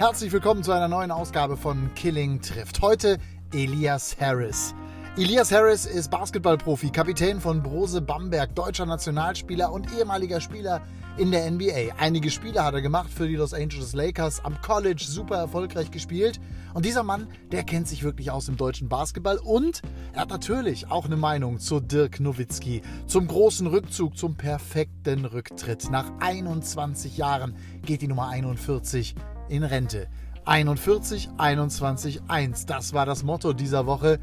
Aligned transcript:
Herzlich 0.00 0.32
willkommen 0.32 0.62
zu 0.62 0.72
einer 0.72 0.88
neuen 0.88 1.10
Ausgabe 1.10 1.58
von 1.58 1.92
Killing 1.94 2.40
trifft. 2.40 2.80
Heute 2.80 3.18
Elias 3.52 4.16
Harris. 4.18 4.74
Elias 5.18 5.52
Harris 5.52 5.84
ist 5.84 6.10
Basketballprofi, 6.10 6.88
Kapitän 6.88 7.38
von 7.38 7.62
Brose 7.62 8.00
Bamberg, 8.00 8.54
deutscher 8.54 8.86
Nationalspieler 8.86 9.70
und 9.70 9.92
ehemaliger 9.92 10.40
Spieler 10.40 10.80
in 11.18 11.30
der 11.30 11.50
NBA. 11.50 11.92
Einige 11.98 12.30
Spiele 12.30 12.64
hat 12.64 12.72
er 12.72 12.80
gemacht 12.80 13.10
für 13.12 13.28
die 13.28 13.36
Los 13.36 13.52
Angeles 13.52 13.92
Lakers, 13.92 14.42
am 14.42 14.58
College 14.62 15.04
super 15.06 15.36
erfolgreich 15.36 15.90
gespielt. 15.90 16.40
Und 16.72 16.86
dieser 16.86 17.02
Mann, 17.02 17.28
der 17.52 17.64
kennt 17.64 17.86
sich 17.86 18.02
wirklich 18.02 18.30
aus 18.30 18.48
im 18.48 18.56
deutschen 18.56 18.88
Basketball 18.88 19.36
und 19.36 19.82
er 20.14 20.22
hat 20.22 20.30
natürlich 20.30 20.90
auch 20.90 21.04
eine 21.04 21.18
Meinung 21.18 21.58
zu 21.58 21.78
Dirk 21.78 22.20
Nowitzki, 22.20 22.80
zum 23.06 23.28
großen 23.28 23.66
Rückzug, 23.66 24.16
zum 24.16 24.34
perfekten 24.34 25.26
Rücktritt. 25.26 25.90
Nach 25.90 26.10
21 26.20 27.18
Jahren 27.18 27.54
geht 27.84 28.00
die 28.00 28.08
Nummer 28.08 28.30
41 28.30 29.14
in 29.50 29.64
Rente. 29.64 30.08
41, 30.46 31.28
21, 31.36 32.22
1. 32.28 32.66
Das 32.66 32.94
war 32.94 33.04
das 33.04 33.22
Motto 33.22 33.52
dieser 33.52 33.86
Woche. 33.86 34.18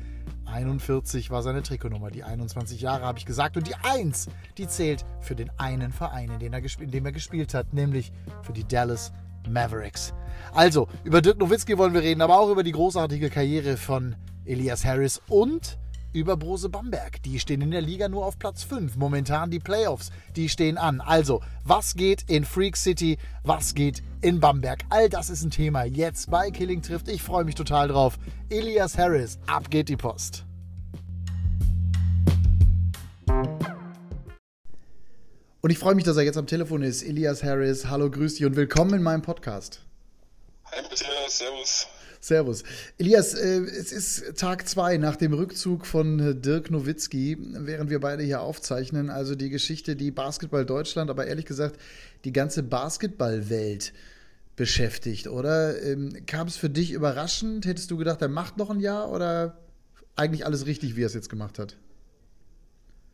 41 0.45 1.30
war 1.30 1.44
seine 1.44 1.62
Trikotnummer. 1.62 2.09
Die 2.09 2.23
21 2.23 2.81
Jahre 2.81 3.05
habe 3.05 3.20
ich 3.20 3.26
gesagt. 3.26 3.58
Und 3.58 3.67
die 3.67 3.76
1, 3.76 4.27
die 4.58 4.67
zählt 4.67 5.05
für 5.22 5.36
den 5.36 5.52
einen 5.58 5.91
Verein, 5.91 6.31
in 6.31 6.40
dem 6.40 6.53
er, 6.53 6.62
in 6.80 6.91
dem 6.91 7.05
er 7.05 7.12
gespielt 7.12 7.53
hat, 7.53 7.73
nämlich 7.73 8.12
für 8.41 8.53
die 8.53 8.63
Dallas 8.63 9.12
Mavericks. 9.48 10.13
Also, 10.53 10.88
über 11.03 11.22
Dirk 11.22 11.38
Nowitzki 11.38 11.78
wollen 11.78 11.94
wir 11.94 12.02
reden, 12.02 12.22
aber 12.22 12.39
auch 12.39 12.50
über 12.50 12.64
die 12.64 12.72
großartige 12.72 13.30
Karriere 13.30 13.78
von 13.78 14.16
Elias 14.45 14.86
Harris 14.86 15.22
und 15.28 15.78
über 16.13 16.38
Brose 16.38 16.70
Bamberg. 16.70 17.21
Die 17.23 17.39
stehen 17.39 17.61
in 17.61 17.71
der 17.71 17.81
Liga 17.81 18.09
nur 18.09 18.25
auf 18.25 18.39
Platz 18.39 18.63
5. 18.63 18.95
Momentan 18.97 19.52
die 19.52 19.59
Playoffs, 19.59 20.11
die 20.35 20.49
stehen 20.49 20.77
an. 20.77 21.02
Also, 21.02 21.41
was 21.63 21.95
geht 21.95 22.23
in 22.27 22.45
Freak 22.45 22.77
City? 22.77 23.17
Was 23.43 23.73
geht 23.73 24.03
in 24.22 24.39
Bamberg? 24.39 24.83
All 24.89 25.09
das 25.09 25.30
ist 25.30 25.44
ein 25.44 25.52
Thema 25.52 25.83
jetzt 25.83 26.30
bei 26.30 26.52
Killing 26.52 26.81
trifft. 26.81 27.08
Ich 27.08 27.22
freue 27.22 27.44
mich 27.44 27.55
total 27.55 27.88
drauf. 27.88 28.17
Elias 28.50 28.97
Harris, 28.97 29.39
ab 29.47 29.69
geht 29.69 29.89
die 29.89 29.97
Post. 29.97 30.45
Und 35.61 35.72
ich 35.72 35.80
freue 35.80 35.95
mich, 35.95 36.05
dass 36.05 36.17
er 36.17 36.23
jetzt 36.23 36.38
am 36.38 36.47
Telefon 36.47 36.81
ist. 36.81 37.03
Elias 37.03 37.44
Harris, 37.44 37.88
hallo, 37.88 38.09
grüß 38.09 38.35
dich 38.35 38.45
und 38.45 38.55
willkommen 38.55 38.94
in 38.94 39.03
meinem 39.03 39.22
Podcast. 39.22 39.86
Servus. 41.30 41.88
Servus. 42.20 42.64
Elias, 42.97 43.33
äh, 43.33 43.61
es 43.61 43.92
ist 43.92 44.38
Tag 44.38 44.67
zwei 44.67 44.97
nach 44.97 45.16
dem 45.16 45.34
Rückzug 45.34 45.86
von 45.86 46.42
Dirk 46.42 46.72
Nowitzki, 46.72 47.38
während 47.39 47.89
wir 47.89 48.00
beide 48.00 48.23
hier 48.23 48.42
aufzeichnen. 48.42 49.09
Also 49.09 49.36
die 49.36 49.50
Geschichte, 49.50 49.95
die 49.95 50.11
Basketball 50.11 50.66
Deutschland, 50.66 51.09
aber 51.09 51.28
ehrlich 51.28 51.45
gesagt 51.45 51.80
die 52.23 52.34
ganze 52.34 52.64
Basketballwelt 52.64 53.94
beschäftigt, 54.56 55.28
oder? 55.28 55.81
Ähm, 55.84 56.25
kam 56.25 56.47
es 56.47 56.58
für 56.58 56.69
dich 56.69 56.91
überraschend? 56.91 57.66
Hättest 57.66 57.91
du 57.91 57.97
gedacht, 57.97 58.22
er 58.22 58.30
macht 58.30 58.58
noch 58.58 58.69
ein 58.69 58.80
Jahr 58.80 59.12
oder 59.12 59.58
eigentlich 60.16 60.45
alles 60.45 60.66
richtig, 60.66 60.95
wie 60.95 61.03
er 61.03 61.08
es 61.08 61.14
jetzt 61.14 61.30
gemacht 61.30 61.59
hat? 61.59 61.78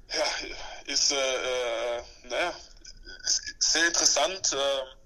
Ja, 0.10 0.94
ist, 0.94 1.12
äh, 1.12 1.16
äh 1.16 2.30
naja, 2.30 2.54
ist 3.26 3.56
sehr 3.60 3.88
interessant. 3.88 4.54
Äh 4.54 5.03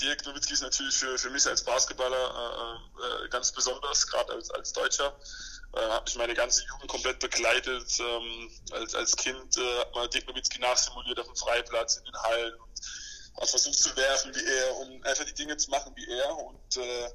Dirk 0.00 0.24
Nowitzki 0.26 0.54
ist 0.54 0.62
natürlich 0.62 0.96
für, 0.96 1.18
für 1.18 1.30
mich 1.30 1.46
als 1.46 1.62
Basketballer 1.64 2.80
äh, 3.00 3.24
äh, 3.24 3.28
ganz 3.28 3.52
besonders, 3.52 4.06
gerade 4.06 4.32
als, 4.32 4.50
als 4.50 4.72
Deutscher. 4.72 5.16
Äh, 5.74 5.80
habe 5.80 6.04
ich 6.08 6.16
meine 6.16 6.34
ganze 6.34 6.64
Jugend 6.64 6.88
komplett 6.88 7.18
begleitet. 7.20 7.98
Ähm, 8.00 8.50
als, 8.72 8.94
als 8.94 9.16
Kind 9.16 9.56
äh, 9.56 9.78
hat 9.80 9.94
man 9.94 10.10
Dirk 10.10 10.26
Nowitzki 10.28 10.58
nachsimuliert 10.58 11.18
auf 11.20 11.26
dem 11.26 11.36
Freiplatz, 11.36 11.96
in 11.96 12.04
den 12.04 12.16
Hallen 12.16 12.54
und 12.54 13.40
hat 13.40 13.48
versucht 13.48 13.78
zu 13.78 13.96
werfen 13.96 14.34
wie 14.34 14.44
er, 14.44 14.76
um 14.76 15.04
einfach 15.04 15.24
die 15.24 15.34
Dinge 15.34 15.56
zu 15.56 15.70
machen 15.70 15.92
wie 15.96 16.08
er. 16.08 16.36
Und, 16.36 16.76
äh, 16.76 17.10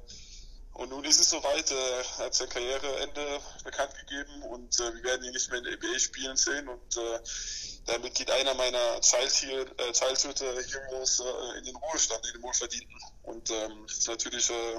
und 0.72 0.90
nun 0.90 1.04
ist 1.04 1.20
es 1.20 1.30
soweit, 1.30 1.70
äh, 1.70 2.04
hat 2.18 2.34
sein 2.34 2.48
Karriereende 2.48 3.40
bekannt 3.64 3.94
gegeben 3.94 4.42
und 4.44 4.78
äh, 4.80 4.94
wir 4.94 5.02
werden 5.04 5.24
ihn 5.24 5.32
nicht 5.32 5.50
mehr 5.50 5.58
in 5.58 5.64
der 5.64 5.76
NBA 5.76 5.98
spielen 5.98 6.36
sehen. 6.36 6.68
Und 6.68 6.96
äh, 6.96 7.20
damit 7.88 8.14
geht 8.14 8.30
einer 8.30 8.54
meiner 8.54 9.00
Childhood, 9.00 9.80
äh, 9.80 9.92
Childhood 9.92 10.40
äh, 10.42 11.58
in 11.58 11.64
den 11.64 11.76
Ruhestand, 11.76 12.24
in 12.26 12.34
den 12.34 12.42
Wohlverdienten. 12.42 12.96
Und 13.22 13.50
ähm, 13.50 13.84
das 13.86 13.98
ist 13.98 14.08
natürlich 14.08 14.50
äh, 14.50 14.74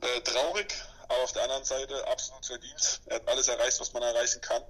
äh, 0.00 0.20
traurig, 0.22 0.74
aber 1.04 1.22
auf 1.22 1.32
der 1.32 1.44
anderen 1.44 1.64
Seite 1.64 1.94
absolut 2.08 2.44
verdient. 2.44 3.00
Er 3.06 3.16
hat 3.16 3.28
alles 3.28 3.48
erreicht, 3.48 3.78
was 3.80 3.92
man 3.92 4.02
erreichen 4.02 4.40
kann. 4.40 4.62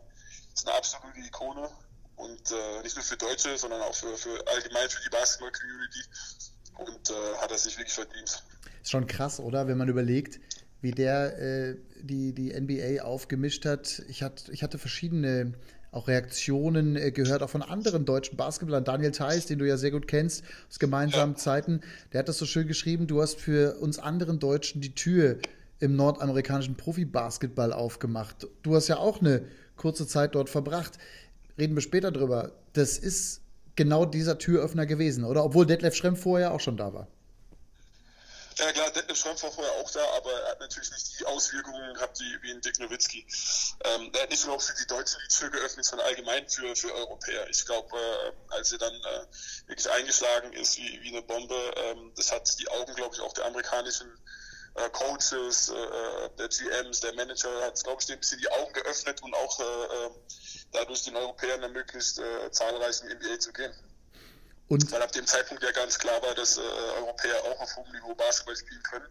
Ist 0.52 0.66
eine 0.66 0.76
absolute 0.76 1.18
Ikone 1.20 1.70
und 2.16 2.50
äh, 2.50 2.82
nicht 2.82 2.96
nur 2.96 3.04
für 3.04 3.16
Deutsche, 3.16 3.56
sondern 3.56 3.80
auch 3.82 3.94
für, 3.94 4.16
für 4.18 4.44
allgemein 4.48 4.90
für 4.90 5.02
die 5.02 5.10
Basketball-Community. 5.10 6.00
Und 6.78 7.10
äh, 7.10 7.36
hat 7.40 7.50
er 7.50 7.58
sich 7.58 7.78
wirklich 7.78 7.94
verdient. 7.94 8.42
Ist 8.82 8.90
schon 8.90 9.06
krass, 9.06 9.38
oder? 9.38 9.68
Wenn 9.68 9.78
man 9.78 9.88
überlegt, 9.88 10.40
wie 10.80 10.90
der 10.90 11.76
die, 12.02 12.32
die 12.32 12.60
NBA 12.60 13.04
aufgemischt 13.04 13.64
hat. 13.66 14.02
Ich, 14.08 14.24
hat, 14.24 14.48
ich 14.48 14.64
hatte 14.64 14.78
verschiedene 14.78 15.54
auch 15.92 16.08
Reaktionen 16.08 16.96
äh, 16.96 17.12
gehört, 17.12 17.42
auch 17.42 17.50
von 17.50 17.62
anderen 17.62 18.04
deutschen 18.04 18.36
Basketballern. 18.36 18.84
Daniel 18.84 19.12
Theiss, 19.12 19.46
den 19.46 19.60
du 19.60 19.68
ja 19.68 19.76
sehr 19.76 19.92
gut 19.92 20.08
kennst, 20.08 20.42
aus 20.68 20.80
gemeinsamen 20.80 21.34
ja. 21.34 21.38
Zeiten, 21.38 21.82
der 22.12 22.20
hat 22.20 22.28
das 22.28 22.38
so 22.38 22.46
schön 22.46 22.66
geschrieben, 22.66 23.06
du 23.06 23.22
hast 23.22 23.38
für 23.38 23.78
uns 23.78 23.98
anderen 23.98 24.40
Deutschen 24.40 24.80
die 24.80 24.94
Tür 24.94 25.36
im 25.78 25.94
nordamerikanischen 25.94 26.76
Profibasketball 26.76 27.72
aufgemacht. 27.72 28.48
Du 28.62 28.74
hast 28.74 28.88
ja 28.88 28.96
auch 28.96 29.20
eine 29.20 29.44
kurze 29.76 30.06
Zeit 30.06 30.34
dort 30.34 30.48
verbracht. 30.48 30.98
Reden 31.58 31.74
wir 31.74 31.82
später 31.82 32.10
drüber. 32.10 32.52
Das 32.72 32.98
ist 32.98 33.42
genau 33.76 34.06
dieser 34.06 34.38
Türöffner 34.38 34.86
gewesen, 34.86 35.24
oder? 35.24 35.44
Obwohl 35.44 35.66
Detlef 35.66 35.94
Schrempf 35.94 36.20
vorher 36.22 36.54
auch 36.54 36.60
schon 36.60 36.76
da 36.76 36.94
war. 36.94 37.08
Ja 38.58 38.70
klar, 38.72 38.90
Detlef 38.90 39.18
Schrempf 39.18 39.42
war 39.42 39.52
vorher 39.52 39.72
auch 39.74 39.90
da, 39.90 40.04
aber 40.16 40.32
er 40.32 40.50
hat 40.50 40.60
natürlich 40.60 40.90
nicht 40.90 41.18
die 41.18 41.24
Auswirkungen 41.24 41.94
gehabt 41.94 42.20
wie, 42.20 42.42
wie 42.42 42.50
in 42.50 42.60
Dick 42.60 42.78
Nowitzki. 42.78 43.26
Ähm, 43.84 44.10
er 44.14 44.22
hat 44.22 44.30
nicht 44.30 44.44
nur 44.46 44.60
für 44.60 44.74
die 44.74 44.86
Deutschen 44.86 45.20
die 45.24 45.34
Tür 45.34 45.50
geöffnet, 45.50 45.84
sondern 45.84 46.06
allgemein 46.06 46.48
für, 46.48 46.76
für 46.76 46.92
Europäer. 46.94 47.48
Ich 47.48 47.64
glaube, 47.64 47.96
äh, 47.96 48.54
als 48.54 48.72
er 48.72 48.78
dann 48.78 48.94
äh, 48.94 49.26
wirklich 49.66 49.90
eingeschlagen 49.90 50.52
ist 50.52 50.76
wie, 50.76 51.02
wie 51.02 51.08
eine 51.08 51.22
Bombe, 51.22 51.54
ähm, 51.76 52.12
das 52.16 52.30
hat 52.30 52.58
die 52.58 52.68
Augen, 52.68 52.94
glaube 52.94 53.14
ich, 53.14 53.20
auch 53.22 53.32
der 53.32 53.46
amerikanischen 53.46 54.12
äh, 54.74 54.90
Coaches, 54.90 55.70
äh, 55.70 55.74
äh 55.74 56.30
der 56.38 56.48
GMs, 56.48 57.00
der 57.00 57.14
Manager, 57.14 57.62
hat, 57.62 57.82
glaube 57.82 58.02
ich, 58.02 58.12
ein 58.12 58.18
bisschen 58.18 58.38
die 58.38 58.50
Augen 58.50 58.72
geöffnet 58.72 59.22
und 59.22 59.34
auch 59.34 59.60
äh, 59.60 59.64
äh, 59.64 60.10
dadurch 60.72 61.04
den 61.04 61.16
Europäern 61.16 61.62
ermöglicht, 61.62 62.18
äh, 62.18 62.50
zahlreich 62.50 63.00
in 63.02 63.08
die 63.08 63.14
NBA 63.14 63.38
zu 63.38 63.52
gehen. 63.52 63.72
Und 64.72 64.90
Weil 64.90 65.02
ab 65.02 65.12
dem 65.12 65.26
Zeitpunkt 65.26 65.62
ja 65.62 65.70
ganz 65.72 65.98
klar 65.98 66.22
war, 66.22 66.34
dass 66.34 66.56
äh, 66.56 66.60
Europäer 66.96 67.34
auch 67.44 67.60
auf 67.60 67.76
hohem 67.76 67.92
Niveau 67.92 68.14
Basketball 68.14 68.56
spielen 68.56 68.82
können 68.82 69.04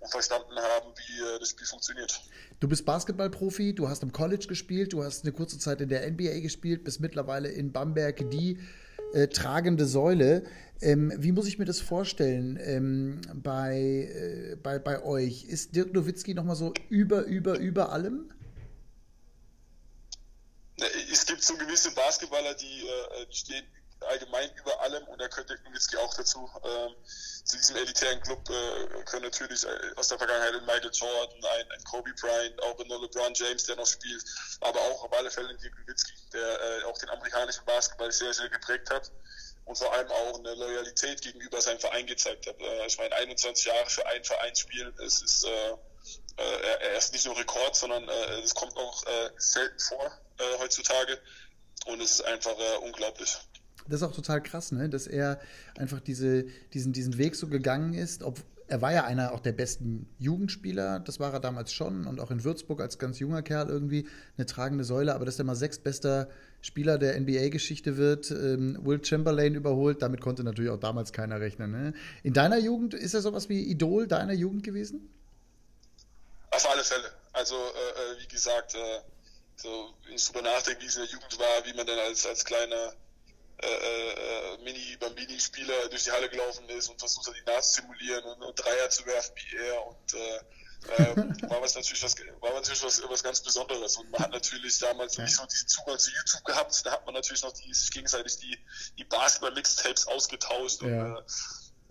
und 0.00 0.10
verstanden 0.10 0.56
haben, 0.56 0.92
wie 0.96 1.20
äh, 1.20 1.38
das 1.38 1.50
Spiel 1.50 1.68
funktioniert. 1.68 2.20
Du 2.58 2.66
bist 2.66 2.84
Basketballprofi, 2.84 3.76
du 3.76 3.88
hast 3.88 4.02
im 4.02 4.10
College 4.10 4.46
gespielt, 4.48 4.92
du 4.92 5.04
hast 5.04 5.22
eine 5.22 5.30
kurze 5.30 5.56
Zeit 5.60 5.80
in 5.80 5.88
der 5.88 6.10
NBA 6.10 6.40
gespielt, 6.40 6.82
bist 6.82 6.98
mittlerweile 6.98 7.48
in 7.48 7.70
Bamberg 7.70 8.28
die 8.30 8.58
äh, 9.12 9.28
tragende 9.28 9.86
Säule. 9.86 10.42
Ähm, 10.80 11.12
wie 11.16 11.30
muss 11.30 11.46
ich 11.46 11.60
mir 11.60 11.64
das 11.64 11.78
vorstellen 11.78 12.58
ähm, 12.60 13.20
bei, 13.34 14.10
äh, 14.12 14.56
bei, 14.56 14.80
bei 14.80 15.00
euch? 15.04 15.44
Ist 15.44 15.76
Dirk 15.76 15.92
Nowitzki 15.92 16.34
nochmal 16.34 16.56
so 16.56 16.74
über, 16.88 17.22
über, 17.22 17.56
über 17.56 17.92
allem? 17.92 18.32
Es 21.12 21.24
gibt 21.24 21.44
so 21.44 21.54
gewisse 21.56 21.94
Basketballer, 21.94 22.54
die, 22.54 22.80
äh, 22.80 23.26
die 23.30 23.36
stehen 23.36 23.64
allgemein 24.04 24.50
über 24.56 24.80
allem 24.80 25.04
und 25.04 25.20
da 25.20 25.28
könnte 25.28 25.58
Nowitzki 25.64 25.96
auch 25.96 26.14
dazu. 26.14 26.50
Ähm, 26.64 26.94
zu 27.44 27.56
diesem 27.58 27.76
elitären 27.76 28.20
Club 28.22 28.48
äh, 28.48 29.04
können 29.04 29.24
natürlich 29.24 29.64
äh, 29.64 29.68
aus 29.96 30.08
der 30.08 30.18
Vergangenheit 30.18 30.54
ein 30.54 30.64
Michael 30.64 30.90
Jordan, 30.92 31.44
ein, 31.44 31.70
ein 31.72 31.84
Kobe 31.84 32.12
Bryant, 32.20 32.62
auch 32.62 32.78
ein 32.78 32.88
LeBron 32.88 33.34
James, 33.34 33.64
der 33.64 33.76
noch 33.76 33.86
spielt, 33.86 34.24
aber 34.60 34.80
auch 34.80 35.04
auf 35.04 35.12
alle 35.12 35.30
Fälle 35.30 35.50
ein 35.50 35.58
Dirk 35.58 35.78
Nowitzki, 35.78 36.12
der 36.32 36.60
äh, 36.60 36.84
auch 36.84 36.98
den 36.98 37.10
amerikanischen 37.10 37.64
Basketball 37.64 38.10
sehr, 38.12 38.32
sehr 38.32 38.48
geprägt 38.48 38.90
hat 38.90 39.10
und 39.64 39.76
vor 39.76 39.92
allem 39.92 40.10
auch 40.10 40.38
eine 40.38 40.54
Loyalität 40.54 41.22
gegenüber 41.22 41.60
seinem 41.60 41.80
Verein 41.80 42.06
gezeigt 42.06 42.46
hat. 42.46 42.60
Äh, 42.60 42.86
ich 42.86 42.98
meine, 42.98 43.14
21 43.14 43.66
Jahre 43.66 43.88
für 43.88 44.06
einen 44.06 44.24
Verein 44.24 44.54
spielen, 44.54 44.94
es 44.98 45.22
ist 45.22 45.44
äh, 45.44 45.70
äh, 46.36 46.78
er 46.80 46.98
ist 46.98 47.12
nicht 47.12 47.24
nur 47.26 47.36
Rekord, 47.36 47.76
sondern 47.76 48.08
es 48.08 48.54
kommt 48.54 48.76
auch 48.76 49.04
selten 49.36 49.78
vor 49.78 50.18
heutzutage 50.58 51.20
und 51.86 52.00
es 52.00 52.12
ist 52.12 52.24
einfach 52.24 52.56
unglaublich 52.80 53.36
das 53.88 54.00
ist 54.00 54.06
auch 54.06 54.14
total 54.14 54.42
krass, 54.42 54.72
ne? 54.72 54.88
dass 54.88 55.06
er 55.06 55.40
einfach 55.76 56.00
diese, 56.00 56.44
diesen, 56.72 56.92
diesen 56.92 57.18
Weg 57.18 57.36
so 57.36 57.48
gegangen 57.48 57.94
ist. 57.94 58.22
Ob, 58.22 58.38
er 58.66 58.80
war 58.80 58.92
ja 58.92 59.04
einer 59.04 59.32
auch 59.32 59.40
der 59.40 59.52
besten 59.52 60.08
Jugendspieler, 60.18 61.00
das 61.00 61.20
war 61.20 61.32
er 61.32 61.40
damals 61.40 61.72
schon 61.72 62.06
und 62.06 62.18
auch 62.18 62.30
in 62.30 62.44
Würzburg 62.44 62.80
als 62.80 62.98
ganz 62.98 63.18
junger 63.18 63.42
Kerl 63.42 63.68
irgendwie 63.68 64.08
eine 64.38 64.46
tragende 64.46 64.84
Säule, 64.84 65.14
aber 65.14 65.26
dass 65.26 65.38
er 65.38 65.44
mal 65.44 65.54
sechstbester 65.54 66.28
Spieler 66.62 66.96
der 66.96 67.20
NBA-Geschichte 67.20 67.98
wird, 67.98 68.30
ähm, 68.30 68.78
Will 68.82 69.04
Chamberlain 69.04 69.54
überholt, 69.54 70.00
damit 70.00 70.22
konnte 70.22 70.44
natürlich 70.44 70.70
auch 70.70 70.80
damals 70.80 71.12
keiner 71.12 71.40
rechnen. 71.40 71.72
Ne? 71.72 71.92
In 72.22 72.32
deiner 72.32 72.58
Jugend 72.58 72.94
ist 72.94 73.12
er 73.12 73.20
sowas 73.20 73.50
wie 73.50 73.62
Idol 73.70 74.06
deiner 74.06 74.32
Jugend 74.32 74.62
gewesen? 74.62 75.10
Auf 76.50 76.70
alle 76.70 76.84
Fälle. 76.84 77.10
Also, 77.34 77.54
äh, 77.54 77.58
äh 77.58 78.22
wie 78.22 78.28
gesagt, 78.28 78.74
äh, 78.74 79.00
so, 79.56 79.90
wenn 80.06 80.14
ich 80.14 80.24
drüber 80.24 80.42
nachdenke, 80.42 80.82
wie 80.82 80.86
es 80.86 80.96
in 80.96 81.02
der 81.02 81.10
Jugend 81.10 81.38
war, 81.38 81.66
wie 81.66 81.76
man 81.76 81.86
dann 81.86 81.98
als, 81.98 82.26
als 82.26 82.44
kleiner 82.44 82.94
äh, 83.62 83.66
äh, 83.66 84.58
Mini-Bambini 84.64 85.38
Spieler 85.38 85.88
durch 85.88 86.04
die 86.04 86.10
Halle 86.10 86.28
gelaufen 86.28 86.68
ist 86.70 86.88
und 86.88 86.98
versucht 86.98 87.28
hat, 87.28 87.36
ihn 87.36 87.44
nachzusimulieren 87.44 88.24
und, 88.24 88.42
und 88.42 88.54
Dreier 88.56 88.90
zu 88.90 89.06
werfen 89.06 89.34
wie 89.36 89.56
er 89.56 89.86
und 89.86 90.14
äh, 90.14 90.40
ähm, 90.98 91.36
war 91.48 91.62
was 91.62 91.74
natürlich 91.74 92.02
was 92.02 92.16
war 92.40 92.52
natürlich 92.52 92.82
was, 92.82 93.02
was 93.08 93.22
ganz 93.22 93.40
Besonderes 93.40 93.96
und 93.96 94.10
man 94.10 94.22
hat 94.22 94.32
natürlich 94.32 94.78
damals 94.78 95.18
nicht 95.18 95.34
so 95.34 95.46
diesen 95.46 95.68
Zugang 95.68 95.98
zu 95.98 96.10
YouTube 96.10 96.44
gehabt, 96.44 96.84
da 96.84 96.92
hat 96.92 97.06
man 97.06 97.14
natürlich 97.14 97.42
noch 97.42 97.52
die, 97.52 97.72
sich 97.72 97.90
gegenseitig 97.90 98.38
die, 98.38 98.58
die 98.98 99.04
Basketball-Mixtapes 99.04 100.08
ausgetauscht 100.08 100.82
ja. 100.82 100.88
und 100.88 101.18
äh, 101.18 101.22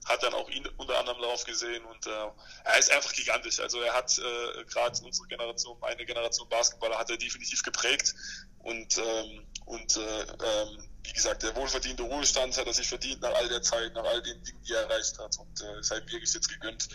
hat 0.06 0.21
dann 0.21 0.33
auch 0.33 0.50
ihn 0.50 0.68
unter 0.77 1.00
anderem 1.00 1.21
Lauf 1.21 1.45
gesehen 1.45 1.86
und 1.86 2.06
äh, 2.07 2.12
er 2.66 2.77
ist 2.77 2.92
einfach 2.92 3.13
gigantisch. 3.13 3.62
Also 3.62 3.80
er 3.80 3.94
hat 3.94 4.18
äh, 4.19 4.66
gerade 4.66 5.01
unsere 5.01 5.27
Generation, 5.27 5.80
meine 5.80 6.06
Generation 6.06 6.50
Basketballer 6.50 6.98
hat 6.98 7.09
er 7.09 7.16
definitiv 7.16 7.63
geprägt 7.63 8.13
und 8.59 8.98
ähm, 8.98 9.48
und 9.66 9.95
äh, 9.95 10.21
ähm, 10.21 10.89
wie 11.03 11.13
gesagt, 11.13 11.44
der 11.44 11.55
wohlverdiente 11.55 12.03
Ruhestand 12.03 12.57
hat 12.57 12.65
er 12.65 12.73
sich 12.73 12.88
verdient 12.88 13.21
nach 13.21 13.33
all 13.35 13.47
der 13.50 13.61
Zeit, 13.61 13.94
nach 13.94 14.05
all 14.05 14.21
den 14.21 14.41
Dingen, 14.44 14.61
die 14.63 14.73
er 14.73 14.81
erreicht 14.81 15.17
hat. 15.19 15.38
Und 15.38 15.61
äh, 15.61 15.79
es 15.79 15.91
hat 15.91 16.09
wirklich 16.11 16.33
jetzt 16.33 16.47
gegönnt, 16.47 16.88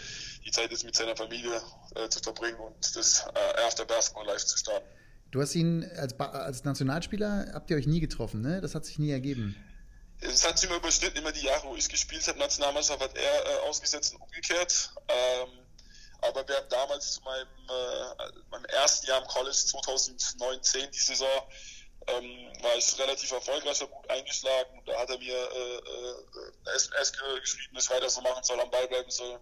die 0.44 0.50
Zeit 0.50 0.70
jetzt 0.70 0.84
mit 0.84 0.96
seiner 0.96 1.16
Familie 1.16 1.60
äh, 1.94 2.08
zu 2.08 2.20
verbringen 2.20 2.58
und 2.58 2.96
das 2.96 3.26
äh, 3.34 3.66
After 3.66 3.84
Basketball 3.84 4.26
Live 4.26 4.44
zu 4.44 4.56
starten. 4.56 4.86
Du 5.30 5.42
hast 5.42 5.54
ihn 5.54 5.84
als, 5.96 6.18
als 6.18 6.64
Nationalspieler, 6.64 7.50
habt 7.52 7.70
ihr 7.70 7.76
euch 7.76 7.86
nie 7.86 8.00
getroffen, 8.00 8.40
ne? 8.40 8.62
Das 8.62 8.74
hat 8.74 8.86
sich 8.86 8.98
nie 8.98 9.10
ergeben. 9.10 9.54
Es 10.20 10.46
hat 10.46 10.58
sich 10.58 10.68
immer 10.68 10.78
überschnitten, 10.78 11.18
immer 11.18 11.32
die 11.32 11.44
Jahre, 11.44 11.68
wo 11.68 11.76
ich 11.76 11.88
gespielt 11.88 12.26
habe, 12.26 12.38
Nationalmannschaft 12.38 13.00
hat 13.00 13.14
er 13.14 13.22
äh, 13.22 13.68
ausgesetzt 13.68 14.14
und 14.14 14.22
umgekehrt. 14.22 14.90
Ähm, 15.08 15.48
aber 16.22 16.48
wir 16.48 16.56
haben 16.56 16.68
damals 16.70 17.12
zu 17.12 17.20
meinem, 17.22 17.46
äh, 17.46 18.32
meinem 18.50 18.64
ersten 18.64 19.06
Jahr 19.06 19.20
im 19.20 19.28
College 19.28 19.54
2019, 19.54 20.90
die 20.90 20.98
Saison, 20.98 21.28
ähm, 22.06 22.62
war 22.62 22.76
ich 22.76 22.98
relativ 22.98 23.30
erfolgreich, 23.32 23.80
gut 23.80 24.10
eingeschlagen. 24.10 24.80
Da 24.86 24.98
hat 24.98 25.10
er 25.10 25.18
mir 25.18 25.34
äh, 25.34 25.76
äh, 25.76 26.74
SMS 26.74 27.12
geschrieben, 27.12 27.74
dass 27.74 27.84
ich 27.84 27.90
weiter 27.90 28.08
so 28.08 28.20
machen 28.20 28.42
soll, 28.42 28.60
am 28.60 28.70
Ball 28.70 28.88
bleiben 28.88 29.10
soll. 29.10 29.38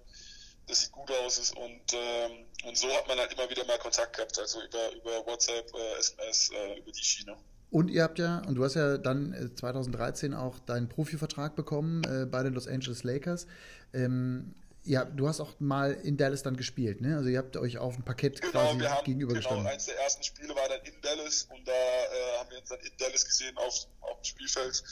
Das 0.67 0.81
sieht 0.82 0.93
gut 0.93 1.11
aus. 1.11 1.53
Und, 1.53 1.93
ähm, 1.93 2.47
und 2.64 2.76
so 2.76 2.88
hat 2.93 3.06
man 3.06 3.19
halt 3.19 3.32
immer 3.32 3.49
wieder 3.49 3.64
mal 3.67 3.79
Kontakt 3.79 4.17
gehabt, 4.17 4.38
also 4.38 4.61
über, 4.62 4.93
über 4.94 5.26
WhatsApp, 5.26 5.73
äh, 5.75 5.99
SMS, 5.99 6.50
äh, 6.50 6.79
über 6.79 6.91
die 6.91 7.03
Schiene. 7.03 7.37
Und 7.70 7.88
ihr 7.91 8.03
habt 8.03 8.19
ja, 8.19 8.43
und 8.47 8.55
du 8.55 8.64
hast 8.64 8.75
ja 8.75 8.97
dann 8.97 9.53
2013 9.55 10.32
äh, 10.32 10.37
auch 10.37 10.58
deinen 10.61 10.88
Profivertrag 10.88 11.56
bekommen 11.56 12.03
äh, 12.05 12.26
bei 12.26 12.43
den 12.43 12.55
Los 12.55 12.67
Angeles 12.67 13.05
Lakers. 13.05 13.47
Ähm, 13.93 14.55
ja, 14.86 15.04
du 15.04 15.28
hast 15.28 15.40
auch 15.40 15.58
mal 15.58 15.92
in 15.92 16.16
Dallas 16.16 16.42
dann 16.42 16.56
gespielt, 16.56 17.00
ne? 17.00 17.16
Also 17.16 17.28
ihr 17.28 17.38
habt 17.38 17.56
euch 17.56 17.78
auf 17.78 17.94
dem 17.94 18.04
Parkett 18.04 18.40
genau, 18.40 18.52
quasi 18.52 18.78
wir 18.78 18.90
haben, 18.90 19.04
gegenübergestanden. 19.04 19.64
Genau, 19.64 19.74
eins 19.74 19.86
der 19.86 19.98
ersten 19.98 20.22
Spiele 20.22 20.54
war 20.54 20.68
dann 20.68 20.80
in 20.82 21.00
Dallas 21.02 21.48
und 21.50 21.66
da 21.66 21.72
äh, 21.72 22.38
haben 22.38 22.50
wir 22.50 22.58
uns 22.58 22.68
dann 22.68 22.80
in 22.80 22.92
Dallas 22.96 23.24
gesehen 23.24 23.56
auf, 23.58 23.86
auf 24.00 24.20
dem 24.20 24.24
Spielfeld, 24.24 24.82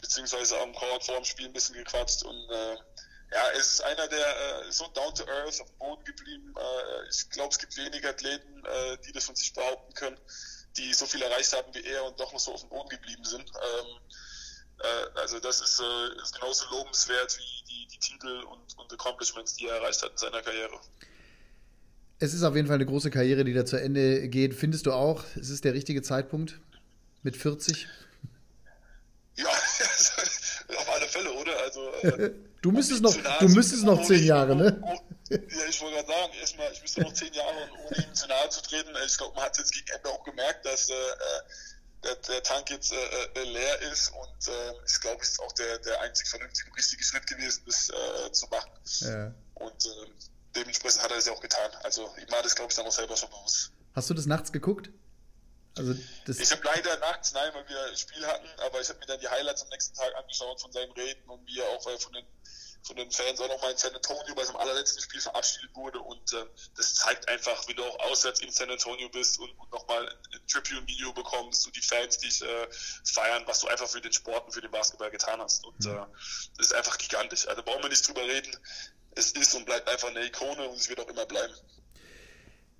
beziehungsweise 0.00 0.60
am 0.60 0.74
Court 0.74 1.04
vor 1.04 1.16
dem 1.16 1.24
Spiel 1.24 1.46
ein 1.46 1.52
bisschen 1.52 1.74
gequatscht 1.74 2.22
und 2.22 2.50
äh, 2.50 2.76
ja, 3.32 3.50
es 3.56 3.74
ist 3.74 3.84
einer, 3.84 4.08
der 4.08 4.66
äh, 4.66 4.72
so 4.72 4.86
down 4.88 5.14
to 5.14 5.24
earth 5.24 5.60
auf 5.60 5.68
dem 5.68 5.78
Boden 5.78 6.04
geblieben. 6.04 6.54
Äh, 6.56 7.08
ich 7.08 7.30
glaube, 7.30 7.50
es 7.50 7.58
gibt 7.58 7.76
wenige 7.76 8.08
Athleten, 8.08 8.64
äh, 8.64 8.98
die 9.06 9.12
das 9.12 9.24
von 9.24 9.36
sich 9.36 9.52
behaupten 9.52 9.94
können, 9.94 10.18
die 10.76 10.92
so 10.92 11.06
viel 11.06 11.22
erreicht 11.22 11.52
haben 11.52 11.72
wie 11.74 11.84
er 11.84 12.04
und 12.04 12.18
doch 12.18 12.32
noch 12.32 12.40
so 12.40 12.52
auf 12.52 12.60
dem 12.60 12.70
Boden 12.70 12.88
geblieben 12.88 13.24
sind. 13.24 13.48
Ähm, 13.48 13.86
äh, 14.80 15.18
also 15.20 15.38
das 15.40 15.60
ist, 15.60 15.80
äh, 15.80 16.22
ist 16.22 16.34
genauso 16.34 16.66
lobenswert 16.70 17.38
wie 17.38 17.64
die, 17.68 17.86
die 17.88 17.98
Titel 17.98 18.42
und, 18.44 18.78
und 18.78 18.92
Accomplishments, 18.92 19.54
die 19.54 19.66
er 19.66 19.76
erreicht 19.76 20.02
hat 20.02 20.12
in 20.12 20.18
seiner 20.18 20.42
Karriere. 20.42 20.78
Es 22.18 22.34
ist 22.34 22.42
auf 22.42 22.54
jeden 22.54 22.66
Fall 22.66 22.76
eine 22.76 22.86
große 22.86 23.10
Karriere, 23.10 23.44
die 23.44 23.54
da 23.54 23.64
zu 23.64 23.76
Ende 23.80 24.28
geht. 24.28 24.54
Findest 24.54 24.86
du 24.86 24.92
auch, 24.92 25.24
es 25.36 25.48
ist 25.48 25.64
der 25.64 25.74
richtige 25.74 26.02
Zeitpunkt 26.02 26.60
mit 27.22 27.36
40? 27.36 27.86
Ja, 29.36 29.46
auf 30.76 30.88
alle 30.94 31.06
Fälle, 31.06 31.32
oder? 31.32 31.58
Also, 31.62 31.90
äh, 32.02 32.30
du 32.62 32.72
müsstest 32.72 33.02
noch, 33.02 33.14
du 33.14 33.48
müsstest 33.48 33.84
noch 33.84 34.02
zehn 34.02 34.24
Jahre, 34.24 34.56
ne? 34.56 34.82
Ja, 35.30 35.38
ich 35.68 35.80
wollte 35.80 35.94
gerade 35.94 36.08
sagen, 36.08 36.32
erstmal, 36.40 36.72
ich 36.72 36.82
müsste 36.82 37.02
noch 37.02 37.12
zehn 37.12 37.32
Jahre 37.32 37.68
ohne 37.86 38.04
ihm 38.04 38.14
zu 38.14 38.26
nahe 38.26 38.48
zu 38.48 38.62
treten. 38.62 38.90
Ich 39.06 39.16
glaube, 39.16 39.32
man 39.36 39.44
hat 39.44 39.56
jetzt 39.58 39.72
gegen 39.72 39.86
Ende 39.94 40.08
auch 40.08 40.24
gemerkt, 40.24 40.66
dass 40.66 40.90
äh, 40.90 40.94
der, 42.04 42.14
der 42.16 42.42
Tank 42.42 42.70
jetzt 42.70 42.92
äh, 42.92 42.96
äh, 43.34 43.44
leer 43.44 43.80
ist 43.92 44.10
und 44.10 44.48
äh, 44.48 44.72
ich 44.86 45.00
glaube, 45.00 45.22
ist 45.22 45.40
auch 45.40 45.52
der, 45.52 45.78
der 45.78 46.00
einzig 46.00 46.28
vernünftige 46.28 46.70
und 46.70 46.76
richtige 46.76 47.02
Schritt 47.04 47.26
gewesen, 47.26 47.62
das 47.66 47.90
äh, 47.90 48.32
zu 48.32 48.46
machen. 48.48 48.70
Ja. 49.00 49.34
Und 49.54 49.86
äh, 49.86 50.10
dementsprechend 50.56 51.02
hat 51.02 51.10
er 51.10 51.18
es 51.18 51.26
ja 51.26 51.32
auch 51.32 51.40
getan. 51.40 51.70
Also 51.82 52.10
ihm 52.16 52.30
war 52.30 52.42
das, 52.42 52.54
glaube 52.54 52.70
ich, 52.70 52.76
dann 52.76 52.86
auch 52.86 52.92
selber 52.92 53.16
schon 53.16 53.30
bewusst. 53.30 53.72
Hast 53.94 54.08
du 54.08 54.14
das 54.14 54.26
nachts 54.26 54.52
geguckt? 54.52 54.90
Also 55.76 55.94
das 56.26 56.38
ich 56.38 56.50
habe 56.50 56.62
leider 56.64 56.98
nachts, 56.98 57.32
nein, 57.32 57.52
weil 57.54 57.68
wir 57.68 57.84
ein 57.84 57.96
Spiel 57.96 58.26
hatten, 58.26 58.48
aber 58.58 58.80
ich 58.80 58.88
habe 58.88 58.98
mir 58.98 59.06
dann 59.06 59.20
die 59.20 59.28
Highlights 59.28 59.62
am 59.62 59.68
nächsten 59.68 59.94
Tag 59.94 60.14
angeschaut 60.16 60.60
von 60.60 60.72
seinen 60.72 60.90
Reden 60.92 61.28
und 61.28 61.46
wie 61.46 61.60
er 61.60 61.68
auch 61.68 61.86
äh, 61.86 61.98
von 61.98 62.12
den 62.12 62.26
von 62.82 62.96
den 62.96 63.10
Fans 63.10 63.40
auch 63.40 63.48
nochmal 63.48 63.72
in 63.72 63.76
San 63.78 63.94
Antonio 63.94 64.34
bei 64.34 64.44
seinem 64.44 64.56
allerletzten 64.56 65.02
Spiel 65.02 65.20
verabschiedet 65.20 65.74
wurde. 65.74 66.00
Und 66.00 66.32
äh, 66.32 66.44
das 66.76 66.94
zeigt 66.94 67.28
einfach, 67.28 67.66
wie 67.68 67.74
du 67.74 67.84
auch 67.84 67.98
auswärts 68.00 68.40
in 68.40 68.50
San 68.50 68.70
Antonio 68.70 69.08
bist 69.08 69.38
und, 69.38 69.50
und 69.58 69.70
nochmal 69.70 70.08
ein 70.08 70.46
Tribune-Video 70.46 71.12
bekommst 71.12 71.66
und 71.66 71.76
die 71.76 71.82
Fans 71.82 72.18
dich 72.18 72.42
äh, 72.42 72.68
feiern, 73.04 73.42
was 73.46 73.60
du 73.60 73.68
einfach 73.68 73.88
für 73.88 74.00
den 74.00 74.12
Sport 74.12 74.46
und 74.46 74.52
für 74.52 74.60
den 74.60 74.70
Basketball 74.70 75.10
getan 75.10 75.40
hast. 75.40 75.64
Und 75.64 75.86
äh, 75.86 76.00
das 76.56 76.66
ist 76.66 76.74
einfach 76.74 76.96
gigantisch. 76.98 77.46
Also 77.48 77.62
brauchen 77.62 77.82
wir 77.82 77.90
nicht 77.90 78.06
drüber 78.06 78.22
reden. 78.22 78.56
Es 79.12 79.32
ist 79.32 79.54
und 79.54 79.66
bleibt 79.66 79.88
einfach 79.88 80.08
eine 80.08 80.24
Ikone 80.24 80.68
und 80.68 80.76
es 80.76 80.88
wird 80.88 81.00
auch 81.00 81.08
immer 81.08 81.26
bleiben. 81.26 81.54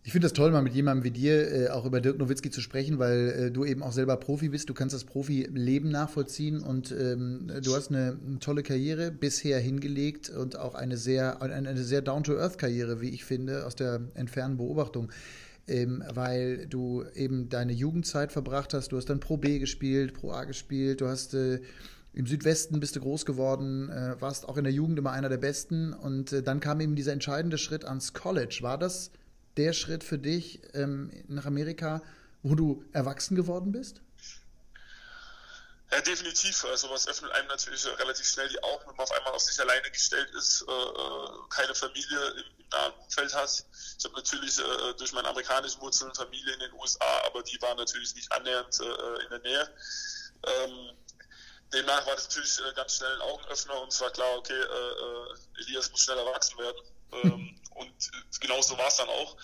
Ich 0.03 0.13
finde 0.13 0.25
das 0.25 0.33
toll, 0.33 0.51
mal 0.51 0.63
mit 0.63 0.73
jemandem 0.73 1.05
wie 1.05 1.11
dir 1.11 1.53
äh, 1.53 1.69
auch 1.69 1.85
über 1.85 2.01
Dirk 2.01 2.19
Nowitzki 2.19 2.51
zu 2.51 2.63
sprechen, 2.63 2.99
weil 2.99 3.29
äh, 3.29 3.51
du 3.51 3.67
eben 3.67 3.83
auch 3.83 3.93
selber 3.93 4.17
Profi 4.17 4.49
bist. 4.49 4.71
Du 4.71 4.75
kannst 4.75 4.95
das 4.95 5.05
Profi-Leben 5.05 5.91
nachvollziehen 5.91 6.63
und 6.63 6.91
ähm, 6.91 7.53
du 7.63 7.77
hast 7.77 7.91
eine, 7.91 8.19
eine, 8.27 8.39
tolle 8.39 8.63
Karriere 8.63 9.11
bisher 9.11 9.61
hingelegt 9.61 10.31
und 10.31 10.59
auch 10.59 10.75
eine 10.75 10.97
sehr, 10.97 11.43
eine, 11.43 11.55
eine 11.55 11.85
sehr 11.85 12.01
down-to-earth-Karriere, 12.01 13.03
wie 13.03 13.11
ich 13.11 13.27
finde, 13.27 13.67
aus 13.67 13.77
der 13.77 14.01
entfernten 14.15 14.57
Beobachtung. 14.57 15.13
Ähm, 15.69 16.03
weil 16.15 16.67
du 16.67 17.05
eben 17.15 17.51
deine 17.51 17.73
Jugendzeit 17.73 18.33
verbracht 18.33 18.73
hast. 18.73 18.93
Du 18.93 18.97
hast 18.97 19.11
dann 19.11 19.21
Pro 19.21 19.37
B 19.37 19.59
gespielt, 19.59 20.15
Pro 20.15 20.33
A 20.33 20.45
gespielt, 20.45 21.03
du 21.03 21.09
hast 21.09 21.35
äh, 21.35 21.61
im 22.15 22.27
Südwesten 22.27 22.81
bist 22.81 22.97
du 22.97 23.01
groß 23.01 23.27
geworden, 23.27 23.91
äh, 23.91 24.21
warst 24.21 24.49
auch 24.49 24.57
in 24.57 24.65
der 24.65 24.73
Jugend 24.73 24.99
immer 24.99 25.13
einer 25.13 25.29
der 25.29 25.37
Besten 25.37 25.93
und 25.93 26.33
äh, 26.33 26.43
dann 26.43 26.59
kam 26.59 26.81
eben 26.81 26.97
dieser 26.97 27.13
entscheidende 27.13 27.59
Schritt 27.59 27.85
ans 27.85 28.15
College. 28.15 28.61
War 28.63 28.79
das 28.79 29.13
der 29.57 29.73
Schritt 29.73 30.05
für 30.05 30.19
dich 30.19 30.61
ähm, 30.75 31.11
nach 31.29 31.47
Amerika, 31.47 32.03
wo 32.43 32.55
du 32.55 32.85
erwachsen 32.93 33.37
geworden 33.37 33.73
bist? 33.73 34.01
Ja, 35.93 36.01
definitiv. 36.01 36.65
Also 36.67 36.89
was 36.91 37.09
öffnet 37.09 37.33
einem 37.33 37.49
natürlich 37.49 37.85
relativ 37.99 38.27
schnell 38.27 38.49
die 38.49 38.63
Augen, 38.63 38.83
wenn 38.87 38.97
man 38.97 39.05
auf 39.05 39.13
einmal 39.13 39.33
auf 39.33 39.43
sich 39.43 39.59
alleine 39.61 39.91
gestellt 39.91 40.31
ist, 40.37 40.65
äh, 40.69 40.73
äh 40.73 41.29
keine 41.49 41.75
Familie 41.75 42.29
im, 42.31 42.45
im 42.59 42.69
nahen 42.71 42.93
Umfeld 43.03 43.35
hat. 43.35 43.65
Ich 43.99 44.05
habe 44.05 44.15
natürlich 44.15 44.59
äh, 44.59 44.95
durch 44.99 45.13
meine 45.13 45.29
amerikanischen 45.29 45.81
Wurzeln 45.81 46.15
Familie 46.15 46.53
in 46.55 46.61
den 46.61 46.73
USA, 46.75 47.23
aber 47.27 47.43
die 47.43 47.61
waren 47.61 47.77
natürlich 47.77 48.15
nicht 48.15 48.31
annähernd 48.31 48.79
äh, 48.81 49.25
in 49.25 49.31
der 49.31 49.39
Nähe. 49.41 49.75
Ähm, 50.47 50.97
demnach 51.73 52.07
war 52.07 52.15
das 52.15 52.29
natürlich 52.29 52.61
äh, 52.61 52.73
ganz 52.75 52.97
schnell 52.97 53.13
ein 53.13 53.23
Augenöffner 53.23 53.83
und 53.83 53.93
es 53.93 54.01
war 54.01 54.11
klar, 54.11 54.39
okay, 54.39 54.61
äh, 54.61 55.61
Elias 55.63 55.91
muss 55.91 56.03
schnell 56.03 56.19
erwachsen 56.19 56.59
werden. 56.59 56.81
Ähm, 57.13 57.61
und 57.81 58.41
genau 58.41 58.61
so 58.63 58.77
war 58.79 58.89
es 58.89 58.97
dann 58.97 59.09
auch. 59.09 59.37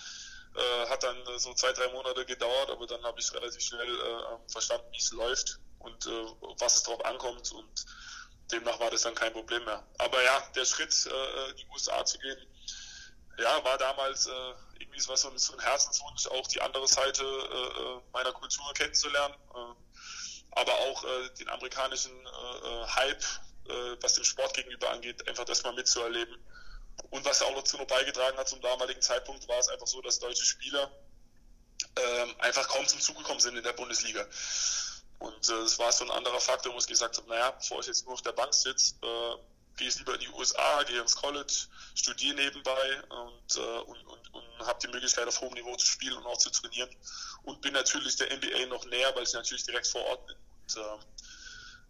Äh, 0.57 0.88
hat 0.88 1.02
dann 1.02 1.16
so 1.38 1.52
zwei, 1.52 1.71
drei 1.73 1.88
Monate 1.93 2.25
gedauert, 2.25 2.71
aber 2.71 2.87
dann 2.87 3.02
habe 3.05 3.21
ich 3.21 3.31
relativ 3.35 3.61
schnell 3.61 4.00
äh, 4.00 4.50
verstanden, 4.50 4.87
wie 4.90 4.99
es 4.99 5.12
läuft 5.12 5.61
und 5.81 6.07
äh, 6.07 6.11
was 6.59 6.76
es 6.76 6.83
drauf 6.83 7.05
ankommt 7.05 7.52
und 7.52 7.85
demnach 8.50 8.81
war 8.81 8.90
das 8.90 9.02
dann 9.02 9.14
kein 9.14 9.35
Problem 9.35 9.62
mehr. 9.66 9.87
Aber 9.99 10.23
ja, 10.23 10.43
der 10.55 10.64
Schritt, 10.64 10.95
äh, 11.07 11.50
in 11.50 11.57
die 11.57 11.66
USA 11.75 12.02
zu 12.07 12.19
gehen, 12.19 12.38
ja, 13.38 13.62
war 13.64 13.76
damals 13.76 14.28
äh, 14.28 14.55
irgendwie 14.78 15.00
so, 15.00 15.14
so 15.14 15.28
ein 15.28 15.61
Herzenswunsch, 15.61 16.26
auch 16.28 16.47
die 16.47 16.62
andere 16.62 16.88
Seite 16.88 17.23
äh, 17.23 18.12
meiner 18.14 18.33
Kultur 18.33 18.73
kennenzulernen, 18.73 19.35
aber 20.52 20.73
auch 20.73 21.05
den 21.38 21.50
amerikanischen 21.50 22.12
Hype, 22.95 23.23
was 24.00 24.14
den 24.14 24.25
Sport 24.25 24.55
gegenüber 24.55 24.90
angeht, 24.90 25.28
einfach 25.28 25.45
das 25.45 25.62
mal 25.64 25.75
mitzuerleben 25.75 26.35
und 27.11 27.25
was 27.25 27.43
auch 27.43 27.55
dazu 27.55 27.76
noch 27.76 27.87
beigetragen 27.87 28.37
hat 28.38 28.49
zum 28.49 28.61
damaligen 28.61 29.00
Zeitpunkt, 29.00 29.47
war 29.49 29.59
es 29.59 29.69
einfach 29.69 29.87
so, 29.87 30.00
dass 30.03 30.19
deutsche 30.19 30.45
Spieler 30.45 30.91
ähm, 31.97 32.35
einfach 32.38 32.69
kaum 32.69 32.87
zum 32.87 33.00
Zug 33.00 33.19
gekommen 33.19 33.41
sind 33.41 33.57
in 33.57 33.65
der 33.65 33.73
Bundesliga. 33.73 34.26
Und 35.19 35.49
äh, 35.49 35.62
das 35.62 35.79
war 35.79 35.93
so 35.93 36.05
ein 36.05 36.11
anderer 36.11 36.41
Faktor, 36.41 36.75
wo 36.75 36.79
ich 36.79 36.87
gesagt 36.87 37.17
habe, 37.17 37.29
naja, 37.29 37.50
bevor 37.53 37.81
ich 37.81 37.87
jetzt 37.87 38.05
nur 38.05 38.15
auf 38.15 38.23
der 38.23 38.33
Bank 38.33 38.53
sitze, 38.53 38.95
äh, 39.03 39.37
gehe 39.76 39.88
ich 39.88 39.97
lieber 39.99 40.15
in 40.15 40.21
die 40.21 40.29
USA, 40.29 40.83
gehe 40.85 41.00
ins 41.00 41.17
College, 41.17 41.69
studiere 41.95 42.35
nebenbei 42.35 43.03
und, 43.09 43.57
äh, 43.57 43.61
und, 43.61 44.07
und, 44.07 44.35
und 44.35 44.67
habe 44.67 44.79
die 44.81 44.88
Möglichkeit, 44.88 45.29
auf 45.29 45.41
hohem 45.41 45.55
Niveau 45.55 45.75
zu 45.76 45.87
spielen 45.87 46.17
und 46.17 46.26
auch 46.26 46.38
zu 46.38 46.50
trainieren. 46.50 46.88
Und 47.43 47.61
bin 47.61 47.73
natürlich 47.73 48.17
der 48.17 48.35
NBA 48.35 48.67
noch 48.67 48.85
näher, 48.87 49.15
weil 49.15 49.23
ich 49.23 49.33
natürlich 49.33 49.65
direkt 49.65 49.87
vor 49.87 50.03
Ort 50.05 50.26
bin. 50.26 50.37
Und, 50.37 50.76
äh, 50.76 50.99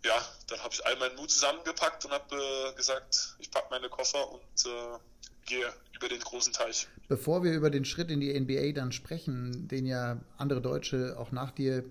ja, 0.07 0.25
dann 0.49 0.61
habe 0.61 0.73
ich 0.73 0.85
all 0.87 0.97
meinen 0.97 1.17
Mut 1.17 1.31
zusammengepackt 1.31 2.05
und 2.05 2.13
habe 2.13 2.37
äh, 2.37 2.75
gesagt, 2.75 3.37
ich 3.39 3.51
packe 3.51 3.67
meine 3.71 3.89
Koffer 3.89 4.31
und 4.31 4.67
äh, 4.67 4.99
gehe 5.47 5.73
über 5.95 6.09
den 6.09 6.21
großen 6.21 6.53
Teich. 6.53 6.89
Bevor 7.09 7.43
wir 7.43 7.53
über 7.53 7.71
den 7.71 7.85
Schritt 7.85 8.11
in 8.11 8.21
die 8.21 8.39
NBA 8.39 8.73
dann 8.73 8.93
sprechen, 8.93 9.69
den 9.69 9.87
ja 9.87 10.21
andere 10.39 10.61
Deutsche 10.61 11.17
auch 11.19 11.33
nach 11.33 11.51
dir 11.51 11.85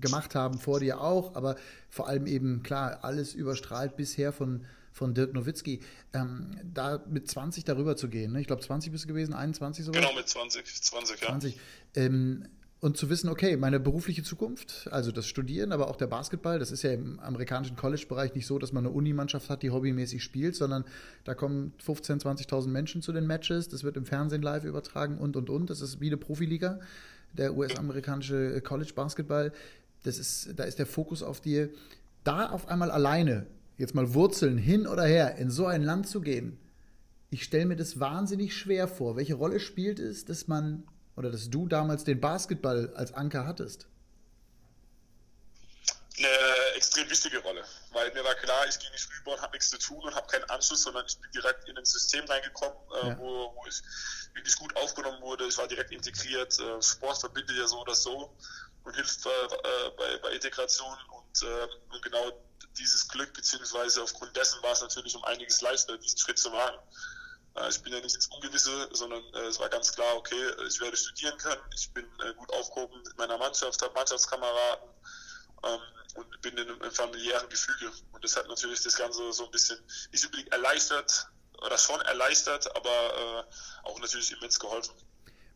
gemacht 0.00 0.34
haben, 0.34 0.58
vor 0.58 0.80
dir 0.80 1.00
auch, 1.00 1.34
aber 1.34 1.56
vor 1.88 2.08
allem 2.08 2.26
eben, 2.26 2.62
klar, 2.62 2.98
alles 3.02 3.34
überstrahlt 3.34 3.96
bisher 3.96 4.32
von, 4.32 4.66
von 4.92 5.14
Dirk 5.14 5.32
Nowitzki. 5.32 5.80
Ähm, 6.12 6.58
da 6.62 7.02
mit 7.08 7.30
20 7.30 7.64
darüber 7.64 7.96
zu 7.96 8.08
gehen, 8.08 8.32
ne? 8.32 8.40
ich 8.40 8.46
glaube 8.46 8.62
20 8.62 8.92
bist 8.92 9.04
du 9.04 9.08
gewesen, 9.08 9.32
21 9.32 9.84
sogar? 9.84 10.02
Genau, 10.02 10.14
mit 10.14 10.28
20, 10.28 10.66
20, 10.66 11.20
ja. 11.20 11.28
20. 11.28 11.58
Ähm, 11.94 12.48
und 12.82 12.96
zu 12.96 13.08
wissen, 13.08 13.28
okay, 13.28 13.56
meine 13.56 13.78
berufliche 13.78 14.24
Zukunft, 14.24 14.88
also 14.90 15.12
das 15.12 15.28
Studieren, 15.28 15.70
aber 15.70 15.86
auch 15.86 15.94
der 15.94 16.08
Basketball, 16.08 16.58
das 16.58 16.72
ist 16.72 16.82
ja 16.82 16.90
im 16.90 17.20
amerikanischen 17.20 17.76
College-Bereich 17.76 18.34
nicht 18.34 18.44
so, 18.44 18.58
dass 18.58 18.72
man 18.72 18.84
eine 18.84 18.92
Unimannschaft 18.92 19.50
hat, 19.50 19.62
die 19.62 19.70
hobbymäßig 19.70 20.20
spielt, 20.20 20.56
sondern 20.56 20.84
da 21.22 21.34
kommen 21.34 21.72
15.000, 21.86 22.48
20.000 22.48 22.66
Menschen 22.66 23.00
zu 23.00 23.12
den 23.12 23.24
Matches, 23.24 23.68
das 23.68 23.84
wird 23.84 23.96
im 23.96 24.04
Fernsehen 24.04 24.42
live 24.42 24.64
übertragen 24.64 25.18
und, 25.18 25.36
und, 25.36 25.48
und. 25.48 25.70
Das 25.70 25.80
ist 25.80 26.00
wie 26.00 26.08
eine 26.08 26.16
Profiliga, 26.16 26.80
der 27.34 27.56
US-amerikanische 27.56 28.60
College-Basketball. 28.62 29.52
Das 30.02 30.18
ist, 30.18 30.58
da 30.58 30.64
ist 30.64 30.80
der 30.80 30.86
Fokus 30.86 31.22
auf 31.22 31.40
dir. 31.40 31.70
Da 32.24 32.50
auf 32.50 32.66
einmal 32.66 32.90
alleine, 32.90 33.46
jetzt 33.78 33.94
mal 33.94 34.12
Wurzeln 34.12 34.58
hin 34.58 34.88
oder 34.88 35.04
her, 35.04 35.36
in 35.36 35.50
so 35.50 35.66
ein 35.66 35.84
Land 35.84 36.08
zu 36.08 36.20
gehen, 36.20 36.58
ich 37.30 37.44
stelle 37.44 37.66
mir 37.66 37.76
das 37.76 38.00
wahnsinnig 38.00 38.56
schwer 38.56 38.88
vor. 38.88 39.14
Welche 39.14 39.34
Rolle 39.34 39.60
spielt 39.60 40.00
es, 40.00 40.24
dass 40.24 40.48
man 40.48 40.82
oder 41.16 41.30
dass 41.30 41.50
du 41.50 41.66
damals 41.68 42.04
den 42.04 42.20
Basketball 42.20 42.92
als 42.94 43.12
Anker 43.12 43.46
hattest? 43.46 43.86
Eine 46.18 46.76
extrem 46.76 47.08
wichtige 47.08 47.38
Rolle, 47.38 47.64
weil 47.92 48.12
mir 48.12 48.22
war 48.22 48.34
klar, 48.34 48.66
ich 48.68 48.78
gehe 48.78 48.90
nicht 48.90 49.08
rüber 49.10 49.32
und 49.32 49.40
habe 49.40 49.52
nichts 49.52 49.70
zu 49.70 49.78
tun 49.78 50.02
und 50.02 50.14
habe 50.14 50.26
keinen 50.26 50.44
Anschluss, 50.44 50.82
sondern 50.82 51.06
ich 51.06 51.18
bin 51.18 51.30
direkt 51.32 51.68
in 51.68 51.76
ein 51.76 51.84
System 51.84 52.24
reingekommen, 52.26 52.76
äh, 53.02 53.08
ja. 53.08 53.18
wo, 53.18 53.54
wo, 53.56 53.66
ich 53.66 53.82
wirklich 54.34 54.54
gut 54.56 54.76
aufgenommen 54.76 55.20
wurde. 55.22 55.46
Ich 55.46 55.56
war 55.56 55.66
direkt 55.66 55.90
integriert. 55.90 56.58
Äh, 56.58 56.82
Sport 56.82 57.18
verbindet 57.18 57.56
ja 57.56 57.66
so 57.66 57.80
oder 57.80 57.94
so 57.94 58.36
und 58.84 58.94
hilft 58.94 59.24
äh, 59.24 59.30
bei, 59.96 60.18
bei 60.18 60.32
Integration 60.32 60.96
und, 61.16 61.44
und 61.90 62.02
genau 62.02 62.30
dieses 62.78 63.08
Glück, 63.08 63.32
beziehungsweise 63.34 64.02
aufgrund 64.02 64.36
dessen 64.36 64.62
war 64.62 64.72
es 64.72 64.80
natürlich 64.80 65.14
um 65.16 65.24
einiges 65.24 65.60
leichter, 65.60 65.96
diesen 65.98 66.18
Schritt 66.18 66.38
zu 66.38 66.52
wagen. 66.52 66.78
Äh, 67.56 67.68
ich 67.68 67.82
bin 67.82 67.92
ja 67.92 68.00
nicht 68.00 68.14
ins 68.14 68.26
Ungewisse, 68.28 68.88
sondern 68.92 69.22
äh, 69.34 69.46
es 69.46 69.58
war 69.60 69.68
ganz 69.68 69.92
klar, 69.92 70.16
okay, 70.16 70.42
ich 70.66 70.80
werde 70.80 70.96
studieren 70.96 71.36
können, 71.38 71.60
ich 71.74 71.92
bin 71.92 72.04
äh, 72.04 72.34
gut 72.34 72.52
aufgehoben 72.52 73.00
mit 73.04 73.16
meiner 73.18 73.38
Mannschaft, 73.38 73.80
habe 73.82 73.94
Mannschaftskameraden 73.94 74.88
ähm, 75.64 75.80
und 76.14 76.42
bin 76.42 76.56
in 76.56 76.68
einem 76.68 76.92
familiären 76.92 77.48
Gefüge. 77.48 77.90
Und 78.12 78.24
das 78.24 78.36
hat 78.36 78.48
natürlich 78.48 78.82
das 78.82 78.96
Ganze 78.96 79.32
so 79.32 79.44
ein 79.44 79.50
bisschen 79.50 79.78
nicht 80.12 80.24
unbedingt 80.24 80.52
erleichtert, 80.52 81.28
oder 81.64 81.78
schon 81.78 82.00
erleichtert, 82.00 82.74
aber 82.74 83.46
auch 83.84 84.00
natürlich 84.00 84.32
immens 84.32 84.58
geholfen. 84.58 84.94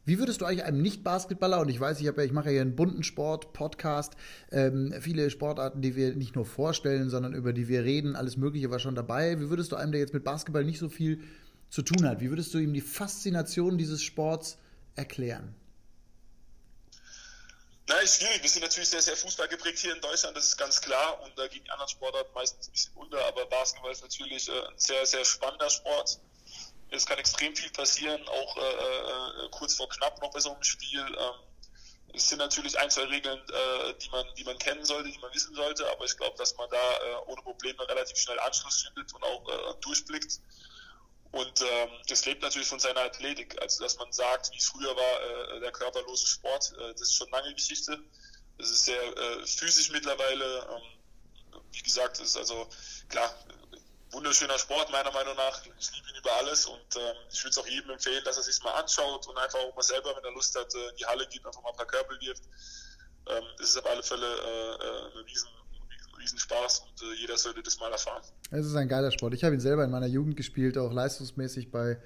Wie 0.06 0.20
würdest 0.20 0.40
du 0.40 0.44
eigentlich 0.44 0.62
einem 0.62 0.82
Nicht-Basketballer, 0.82 1.58
und 1.58 1.68
ich 1.68 1.80
weiß, 1.80 1.98
ich, 1.98 2.04
ja, 2.04 2.16
ich 2.16 2.30
mache 2.30 2.46
ja 2.46 2.52
hier 2.52 2.60
einen 2.60 2.76
bunten 2.76 3.02
Sport-Podcast, 3.02 4.14
ähm, 4.52 4.94
viele 5.00 5.30
Sportarten, 5.30 5.82
die 5.82 5.96
wir 5.96 6.14
nicht 6.14 6.36
nur 6.36 6.46
vorstellen, 6.46 7.10
sondern 7.10 7.34
über 7.34 7.52
die 7.52 7.66
wir 7.66 7.82
reden, 7.82 8.14
alles 8.14 8.36
Mögliche 8.36 8.70
war 8.70 8.78
schon 8.78 8.94
dabei. 8.94 9.40
Wie 9.40 9.50
würdest 9.50 9.72
du 9.72 9.76
einem, 9.76 9.90
der 9.90 10.00
jetzt 10.00 10.14
mit 10.14 10.22
Basketball 10.22 10.64
nicht 10.64 10.78
so 10.78 10.88
viel 10.88 11.24
zu 11.70 11.82
tun 11.82 12.08
hat. 12.08 12.20
Wie 12.20 12.30
würdest 12.30 12.54
du 12.54 12.58
ihm 12.58 12.72
die 12.72 12.80
Faszination 12.80 13.78
dieses 13.78 14.02
Sports 14.02 14.58
erklären? 14.94 15.54
Na, 17.88 17.94
ist 18.00 18.20
schwierig. 18.20 18.42
Wir 18.42 18.50
sind 18.50 18.62
natürlich 18.62 18.88
sehr, 18.88 19.02
sehr 19.02 19.16
Fußball 19.16 19.46
geprägt 19.46 19.78
hier 19.78 19.94
in 19.94 20.00
Deutschland, 20.00 20.36
das 20.36 20.46
ist 20.46 20.56
ganz 20.56 20.80
klar. 20.80 21.22
Und 21.22 21.38
da 21.38 21.46
gehen 21.46 21.62
die 21.62 21.70
anderen 21.70 21.88
Sportarten 21.88 22.32
meistens 22.34 22.68
ein 22.68 22.72
bisschen 22.72 22.96
unter. 22.96 23.24
Aber 23.26 23.46
Basketball 23.46 23.92
ist 23.92 24.02
natürlich 24.02 24.48
äh, 24.48 24.66
ein 24.66 24.74
sehr, 24.76 25.06
sehr 25.06 25.24
spannender 25.24 25.70
Sport. 25.70 26.18
Es 26.90 27.06
kann 27.06 27.18
extrem 27.18 27.54
viel 27.54 27.70
passieren, 27.70 28.26
auch 28.28 28.56
äh, 28.56 28.60
äh, 28.60 29.50
kurz 29.50 29.74
vor 29.74 29.88
knapp 29.88 30.20
noch 30.20 30.30
bei 30.32 30.40
so 30.40 30.52
einem 30.52 30.62
Spiel. 30.64 31.00
Ähm, 31.00 31.34
es 32.14 32.28
sind 32.28 32.38
natürlich 32.38 32.76
ein, 32.78 32.90
zwei 32.90 33.04
Regeln, 33.04 33.38
äh, 33.38 33.94
die, 34.00 34.10
man, 34.10 34.26
die 34.36 34.44
man 34.44 34.58
kennen 34.58 34.84
sollte, 34.84 35.10
die 35.10 35.18
man 35.18 35.32
wissen 35.34 35.54
sollte. 35.54 35.88
Aber 35.90 36.04
ich 36.04 36.16
glaube, 36.16 36.36
dass 36.38 36.56
man 36.56 36.68
da 36.70 36.76
äh, 36.76 37.30
ohne 37.30 37.42
Probleme 37.42 37.88
relativ 37.88 38.16
schnell 38.16 38.38
Anschluss 38.40 38.82
findet 38.82 39.12
und 39.14 39.22
auch 39.22 39.48
äh, 39.48 39.74
durchblickt. 39.80 40.40
Und 41.32 41.60
ähm, 41.60 41.90
das 42.08 42.24
lebt 42.24 42.42
natürlich 42.42 42.68
von 42.68 42.80
seiner 42.80 43.00
Athletik. 43.00 43.60
Also 43.60 43.82
dass 43.82 43.98
man 43.98 44.12
sagt, 44.12 44.52
wie 44.52 44.58
es 44.58 44.68
früher 44.68 44.94
war, 44.96 45.56
äh, 45.56 45.60
der 45.60 45.72
körperlose 45.72 46.26
Sport, 46.26 46.72
äh, 46.78 46.92
das 46.92 47.02
ist 47.02 47.14
schon 47.14 47.30
lange 47.30 47.52
Geschichte. 47.54 47.98
Das 48.58 48.70
ist 48.70 48.84
sehr 48.84 49.02
äh, 49.02 49.46
physisch 49.46 49.90
mittlerweile. 49.90 50.68
Ähm, 50.70 51.62
wie 51.72 51.82
gesagt, 51.82 52.20
ist 52.20 52.36
also 52.36 52.68
klar, 53.08 53.34
wunderschöner 54.10 54.58
Sport 54.58 54.90
meiner 54.90 55.12
Meinung 55.12 55.36
nach. 55.36 55.60
Ich 55.78 55.92
liebe 55.92 56.08
ihn 56.08 56.16
über 56.16 56.32
alles 56.36 56.66
und 56.66 56.96
ähm, 56.96 57.16
ich 57.30 57.42
würde 57.42 57.50
es 57.50 57.58
auch 57.58 57.66
jedem 57.66 57.90
empfehlen, 57.90 58.24
dass 58.24 58.36
er 58.36 58.42
sich 58.42 58.62
mal 58.62 58.72
anschaut 58.72 59.26
und 59.26 59.36
einfach 59.36 59.58
auch 59.58 59.74
mal 59.74 59.82
selber, 59.82 60.16
wenn 60.16 60.24
er 60.24 60.32
Lust 60.32 60.56
hat, 60.56 60.74
äh, 60.74 60.88
in 60.88 60.96
die 60.96 61.06
Halle 61.06 61.26
geht, 61.26 61.44
einfach 61.44 61.62
mal 61.62 61.70
ein 61.70 61.76
paar 61.76 61.86
Körper 61.86 62.18
wirft. 62.20 62.44
Ähm, 63.28 63.44
das 63.58 63.70
ist 63.70 63.78
auf 63.78 63.86
alle 63.86 64.02
Fälle 64.02 64.26
äh, 64.26 64.84
äh 64.84 65.12
eine 65.12 65.26
riesen 65.26 65.50
Riesenspaß 66.18 66.80
und 66.80 67.02
äh, 67.02 67.14
jeder 67.20 67.36
sollte 67.36 67.62
das 67.62 67.78
mal 67.78 67.90
erfahren. 67.90 68.22
Es 68.50 68.66
ist 68.66 68.76
ein 68.76 68.88
geiler 68.88 69.10
Sport. 69.10 69.34
Ich 69.34 69.44
habe 69.44 69.54
ihn 69.54 69.60
selber 69.60 69.84
in 69.84 69.90
meiner 69.90 70.06
Jugend 70.06 70.36
gespielt, 70.36 70.78
auch 70.78 70.92
leistungsmäßig 70.92 71.70
bei 71.70 71.98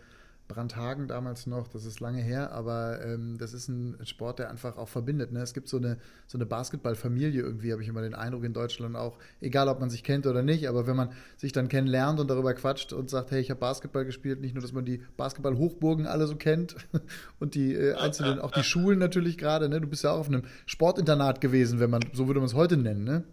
Brandhagen 0.50 1.06
damals 1.06 1.46
noch, 1.46 1.68
das 1.68 1.84
ist 1.84 2.00
lange 2.00 2.20
her, 2.20 2.50
aber 2.52 3.00
ähm, 3.04 3.38
das 3.38 3.54
ist 3.54 3.68
ein 3.68 3.96
Sport, 4.04 4.40
der 4.40 4.50
einfach 4.50 4.76
auch 4.76 4.88
verbindet. 4.88 5.30
Ne? 5.30 5.40
Es 5.40 5.54
gibt 5.54 5.68
so 5.68 5.76
eine, 5.76 5.96
so 6.26 6.36
eine 6.36 6.44
Basketballfamilie 6.44 7.40
irgendwie, 7.40 7.72
habe 7.72 7.82
ich 7.82 7.88
immer 7.88 8.02
den 8.02 8.14
Eindruck 8.14 8.42
in 8.42 8.52
Deutschland 8.52 8.96
auch, 8.96 9.18
egal 9.40 9.68
ob 9.68 9.78
man 9.78 9.90
sich 9.90 10.02
kennt 10.02 10.26
oder 10.26 10.42
nicht, 10.42 10.68
aber 10.68 10.88
wenn 10.88 10.96
man 10.96 11.12
sich 11.36 11.52
dann 11.52 11.68
kennenlernt 11.68 12.18
und 12.18 12.28
darüber 12.28 12.52
quatscht 12.54 12.92
und 12.92 13.08
sagt, 13.08 13.30
hey, 13.30 13.40
ich 13.40 13.50
habe 13.50 13.60
Basketball 13.60 14.04
gespielt, 14.04 14.40
nicht 14.40 14.54
nur, 14.54 14.62
dass 14.62 14.72
man 14.72 14.84
die 14.84 15.02
Basketball-Hochburgen 15.16 16.06
alle 16.06 16.26
so 16.26 16.34
kennt 16.34 16.74
und 17.38 17.54
die 17.54 17.74
äh, 17.74 17.94
einzelnen, 17.94 18.40
auch 18.40 18.50
die 18.50 18.64
Schulen 18.64 18.98
natürlich 18.98 19.38
gerade, 19.38 19.68
ne? 19.68 19.80
du 19.80 19.86
bist 19.86 20.02
ja 20.02 20.10
auch 20.10 20.18
auf 20.18 20.28
einem 20.28 20.42
Sportinternat 20.66 21.40
gewesen, 21.40 21.78
wenn 21.78 21.90
man, 21.90 22.02
so 22.12 22.26
würde 22.26 22.40
man 22.40 22.48
es 22.48 22.54
heute 22.54 22.76
nennen, 22.76 23.04
ne? 23.04 23.24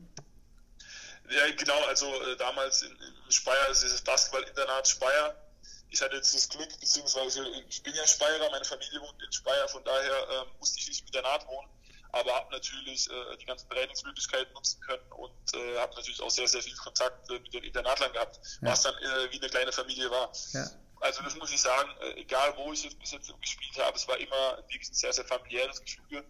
Ja, 1.30 1.52
genau, 1.56 1.84
also 1.86 2.08
äh, 2.24 2.38
damals 2.38 2.84
in, 2.84 2.92
in 2.92 3.32
Speyer, 3.32 3.68
also 3.68 3.88
das 3.88 4.02
Basketball-Internat 4.02 4.88
Speyer. 4.88 5.36
Ich 5.90 6.02
hatte 6.02 6.16
jetzt 6.16 6.34
das 6.34 6.50
Glück, 6.50 6.70
beziehungsweise 6.80 7.46
ich 7.70 7.82
bin 7.84 7.94
ja 7.96 8.06
Speyerer, 8.06 8.50
meine 8.52 8.66
Familie 8.66 9.00
wohnt 9.02 9.22
in 9.24 9.32
Speyer, 9.32 9.68
von 9.70 9.84
daher 9.84 10.30
äh, 10.30 10.46
musste 10.60 10.80
ich 10.80 10.88
nicht 10.88 11.02
im 11.02 11.08
Internat 11.08 11.48
wohnen, 11.48 11.70
aber 12.12 12.36
habe 12.36 12.52
natürlich 12.52 13.10
äh, 13.10 13.38
die 13.38 13.46
ganzen 13.46 13.70
Trainingsmöglichkeiten 13.70 14.54
nutzen 14.54 14.82
können 14.82 15.12
und 15.14 15.54
äh, 15.54 15.78
habe 15.80 15.96
natürlich 15.96 16.22
auch 16.22 16.30
sehr, 16.30 16.48
sehr 16.48 16.62
viel 16.62 16.76
Kontakt 16.76 17.30
äh, 17.30 17.40
mit 17.40 17.54
den 17.54 17.64
Internatlern 17.64 18.12
gehabt, 18.12 18.40
ja. 18.62 18.72
was 18.72 18.82
dann 18.84 18.96
äh, 18.96 19.32
wie 19.32 19.38
eine 19.38 19.50
kleine 19.50 19.72
Familie 19.72 20.12
war. 20.12 20.32
Ja. 20.52 20.70
Also 21.00 21.22
das 21.24 21.36
muss 21.36 21.52
ich 21.52 21.62
sagen, 21.62 21.90
äh, 22.02 22.20
egal 22.20 22.54
wo 22.58 22.74
ich 22.74 22.84
jetzt 22.84 23.00
bis 23.00 23.12
jetzt 23.12 23.32
gespielt 23.40 23.78
habe, 23.78 23.96
es 23.96 24.08
war 24.08 24.18
immer 24.18 24.58
wirklich 24.70 24.90
ein 24.90 24.94
sehr, 24.94 25.14
sehr 25.14 25.26
familiäres 25.26 25.82
Gefüge. 25.82 26.26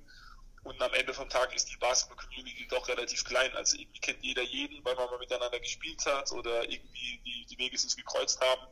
Und 0.68 0.82
am 0.82 0.94
Ende 0.94 1.14
vom 1.14 1.30
Tag 1.30 1.56
ist 1.56 1.72
die 1.72 1.78
Basketball-Community 1.78 2.68
doch 2.68 2.86
relativ 2.90 3.24
klein. 3.24 3.56
Also 3.56 3.78
irgendwie 3.78 4.02
kennt 4.02 4.22
jeder 4.22 4.42
jeden, 4.42 4.84
weil 4.84 4.96
man 4.96 5.10
mal 5.10 5.18
miteinander 5.18 5.62
gespielt 5.62 6.06
hat 6.06 6.30
oder 6.34 6.70
irgendwie 6.70 7.22
die, 7.26 7.46
die 7.46 7.58
Wege 7.58 7.78
sich 7.78 7.96
gekreuzt 7.96 8.42
haben. 8.42 8.68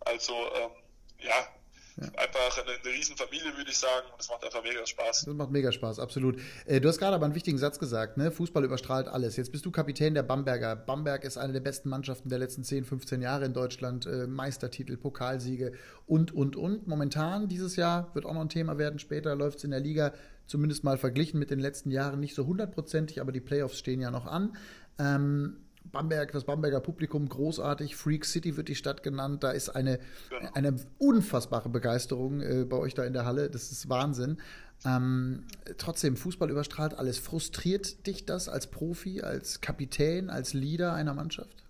Also 0.00 0.34
ähm, 0.54 0.70
ja, 1.18 1.48
ja. 1.96 2.08
Einfach 2.16 2.58
eine, 2.58 2.72
eine 2.72 2.98
Riesenfamilie, 2.98 3.56
würde 3.56 3.70
ich 3.70 3.78
sagen. 3.78 4.06
Und 4.12 4.20
es 4.20 4.28
macht 4.28 4.44
einfach 4.44 4.62
mega 4.62 4.86
Spaß. 4.86 5.24
Das 5.24 5.34
macht 5.34 5.50
mega 5.50 5.72
Spaß, 5.72 5.98
absolut. 5.98 6.40
Äh, 6.66 6.80
du 6.80 6.88
hast 6.88 6.98
gerade 6.98 7.14
aber 7.14 7.26
einen 7.26 7.34
wichtigen 7.34 7.58
Satz 7.58 7.78
gesagt, 7.78 8.16
ne? 8.16 8.30
Fußball 8.30 8.64
überstrahlt 8.64 9.08
alles. 9.08 9.36
Jetzt 9.36 9.52
bist 9.52 9.66
du 9.66 9.70
Kapitän 9.70 10.14
der 10.14 10.22
Bamberger. 10.22 10.76
Bamberg 10.76 11.24
ist 11.24 11.36
eine 11.36 11.52
der 11.52 11.60
besten 11.60 11.88
Mannschaften 11.88 12.28
der 12.28 12.38
letzten 12.38 12.64
10, 12.64 12.84
15 12.84 13.20
Jahre 13.20 13.44
in 13.44 13.52
Deutschland. 13.52 14.06
Äh, 14.06 14.26
Meistertitel, 14.26 14.96
Pokalsiege 14.96 15.72
und, 16.06 16.32
und, 16.32 16.56
und. 16.56 16.86
Momentan, 16.86 17.48
dieses 17.48 17.76
Jahr, 17.76 18.14
wird 18.14 18.24
auch 18.24 18.34
noch 18.34 18.40
ein 18.40 18.48
Thema 18.48 18.78
werden. 18.78 18.98
Später 18.98 19.34
läuft 19.34 19.58
es 19.58 19.64
in 19.64 19.70
der 19.70 19.80
Liga 19.80 20.12
zumindest 20.46 20.84
mal 20.84 20.98
verglichen 20.98 21.38
mit 21.38 21.50
den 21.50 21.60
letzten 21.60 21.90
Jahren 21.90 22.20
nicht 22.20 22.34
so 22.34 22.46
hundertprozentig, 22.46 23.20
aber 23.20 23.32
die 23.32 23.40
Playoffs 23.40 23.78
stehen 23.78 24.00
ja 24.00 24.10
noch 24.10 24.26
an. 24.26 24.56
Ähm, 24.98 25.56
Bamberg, 25.84 26.32
das 26.32 26.44
Bamberger 26.44 26.80
Publikum 26.80 27.28
großartig. 27.28 27.96
Freak 27.96 28.24
City 28.24 28.56
wird 28.56 28.68
die 28.68 28.74
Stadt 28.74 29.02
genannt. 29.02 29.42
Da 29.42 29.50
ist 29.50 29.68
eine, 29.70 29.98
genau. 30.30 30.50
eine 30.54 30.76
unfassbare 30.98 31.68
Begeisterung 31.68 32.40
äh, 32.40 32.64
bei 32.64 32.76
euch 32.76 32.94
da 32.94 33.04
in 33.04 33.12
der 33.12 33.24
Halle. 33.24 33.50
Das 33.50 33.70
ist 33.70 33.88
Wahnsinn. 33.88 34.40
Ähm, 34.84 35.46
trotzdem, 35.78 36.16
Fußball 36.16 36.50
überstrahlt 36.50 36.94
alles. 36.94 37.18
Frustriert 37.18 38.06
dich 38.06 38.26
das 38.26 38.48
als 38.48 38.68
Profi, 38.68 39.22
als 39.22 39.60
Kapitän, 39.60 40.30
als 40.30 40.54
Leader 40.54 40.94
einer 40.94 41.14
Mannschaft? 41.14 41.64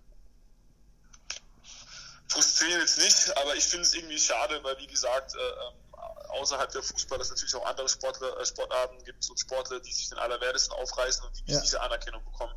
Frustriert 2.27 2.79
jetzt 2.79 2.97
nicht, 2.97 3.37
aber 3.37 3.55
ich 3.55 3.63
finde 3.63 3.83
es 3.83 3.93
irgendwie 3.93 4.17
schade, 4.17 4.59
weil 4.63 4.77
wie 4.79 4.87
gesagt, 4.87 5.35
äh, 5.35 5.37
ähm, 5.37 6.39
außerhalb 6.41 6.71
der 6.71 6.81
Fußball 6.81 7.21
es 7.21 7.29
natürlich 7.29 7.53
auch 7.55 7.65
andere 7.65 7.87
Sportler, 7.87 8.39
äh, 8.39 8.45
Sportarten 8.45 9.03
gibt 9.03 9.29
und 9.29 9.39
Sportler, 9.39 9.79
die 9.79 9.91
sich 9.91 10.09
den 10.09 10.17
Allerwertesten 10.17 10.75
aufreißen 10.75 11.23
und 11.25 11.37
die 11.37 11.43
nicht 11.43 11.55
ja. 11.55 11.61
diese 11.61 11.81
Anerkennung 11.81 12.23
bekommen. 12.25 12.55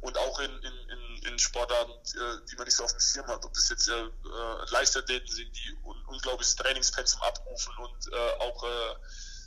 Und 0.00 0.16
auch 0.16 0.38
in, 0.38 0.50
in, 0.62 0.88
in, 0.90 1.22
in 1.24 1.38
Sportarten, 1.38 1.92
äh, 1.92 2.46
die 2.50 2.56
man 2.56 2.64
nicht 2.66 2.76
so 2.76 2.84
auf 2.84 2.92
dem 2.92 3.00
Schirm 3.00 3.26
hat, 3.26 3.44
ob 3.44 3.52
das 3.52 3.68
jetzt 3.68 3.88
äh, 3.88 3.92
äh 3.92 4.70
Leichtathleten 4.70 5.28
sind, 5.28 5.50
die 5.56 5.76
un 5.82 6.04
unglaubliches 6.06 6.56
Trainingspensum 6.56 7.20
abrufen 7.22 7.76
und 7.78 8.12
äh, 8.12 8.30
auch 8.38 8.64
äh, 8.64 8.94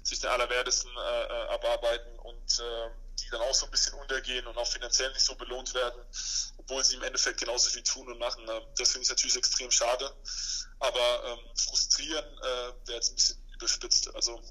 sich 0.04 0.20
den 0.20 0.30
Allerwertesten 0.30 0.92
äh, 0.92 1.24
äh, 1.24 1.48
abarbeiten 1.50 2.20
und 2.20 2.60
äh, 2.60 2.90
die 3.20 3.30
dann 3.30 3.42
auch 3.42 3.54
so 3.54 3.66
ein 3.66 3.72
bisschen 3.72 3.94
untergehen 3.94 4.46
und 4.48 4.58
auch 4.58 4.68
finanziell 4.68 5.12
nicht 5.14 5.24
so 5.24 5.36
belohnt 5.36 5.74
werden, 5.74 6.02
obwohl 6.58 6.84
sie 6.84 6.96
im 6.96 7.04
Endeffekt 7.04 7.40
genauso 7.40 7.70
viel 7.70 7.84
tun 7.84 8.08
und 8.12 8.20
machen. 8.20 8.48
Äh, 8.48 8.62
das 8.78 8.92
finde 8.92 9.04
ich 9.04 9.10
natürlich 9.10 9.36
extrem 9.36 9.72
schade. 9.72 10.12
Aber 10.80 11.24
ähm, 11.26 11.40
frustrieren 11.56 12.26
äh, 12.26 12.88
wäre 12.88 12.96
jetzt 12.96 13.12
ein 13.12 13.16
bisschen 13.16 13.44
überspitzt. 13.56 14.16
Also 14.16 14.42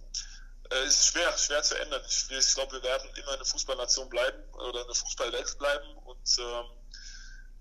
äh, 0.70 0.86
ist 0.86 1.06
schwer, 1.06 1.36
schwer 1.36 1.62
zu 1.62 1.78
ändern. 1.78 2.02
Ich, 2.08 2.26
ich 2.30 2.54
glaube, 2.54 2.72
wir 2.72 2.82
werden 2.82 3.10
immer 3.16 3.32
eine 3.32 3.44
Fußballnation 3.44 4.08
bleiben 4.08 4.38
oder 4.54 4.84
eine 4.84 4.94
Fußballwelt 4.94 5.58
bleiben 5.58 5.96
und 6.04 6.38
ähm, 6.38 6.64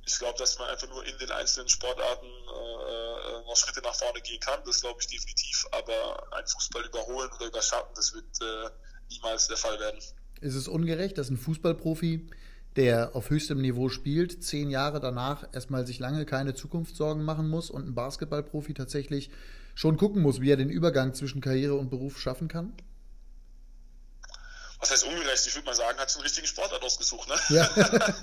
ich 0.06 0.18
glaube, 0.18 0.38
dass 0.39 0.58
man 0.58 0.70
einfach 0.70 0.89
nur 0.89 1.06
in 1.06 1.18
den 1.20 1.32
einzelnen 1.32 1.70
Sportarten 1.70 2.25
äh, 2.25 3.46
noch 3.46 3.56
Schritte 3.56 3.82
nach 3.82 3.94
vorne 3.94 4.20
gehen 4.22 4.39
kann. 4.39 4.60
Das 4.66 4.82
glaube 4.82 5.00
ich 5.01 5.08
definitiv. 5.08 5.68
Aber 5.72 6.34
ein 6.34 6.48
Fußball 6.48 6.84
überholen 6.86 7.30
oder 7.36 7.46
überschatten, 7.46 7.94
das 7.96 8.13
wird 8.13 8.25
äh, 8.42 8.70
niemals 9.12 9.48
der 9.48 9.58
Fall 9.58 9.80
werden. 9.80 10.00
Ist 10.42 10.56
es 10.56 10.68
ungerecht, 10.68 11.18
dass 11.18 11.30
ein 11.30 11.38
Fußballprofi, 11.38 12.28
der 12.75 13.16
auf 13.16 13.30
höchstem 13.30 13.62
Niveau 13.62 13.89
spielt, 13.89 14.44
zehn 14.44 14.72
Jahre 14.72 15.00
danach 15.00 15.48
erstmal 15.54 15.86
sich 15.86 16.00
lange 16.00 16.25
keine 16.25 16.56
Zukunftssorgen 16.56 17.24
machen 17.24 17.48
muss 17.48 17.70
und 17.70 17.88
ein 17.88 17.94
Basketballprofi 17.94 18.74
tatsächlich 18.74 19.30
schon 19.75 19.98
gucken 19.98 20.22
muss, 20.22 20.42
wie 20.42 20.50
er 20.50 20.58
den 20.58 20.70
Übergang 20.70 21.13
zwischen 21.13 21.42
Karriere 21.42 21.75
und 21.75 21.89
Beruf 21.89 22.20
schaffen 22.20 22.48
kann? 22.48 22.74
Was 24.80 24.92
heißt 24.92 25.04
ungerecht? 25.04 25.46
Ich 25.46 25.56
würde 25.56 25.66
mal 25.66 25.76
sagen, 25.76 25.98
hat 26.00 26.12
schon 26.12 26.20
einen 26.20 26.28
richtigen 26.28 26.48
Sportart 26.48 26.82
ausgesucht, 26.84 27.28
ne? 27.28 27.36
Ja. 27.50 27.70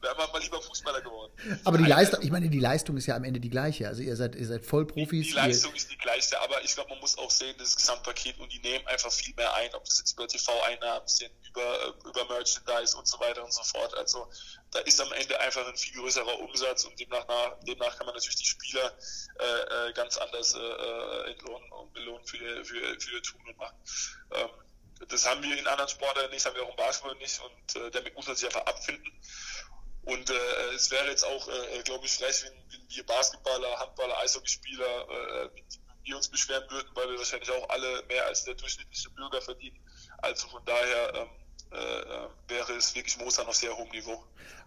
wäre 0.00 0.16
man 0.16 0.30
mal 0.30 0.40
lieber 0.40 0.60
Fußballer 0.62 1.00
geworden. 1.00 1.32
Aber 1.64 1.78
die 1.78 1.84
Leistung, 1.84 2.22
ich 2.22 2.30
meine, 2.30 2.48
die 2.48 2.60
Leistung 2.60 2.96
ist 2.96 3.06
ja 3.06 3.16
am 3.16 3.24
Ende 3.24 3.40
die 3.40 3.50
gleiche. 3.50 3.88
Also 3.88 4.02
ihr 4.02 4.16
seid, 4.16 4.34
ihr 4.34 4.46
seid 4.46 4.64
Vollprofis. 4.64 5.26
Die, 5.26 5.32
die 5.32 5.36
Leistung 5.36 5.74
ist 5.74 5.90
die 5.90 5.98
gleiche, 5.98 6.40
aber 6.40 6.62
ich 6.64 6.74
glaube, 6.74 6.90
man 6.90 7.00
muss 7.00 7.16
auch 7.18 7.30
sehen, 7.30 7.54
das 7.58 7.76
Gesamtpaket 7.76 8.38
und 8.38 8.52
die 8.52 8.58
nehmen 8.60 8.86
einfach 8.86 9.12
viel 9.12 9.34
mehr 9.34 9.52
ein, 9.54 9.74
ob 9.74 9.84
das 9.84 9.98
jetzt 9.98 10.12
über 10.12 10.28
TV-Einnahmen 10.28 11.06
sind, 11.08 11.32
über, 11.48 11.62
äh, 11.62 12.08
über 12.08 12.24
Merchandise 12.26 12.96
und 12.96 13.06
so 13.06 13.18
weiter 13.20 13.44
und 13.44 13.52
so 13.52 13.62
fort. 13.64 13.94
Also 13.94 14.28
da 14.70 14.80
ist 14.80 15.00
am 15.00 15.12
Ende 15.12 15.38
einfach 15.40 15.66
ein 15.66 15.76
viel 15.76 16.00
größerer 16.00 16.38
Umsatz 16.40 16.84
und 16.84 16.98
demnach, 16.98 17.26
nach, 17.28 17.58
demnach 17.66 17.96
kann 17.96 18.06
man 18.06 18.14
natürlich 18.14 18.36
die 18.36 18.46
Spieler 18.46 18.92
äh, 19.38 19.88
äh 19.88 19.92
ganz 19.92 20.16
anders 20.18 20.54
äh, 20.54 20.58
äh, 20.58 21.30
entlohnen 21.32 21.70
und 21.72 21.92
belohnen 21.92 22.24
für, 22.26 22.64
für, 22.64 23.00
für 23.00 23.14
ihr 23.14 23.22
Tun 23.22 23.40
und 23.46 23.56
Machen. 23.56 23.76
Ähm, 24.32 24.48
das 25.08 25.26
haben 25.26 25.42
wir 25.42 25.58
in 25.58 25.66
anderen 25.66 25.88
Sportarten 25.88 26.32
nicht, 26.32 26.44
haben 26.46 26.56
wir 26.56 26.62
auch 26.64 26.70
im 26.70 26.76
Basketball 26.76 27.14
nicht 27.16 27.40
und 27.40 27.76
äh, 27.76 27.90
damit 27.90 28.14
muss 28.14 28.26
man 28.26 28.36
sich 28.36 28.46
einfach 28.46 28.66
abfinden. 28.66 29.12
Und 30.04 30.30
äh, 30.30 30.74
es 30.74 30.90
wäre 30.90 31.08
jetzt 31.08 31.24
auch, 31.24 31.48
äh, 31.48 31.82
glaube 31.82 32.06
ich, 32.06 32.14
frech, 32.14 32.44
wenn, 32.44 32.52
wenn 32.70 32.88
wir 32.88 33.06
Basketballer, 33.06 33.78
Handballer, 33.80 34.16
Eishockeyspieler, 34.18 35.44
äh, 35.44 35.50
wir 36.04 36.16
uns 36.16 36.28
beschweren 36.28 36.70
würden, 36.70 36.88
weil 36.94 37.10
wir 37.10 37.18
wahrscheinlich 37.18 37.50
auch 37.50 37.68
alle 37.68 38.04
mehr 38.04 38.24
als 38.26 38.44
der 38.44 38.54
durchschnittliche 38.54 39.10
Bürger 39.10 39.42
verdienen. 39.42 39.78
Also 40.18 40.48
von 40.48 40.64
daher 40.64 41.14
ähm, 41.14 41.30
äh, 41.72 41.76
äh, 41.76 42.28
wäre 42.48 42.72
es 42.78 42.94
wirklich 42.94 43.18
Mozart 43.18 43.48
auf 43.48 43.54
sehr 43.54 43.76
hohem 43.76 43.90
Niveau. 43.90 44.22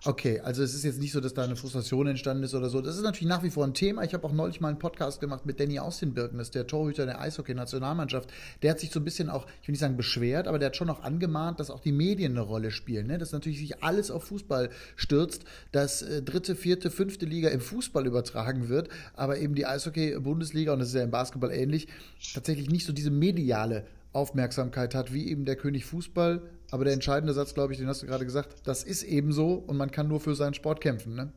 Okay, 0.05 0.39
also 0.39 0.63
es 0.63 0.73
ist 0.73 0.85
jetzt 0.85 0.99
nicht 0.99 1.11
so, 1.11 1.19
dass 1.19 1.33
da 1.33 1.43
eine 1.43 1.57
Frustration 1.57 2.07
entstanden 2.07 2.43
ist 2.43 2.53
oder 2.53 2.69
so. 2.69 2.79
Das 2.79 2.95
ist 2.95 3.01
natürlich 3.01 3.27
nach 3.27 3.43
wie 3.43 3.49
vor 3.49 3.65
ein 3.65 3.73
Thema. 3.73 4.03
Ich 4.03 4.13
habe 4.13 4.25
auch 4.25 4.31
neulich 4.31 4.61
mal 4.61 4.69
einen 4.69 4.79
Podcast 4.79 5.19
gemacht 5.19 5.45
mit 5.45 5.59
Danny 5.59 5.77
Austin-Birken, 5.77 6.39
ist 6.39 6.55
der 6.55 6.67
Torhüter 6.67 7.05
der 7.05 7.19
Eishockey-Nationalmannschaft. 7.19 8.29
Der 8.61 8.71
hat 8.71 8.79
sich 8.79 8.91
so 8.91 9.01
ein 9.01 9.03
bisschen 9.03 9.29
auch, 9.29 9.45
ich 9.61 9.67
will 9.67 9.73
nicht 9.73 9.81
sagen 9.81 9.97
beschwert, 9.97 10.47
aber 10.47 10.57
der 10.57 10.67
hat 10.67 10.77
schon 10.77 10.89
auch 10.89 11.03
angemahnt, 11.03 11.59
dass 11.59 11.69
auch 11.69 11.81
die 11.81 11.91
Medien 11.91 12.31
eine 12.33 12.41
Rolle 12.41 12.71
spielen. 12.71 13.07
Ne? 13.07 13.17
Dass 13.17 13.33
natürlich 13.33 13.59
sich 13.59 13.83
alles 13.83 14.09
auf 14.09 14.25
Fußball 14.25 14.69
stürzt, 14.95 15.43
dass 15.73 16.01
äh, 16.01 16.21
dritte, 16.21 16.55
vierte, 16.55 16.91
fünfte 16.91 17.25
Liga 17.25 17.49
im 17.49 17.59
Fußball 17.59 18.05
übertragen 18.07 18.69
wird, 18.69 18.87
aber 19.15 19.37
eben 19.37 19.53
die 19.53 19.65
Eishockey-Bundesliga, 19.65 20.71
und 20.71 20.79
das 20.79 20.89
ist 20.89 20.95
ja 20.95 21.03
im 21.03 21.11
Basketball 21.11 21.51
ähnlich, 21.51 21.87
tatsächlich 22.33 22.69
nicht 22.69 22.85
so 22.85 22.93
diese 22.93 23.11
mediale 23.11 23.85
Aufmerksamkeit 24.13 24.95
hat, 24.95 25.13
wie 25.13 25.29
eben 25.29 25.45
der 25.45 25.55
König 25.55 25.85
Fußball. 25.85 26.41
Aber 26.71 26.83
der 26.83 26.93
entscheidende 26.93 27.33
Satz, 27.33 27.53
glaube 27.53 27.73
ich, 27.73 27.79
den 27.79 27.87
hast 27.87 28.01
du 28.01 28.07
gerade 28.07 28.25
gesagt, 28.25 28.67
das 28.67 28.83
ist 28.83 29.03
eben 29.03 29.31
so 29.31 29.53
und 29.53 29.77
man 29.77 29.91
kann 29.91 30.07
nur 30.07 30.19
für 30.19 30.35
seinen 30.35 30.53
Sport 30.53 30.81
kämpfen, 30.81 31.15
ne? 31.15 31.33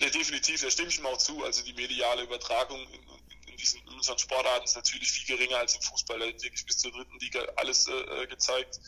Ja, 0.00 0.08
definitiv, 0.08 0.62
da 0.62 0.70
stimme 0.70 0.88
ich 0.88 0.98
ihm 0.98 1.06
auch 1.06 1.18
zu. 1.18 1.44
Also 1.44 1.62
die 1.62 1.74
mediale 1.74 2.22
Übertragung 2.22 2.80
in, 2.80 3.50
in, 3.50 3.56
diesen, 3.58 3.80
in 3.86 3.94
unseren 3.94 4.18
Sportarten 4.18 4.64
ist 4.64 4.76
natürlich 4.76 5.10
viel 5.10 5.36
geringer 5.36 5.58
als 5.58 5.74
im 5.74 5.82
Fußball. 5.82 6.18
Da 6.18 6.26
wird 6.26 6.42
wirklich 6.42 6.64
bis 6.64 6.78
zur 6.78 6.90
dritten 6.90 7.18
Liga 7.18 7.40
alles 7.56 7.86
äh, 7.86 8.26
gezeigt. 8.26 8.80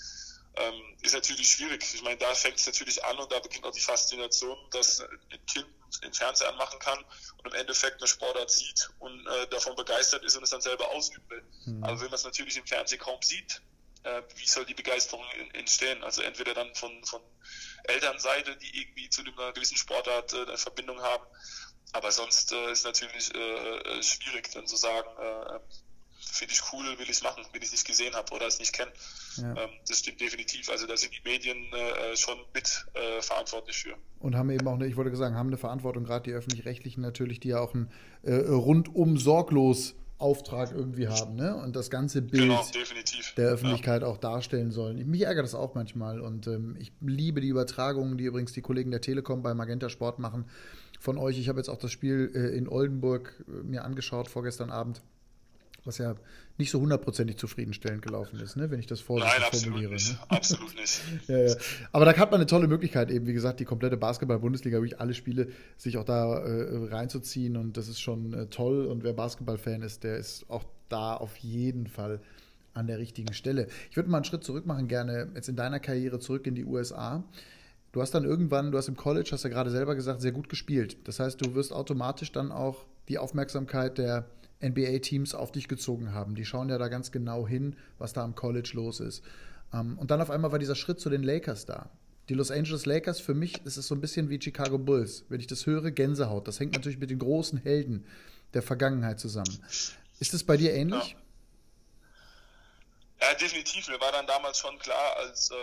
Ähm, 0.56 0.74
ist 1.02 1.12
natürlich 1.12 1.50
schwierig. 1.50 1.82
Ich 1.94 2.02
meine, 2.02 2.16
da 2.16 2.34
fängt 2.34 2.56
es 2.56 2.66
natürlich 2.66 3.02
an 3.04 3.18
und 3.18 3.30
da 3.30 3.40
beginnt 3.40 3.64
auch 3.64 3.72
die 3.72 3.80
Faszination, 3.80 4.56
dass 4.70 5.00
ein 5.00 5.46
Kind 5.46 5.66
den 6.00 6.12
Fernseher 6.12 6.48
anmachen 6.48 6.78
kann 6.78 6.98
und 7.38 7.46
im 7.46 7.54
Endeffekt 7.54 7.98
eine 7.98 8.08
Sportart 8.08 8.50
sieht 8.50 8.90
und 8.98 9.26
äh, 9.26 9.46
davon 9.48 9.76
begeistert 9.76 10.24
ist 10.24 10.36
und 10.36 10.42
es 10.42 10.50
dann 10.50 10.60
selber 10.60 10.90
ausüben 10.90 11.28
will. 11.28 11.44
Mhm. 11.66 11.84
Aber 11.84 12.00
wenn 12.00 12.06
man 12.06 12.14
es 12.14 12.24
natürlich 12.24 12.56
im 12.56 12.66
Fernsehen 12.66 12.98
kaum 12.98 13.20
sieht, 13.22 13.62
äh, 14.04 14.22
wie 14.36 14.46
soll 14.46 14.64
die 14.64 14.74
Begeisterung 14.74 15.24
in, 15.38 15.54
entstehen? 15.54 16.02
Also 16.02 16.22
entweder 16.22 16.54
dann 16.54 16.74
von, 16.74 17.04
von 17.04 17.20
Elternseite, 17.84 18.56
die 18.56 18.80
irgendwie 18.80 19.08
zu 19.08 19.22
einer 19.22 19.52
gewissen 19.52 19.76
Sportart 19.76 20.32
äh, 20.32 20.42
eine 20.42 20.58
Verbindung 20.58 21.00
haben, 21.00 21.24
aber 21.92 22.10
sonst 22.10 22.52
äh, 22.52 22.72
ist 22.72 22.84
natürlich 22.84 23.34
äh, 23.34 23.38
äh, 23.38 24.02
schwierig, 24.02 24.50
dann 24.52 24.66
zu 24.66 24.76
sagen, 24.76 25.08
äh, 25.18 25.60
finde 26.32 26.54
ich 26.54 26.62
cool, 26.72 26.84
will 26.98 27.08
ich 27.08 27.22
machen, 27.22 27.44
wenn 27.52 27.60
ich 27.60 27.66
es 27.66 27.72
nicht 27.72 27.86
gesehen 27.86 28.14
habe 28.14 28.32
oder 28.34 28.46
es 28.46 28.58
nicht 28.58 28.72
kenne. 28.72 28.90
Ja. 29.36 29.50
Ähm, 29.50 29.70
das 29.86 29.98
stimmt 29.98 30.20
definitiv. 30.20 30.70
Also 30.70 30.86
da 30.86 30.96
sind 30.96 31.12
die 31.12 31.28
Medien 31.28 31.58
äh, 31.72 32.16
schon 32.16 32.38
mit 32.54 32.86
äh, 32.94 33.20
verantwortlich 33.20 33.76
für. 33.76 33.94
Und 34.18 34.36
haben 34.36 34.50
eben 34.50 34.66
auch 34.66 34.74
eine, 34.74 34.86
ich 34.86 34.96
wollte 34.96 35.14
sagen, 35.14 35.36
haben 35.36 35.48
eine 35.48 35.58
Verantwortung, 35.58 36.04
gerade 36.04 36.24
die 36.24 36.32
öffentlich-rechtlichen 36.32 37.02
natürlich, 37.02 37.40
die 37.40 37.48
ja 37.48 37.60
auch 37.60 37.74
ein 37.74 37.90
äh, 38.22 38.34
rundum 38.34 39.18
sorglos 39.18 39.94
Auftrag 40.18 40.70
irgendwie 40.70 41.08
haben, 41.08 41.34
ne? 41.34 41.56
Und 41.56 41.74
das 41.74 41.90
ganze 41.90 42.22
Bild 42.22 42.44
genau, 42.44 42.64
der 43.36 43.48
Öffentlichkeit 43.48 44.02
ja. 44.02 44.08
auch 44.08 44.18
darstellen 44.18 44.70
sollen. 44.70 45.04
Mich 45.10 45.22
ärgert 45.22 45.44
das 45.44 45.56
auch 45.56 45.74
manchmal 45.74 46.20
und 46.20 46.46
ähm, 46.46 46.76
ich 46.78 46.92
liebe 47.00 47.40
die 47.40 47.48
Übertragungen, 47.48 48.16
die 48.16 48.24
übrigens 48.24 48.52
die 48.52 48.62
Kollegen 48.62 48.92
der 48.92 49.00
Telekom 49.00 49.42
bei 49.42 49.52
Magenta 49.52 49.88
Sport 49.88 50.20
machen 50.20 50.44
von 51.00 51.18
euch. 51.18 51.38
Ich 51.38 51.48
habe 51.48 51.58
jetzt 51.58 51.68
auch 51.68 51.78
das 51.78 51.90
Spiel 51.90 52.30
äh, 52.34 52.56
in 52.56 52.68
Oldenburg 52.68 53.44
äh, 53.48 53.64
mir 53.64 53.84
angeschaut 53.84 54.28
vorgestern 54.28 54.70
Abend 54.70 55.02
was 55.84 55.98
ja 55.98 56.14
nicht 56.58 56.70
so 56.70 56.80
hundertprozentig 56.80 57.36
zufriedenstellend 57.38 58.02
gelaufen 58.02 58.38
ist, 58.40 58.56
ne? 58.56 58.70
wenn 58.70 58.78
ich 58.78 58.86
das 58.86 59.00
vorsichtig 59.00 59.38
Nein, 59.38 59.46
absolut 59.46 59.66
formuliere. 59.66 59.92
Nicht. 59.94 60.12
Ne? 60.12 60.18
Absolut 60.28 60.74
nicht. 60.76 61.00
ja, 61.28 61.38
ja. 61.38 61.54
Aber 61.92 62.04
da 62.04 62.16
hat 62.16 62.30
man 62.30 62.40
eine 62.40 62.46
tolle 62.46 62.68
Möglichkeit, 62.68 63.10
eben 63.10 63.26
wie 63.26 63.32
gesagt, 63.32 63.60
die 63.60 63.64
komplette 63.64 63.96
Basketball-Bundesliga, 63.96 64.78
wirklich 64.78 65.00
alle 65.00 65.14
Spiele 65.14 65.48
sich 65.76 65.96
auch 65.96 66.04
da 66.04 66.38
äh, 66.38 66.86
reinzuziehen 66.88 67.56
und 67.56 67.76
das 67.76 67.88
ist 67.88 68.00
schon 68.00 68.32
äh, 68.32 68.46
toll 68.46 68.86
und 68.86 69.02
wer 69.02 69.12
Basketball-Fan 69.12 69.82
ist, 69.82 70.04
der 70.04 70.18
ist 70.18 70.48
auch 70.48 70.64
da 70.88 71.16
auf 71.16 71.36
jeden 71.38 71.86
Fall 71.86 72.20
an 72.74 72.86
der 72.86 72.98
richtigen 72.98 73.32
Stelle. 73.34 73.66
Ich 73.90 73.96
würde 73.96 74.08
mal 74.08 74.18
einen 74.18 74.24
Schritt 74.24 74.44
zurück 74.44 74.66
machen, 74.66 74.88
gerne 74.88 75.30
jetzt 75.34 75.48
in 75.48 75.56
deiner 75.56 75.80
Karriere 75.80 76.20
zurück 76.20 76.46
in 76.46 76.54
die 76.54 76.64
USA. 76.64 77.24
Du 77.92 78.00
hast 78.00 78.14
dann 78.14 78.24
irgendwann, 78.24 78.72
du 78.72 78.78
hast 78.78 78.88
im 78.88 78.96
College, 78.96 79.30
hast 79.32 79.42
ja 79.44 79.50
gerade 79.50 79.70
selber 79.70 79.94
gesagt, 79.94 80.22
sehr 80.22 80.32
gut 80.32 80.48
gespielt. 80.48 80.96
Das 81.06 81.20
heißt, 81.20 81.44
du 81.44 81.54
wirst 81.54 81.72
automatisch 81.72 82.32
dann 82.32 82.50
auch 82.50 82.86
die 83.08 83.18
Aufmerksamkeit 83.18 83.98
der 83.98 84.26
NBA-Teams 84.62 85.34
auf 85.34 85.52
dich 85.52 85.68
gezogen 85.68 86.12
haben. 86.12 86.34
Die 86.34 86.44
schauen 86.44 86.68
ja 86.68 86.78
da 86.78 86.88
ganz 86.88 87.12
genau 87.12 87.46
hin, 87.46 87.76
was 87.98 88.12
da 88.12 88.22
am 88.24 88.34
College 88.34 88.72
los 88.74 89.00
ist. 89.00 89.22
Ähm, 89.72 89.98
und 89.98 90.10
dann 90.10 90.20
auf 90.20 90.30
einmal 90.30 90.52
war 90.52 90.58
dieser 90.58 90.74
Schritt 90.74 91.00
zu 91.00 91.10
den 91.10 91.22
Lakers 91.22 91.66
da. 91.66 91.90
Die 92.28 92.34
Los 92.34 92.50
Angeles 92.50 92.86
Lakers, 92.86 93.20
für 93.20 93.34
mich 93.34 93.64
ist 93.64 93.76
es 93.76 93.86
so 93.88 93.94
ein 93.94 94.00
bisschen 94.00 94.30
wie 94.30 94.40
Chicago 94.40 94.78
Bulls. 94.78 95.24
Wenn 95.28 95.40
ich 95.40 95.48
das 95.48 95.66
höre, 95.66 95.90
Gänsehaut. 95.90 96.46
Das 96.46 96.60
hängt 96.60 96.72
natürlich 96.74 96.98
mit 96.98 97.10
den 97.10 97.18
großen 97.18 97.58
Helden 97.58 98.04
der 98.54 98.62
Vergangenheit 98.62 99.18
zusammen. 99.18 99.58
Ist 100.20 100.34
das 100.34 100.44
bei 100.44 100.56
dir 100.56 100.72
ähnlich? 100.72 101.10
Ja. 101.10 101.21
Ja, 103.22 103.34
definitiv. 103.34 103.86
Mir 103.86 104.00
war 104.00 104.10
dann 104.10 104.26
damals 104.26 104.58
schon 104.58 104.76
klar, 104.80 105.16
als, 105.16 105.48
äh, 105.52 105.54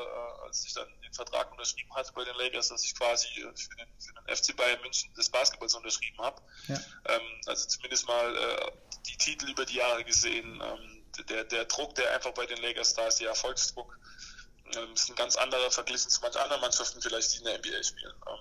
als 0.45 0.63
ich 0.63 0.74
dann 0.74 0.88
den 1.02 1.13
Vertrag 1.13 1.52
unterschrieben 1.52 1.93
hatte 1.93 2.13
bei 2.13 2.24
den 2.24 2.36
Lakers, 2.36 2.69
dass 2.69 2.86
ich 2.86 2.95
quasi 2.95 3.28
äh, 3.28 3.54
für 3.54 3.76
den, 3.76 3.88
für 4.00 4.13
den 4.13 4.34
FC 4.36 4.56
Bayern 4.56 4.80
München 4.80 5.13
des 5.15 5.30
Basketballs 5.30 5.76
unterschrieben 5.76 6.19
habe. 6.19 6.41
Ja. 6.69 6.78
Ähm, 7.10 7.41
also 7.48 7.67
zumindest 7.67 8.08
mal 8.08 8.34
äh, 8.34 8.72
die 9.08 9.17
Titel 9.17 9.50
über 9.50 9.65
die 9.65 9.76
Jahre 9.76 10.06
gesehen. 10.06 10.63
Ähm, 10.63 11.06
der, 11.28 11.43
der 11.43 11.65
Druck, 11.65 11.95
der 11.95 12.10
einfach 12.13 12.32
bei 12.32 12.45
den 12.45 12.62
Lakers 12.62 12.93
da 12.93 13.08
ist, 13.08 13.19
der 13.19 13.28
Erfolgsdruck, 13.28 13.93
ähm, 14.78 14.93
ist 14.93 15.10
ein 15.10 15.15
ganz 15.15 15.36
anderer 15.36 15.69
verglichen 15.69 16.10
zu 16.10 16.22
manchen 16.22 16.39
anderen 16.39 16.62
Mannschaften 16.62 17.02
vielleicht, 17.02 17.34
die 17.34 17.39
in 17.39 17.43
der 17.43 17.58
NBA 17.58 17.84
spielen. 17.84 18.15
Ähm, 18.26 18.39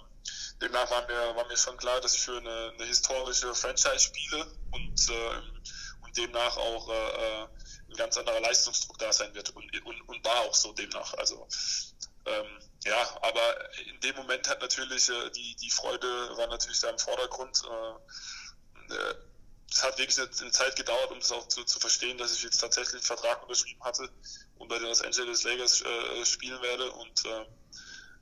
demnach 0.62 0.88
war 0.92 1.04
mir, 1.09 1.35
war 1.35 1.46
mir 1.48 1.57
schon 1.57 1.76
klar, 1.76 2.00
dass 2.00 2.14
ich 2.14 2.20
für 2.20 2.38
eine, 2.38 2.72
eine 2.72 2.85
historische 2.85 3.52
Franchise 3.52 3.98
spiele 3.98 4.46
und, 4.70 5.09
äh, 5.11 6.04
und 6.04 6.16
demnach 6.16 6.57
auch 6.57 6.88
äh, 6.88 7.42
äh 7.42 7.48
ein 7.88 7.96
ganz 7.96 8.16
anderer 8.16 8.40
Leistungsdruck 8.40 8.98
da 8.98 9.12
sein 9.12 9.35
wird 9.35 9.51
und, 9.51 9.85
und, 9.85 10.01
und 10.03 10.24
war 10.24 10.40
auch 10.40 10.55
so 10.55 10.72
demnach. 10.72 11.14
Also 11.14 11.48
ähm, 12.27 12.46
ja, 12.85 13.18
aber 13.22 13.74
in 13.87 14.01
dem 14.01 14.16
Moment 14.16 14.48
hat 14.48 14.61
natürlich 14.61 15.09
äh, 15.09 15.31
die, 15.31 15.57
die 15.57 15.70
Freude 15.70 16.07
war 16.37 16.46
natürlich 16.48 16.81
da 16.81 16.90
im 16.90 16.98
Vordergrund. 16.98 17.62
Äh, 17.64 18.94
äh, 18.94 19.14
es 19.70 19.83
hat 19.83 19.98
wirklich 19.98 20.18
eine, 20.18 20.31
eine, 20.40 20.51
Zeit 20.51 20.77
gedauert, 20.77 21.11
um 21.11 21.18
das 21.20 21.31
auch 21.33 21.46
zu, 21.48 21.64
zu, 21.64 21.79
verstehen, 21.79 22.16
dass 22.18 22.35
ich 22.35 22.42
jetzt 22.42 22.59
tatsächlich 22.59 22.94
einen 22.94 23.03
Vertrag 23.03 23.42
unterschrieben 23.42 23.83
hatte 23.85 24.09
und 24.57 24.68
bei 24.68 24.79
den 24.79 24.88
Los 24.88 25.03
Angeles 25.03 25.44
Lakers 25.44 25.83
äh, 25.83 26.24
spielen 26.24 26.61
werde. 26.62 26.90
Und 26.92 27.24
äh, 27.27 27.40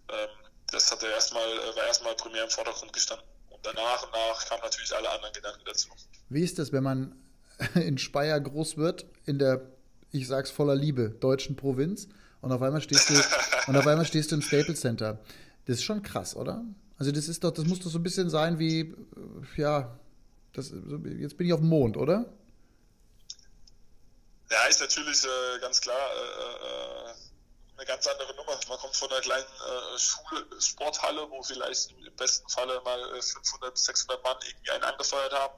ähm, 0.09 0.29
das 0.69 0.91
hat 0.91 1.03
erstmal, 1.03 1.49
war 1.77 1.87
erstmal 1.87 2.17
primär 2.17 2.45
im 2.45 2.51
Vordergrund 2.51 2.93
gestanden. 2.93 3.27
Und 3.51 3.65
danach 3.65 4.03
und 4.03 4.13
nach 4.13 4.45
kamen 4.47 4.63
natürlich 4.63 4.95
alle 4.95 5.09
anderen 5.11 5.33
Gedanken 5.33 5.65
dazu. 5.65 5.89
Wie 6.29 6.43
ist 6.43 6.59
das, 6.59 6.73
wenn 6.73 6.83
man 6.83 7.26
in 7.75 7.99
Speyer 7.99 8.41
groß 8.41 8.77
wird, 8.77 9.07
in 9.25 9.39
der, 9.39 9.63
ich 10.13 10.27
sag's 10.27 10.51
voller 10.51 10.75
Liebe, 10.75 11.11
deutschen 11.11 11.57
Provinz. 11.57 12.09
Und 12.41 12.53
auf 12.53 12.63
einmal 12.63 12.81
stehst 12.81 13.11
du, 13.11 13.15
und 13.67 13.77
auf 13.77 13.87
einmal 13.87 14.07
stehst 14.07 14.31
du 14.31 14.37
im 14.37 14.43
Staples 14.43 14.81
Center. 14.81 15.19
Das 15.67 15.79
ist 15.79 15.85
schon 15.85 16.03
krass, 16.03 16.37
oder? 16.37 16.65
Also 16.99 17.13
das 17.13 17.29
ist 17.29 17.45
doch, 17.45 17.51
das 17.51 17.65
muss 17.65 17.81
doch 17.81 17.91
so 17.91 17.99
ein 17.99 18.03
bisschen 18.03 18.31
sein 18.31 18.59
wie, 18.59 18.81
äh, 18.81 18.95
ja, 19.57 19.99
das, 20.53 20.73
jetzt 21.19 21.37
bin 21.37 21.47
ich 21.47 21.53
auf 21.53 21.61
dem 21.61 21.69
Mond, 21.69 21.97
oder? 21.97 22.25
Ja, 24.51 24.65
ist 24.67 24.81
natürlich 24.81 25.25
äh, 25.25 25.61
ganz 25.61 25.81
klar 25.81 25.99
äh, 25.99 27.11
äh, 27.11 27.15
eine 27.77 27.87
ganz 27.87 28.07
andere 28.07 28.35
Nummer. 28.37 28.59
Man 28.69 28.79
kommt 28.79 28.97
von 28.97 29.11
einer 29.11 29.21
kleinen 29.21 29.45
äh, 29.45 29.99
Schule, 29.99 30.47
Sporthalle, 30.61 31.29
wo 31.31 31.43
vielleicht 31.43 31.91
im 31.91 32.17
besten 32.17 32.49
Falle 32.49 32.81
mal 32.85 32.99
500, 33.21 33.73
äh, 33.73 33.77
600 33.77 34.23
Mann 34.23 34.37
irgendwie 34.47 34.71
einen 34.71 34.85
angefeuert 34.85 35.33
haben, 35.33 35.55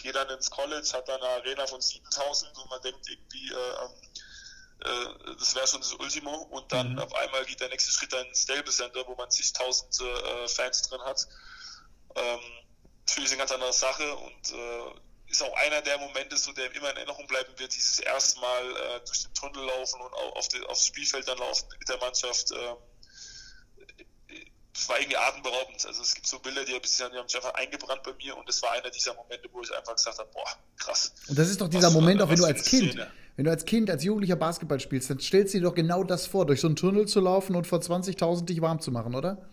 geht 0.00 0.14
dann 0.14 0.28
ins 0.30 0.50
College, 0.50 0.88
hat 0.92 1.08
dann 1.08 1.20
eine 1.20 1.34
Arena 1.34 1.66
von 1.66 1.80
7000 1.80 2.56
und 2.58 2.70
man 2.70 2.82
denkt 2.82 3.08
irgendwie, 3.08 3.52
äh, 3.52 4.88
äh, 4.88 5.34
das 5.38 5.54
wäre 5.54 5.66
schon 5.66 5.80
das 5.80 5.92
Ultimo 5.94 6.34
und 6.50 6.72
dann 6.72 6.92
mhm. 6.92 6.98
auf 6.98 7.14
einmal 7.14 7.44
geht 7.44 7.60
der 7.60 7.68
nächste 7.68 7.92
Schritt 7.92 8.12
dann 8.12 8.26
ins 8.26 8.42
Stable 8.42 8.70
Center, 8.70 9.06
wo 9.06 9.14
man 9.14 9.30
zigtausend 9.30 10.00
äh, 10.00 10.48
Fans 10.48 10.82
drin 10.82 11.00
hat. 11.02 11.26
Ähm, 12.16 12.40
natürlich 13.06 13.30
eine 13.30 13.38
ganz 13.38 13.52
andere 13.52 13.72
Sache 13.72 14.16
und 14.16 14.52
äh, 14.52 15.30
ist 15.30 15.42
auch 15.42 15.54
einer 15.54 15.80
der 15.82 15.98
Momente, 15.98 16.36
so 16.36 16.52
der 16.52 16.74
immer 16.74 16.90
in 16.90 16.96
Erinnerung 16.96 17.26
bleiben 17.26 17.56
wird, 17.58 17.74
dieses 17.74 18.00
erste 18.00 18.40
Mal 18.40 18.76
äh, 18.76 19.00
durch 19.04 19.22
den 19.22 19.34
Tunnel 19.34 19.64
laufen 19.64 20.00
und 20.00 20.12
auf 20.12 20.48
die, 20.48 20.60
aufs 20.66 20.86
Spielfeld 20.86 21.28
dann 21.28 21.38
laufen 21.38 21.68
mit 21.78 21.88
der 21.88 21.98
Mannschaft. 21.98 22.52
Das 24.80 24.88
war 24.88 24.98
irgendwie 24.98 25.18
atemberaubend. 25.18 25.84
Also 25.84 26.00
es 26.00 26.14
gibt 26.14 26.26
so 26.26 26.38
Bilder, 26.38 26.64
die, 26.64 26.72
die 26.72 27.02
haben 27.02 27.28
sich 27.28 27.36
einfach 27.36 27.52
eingebrannt 27.52 28.02
bei 28.02 28.14
mir 28.14 28.34
und 28.34 28.48
es 28.48 28.62
war 28.62 28.72
einer 28.72 28.88
dieser 28.88 29.12
Momente, 29.12 29.46
wo 29.52 29.60
ich 29.60 29.70
einfach 29.76 29.94
gesagt 29.94 30.18
habe, 30.18 30.30
boah, 30.32 30.48
krass. 30.78 31.12
Und 31.28 31.38
das 31.38 31.50
ist 31.50 31.60
doch 31.60 31.68
dieser 31.68 31.88
was, 31.88 31.92
Moment, 31.92 32.22
auch 32.22 32.30
wenn 32.30 32.38
du 32.38 32.46
als 32.46 32.64
Kind, 32.64 32.92
Szene. 32.92 33.10
wenn 33.36 33.44
du 33.44 33.50
als 33.50 33.66
Kind, 33.66 33.90
als 33.90 34.02
Jugendlicher 34.04 34.36
Basketball 34.36 34.80
spielst, 34.80 35.10
dann 35.10 35.20
stellst 35.20 35.52
du 35.52 35.58
dir 35.58 35.64
doch 35.64 35.74
genau 35.74 36.02
das 36.02 36.26
vor, 36.26 36.46
durch 36.46 36.62
so 36.62 36.66
einen 36.66 36.76
Tunnel 36.76 37.06
zu 37.06 37.20
laufen 37.20 37.56
und 37.56 37.66
vor 37.66 37.80
20.000 37.80 38.46
dich 38.46 38.62
warm 38.62 38.80
zu 38.80 38.90
machen, 38.90 39.14
oder? 39.14 39.50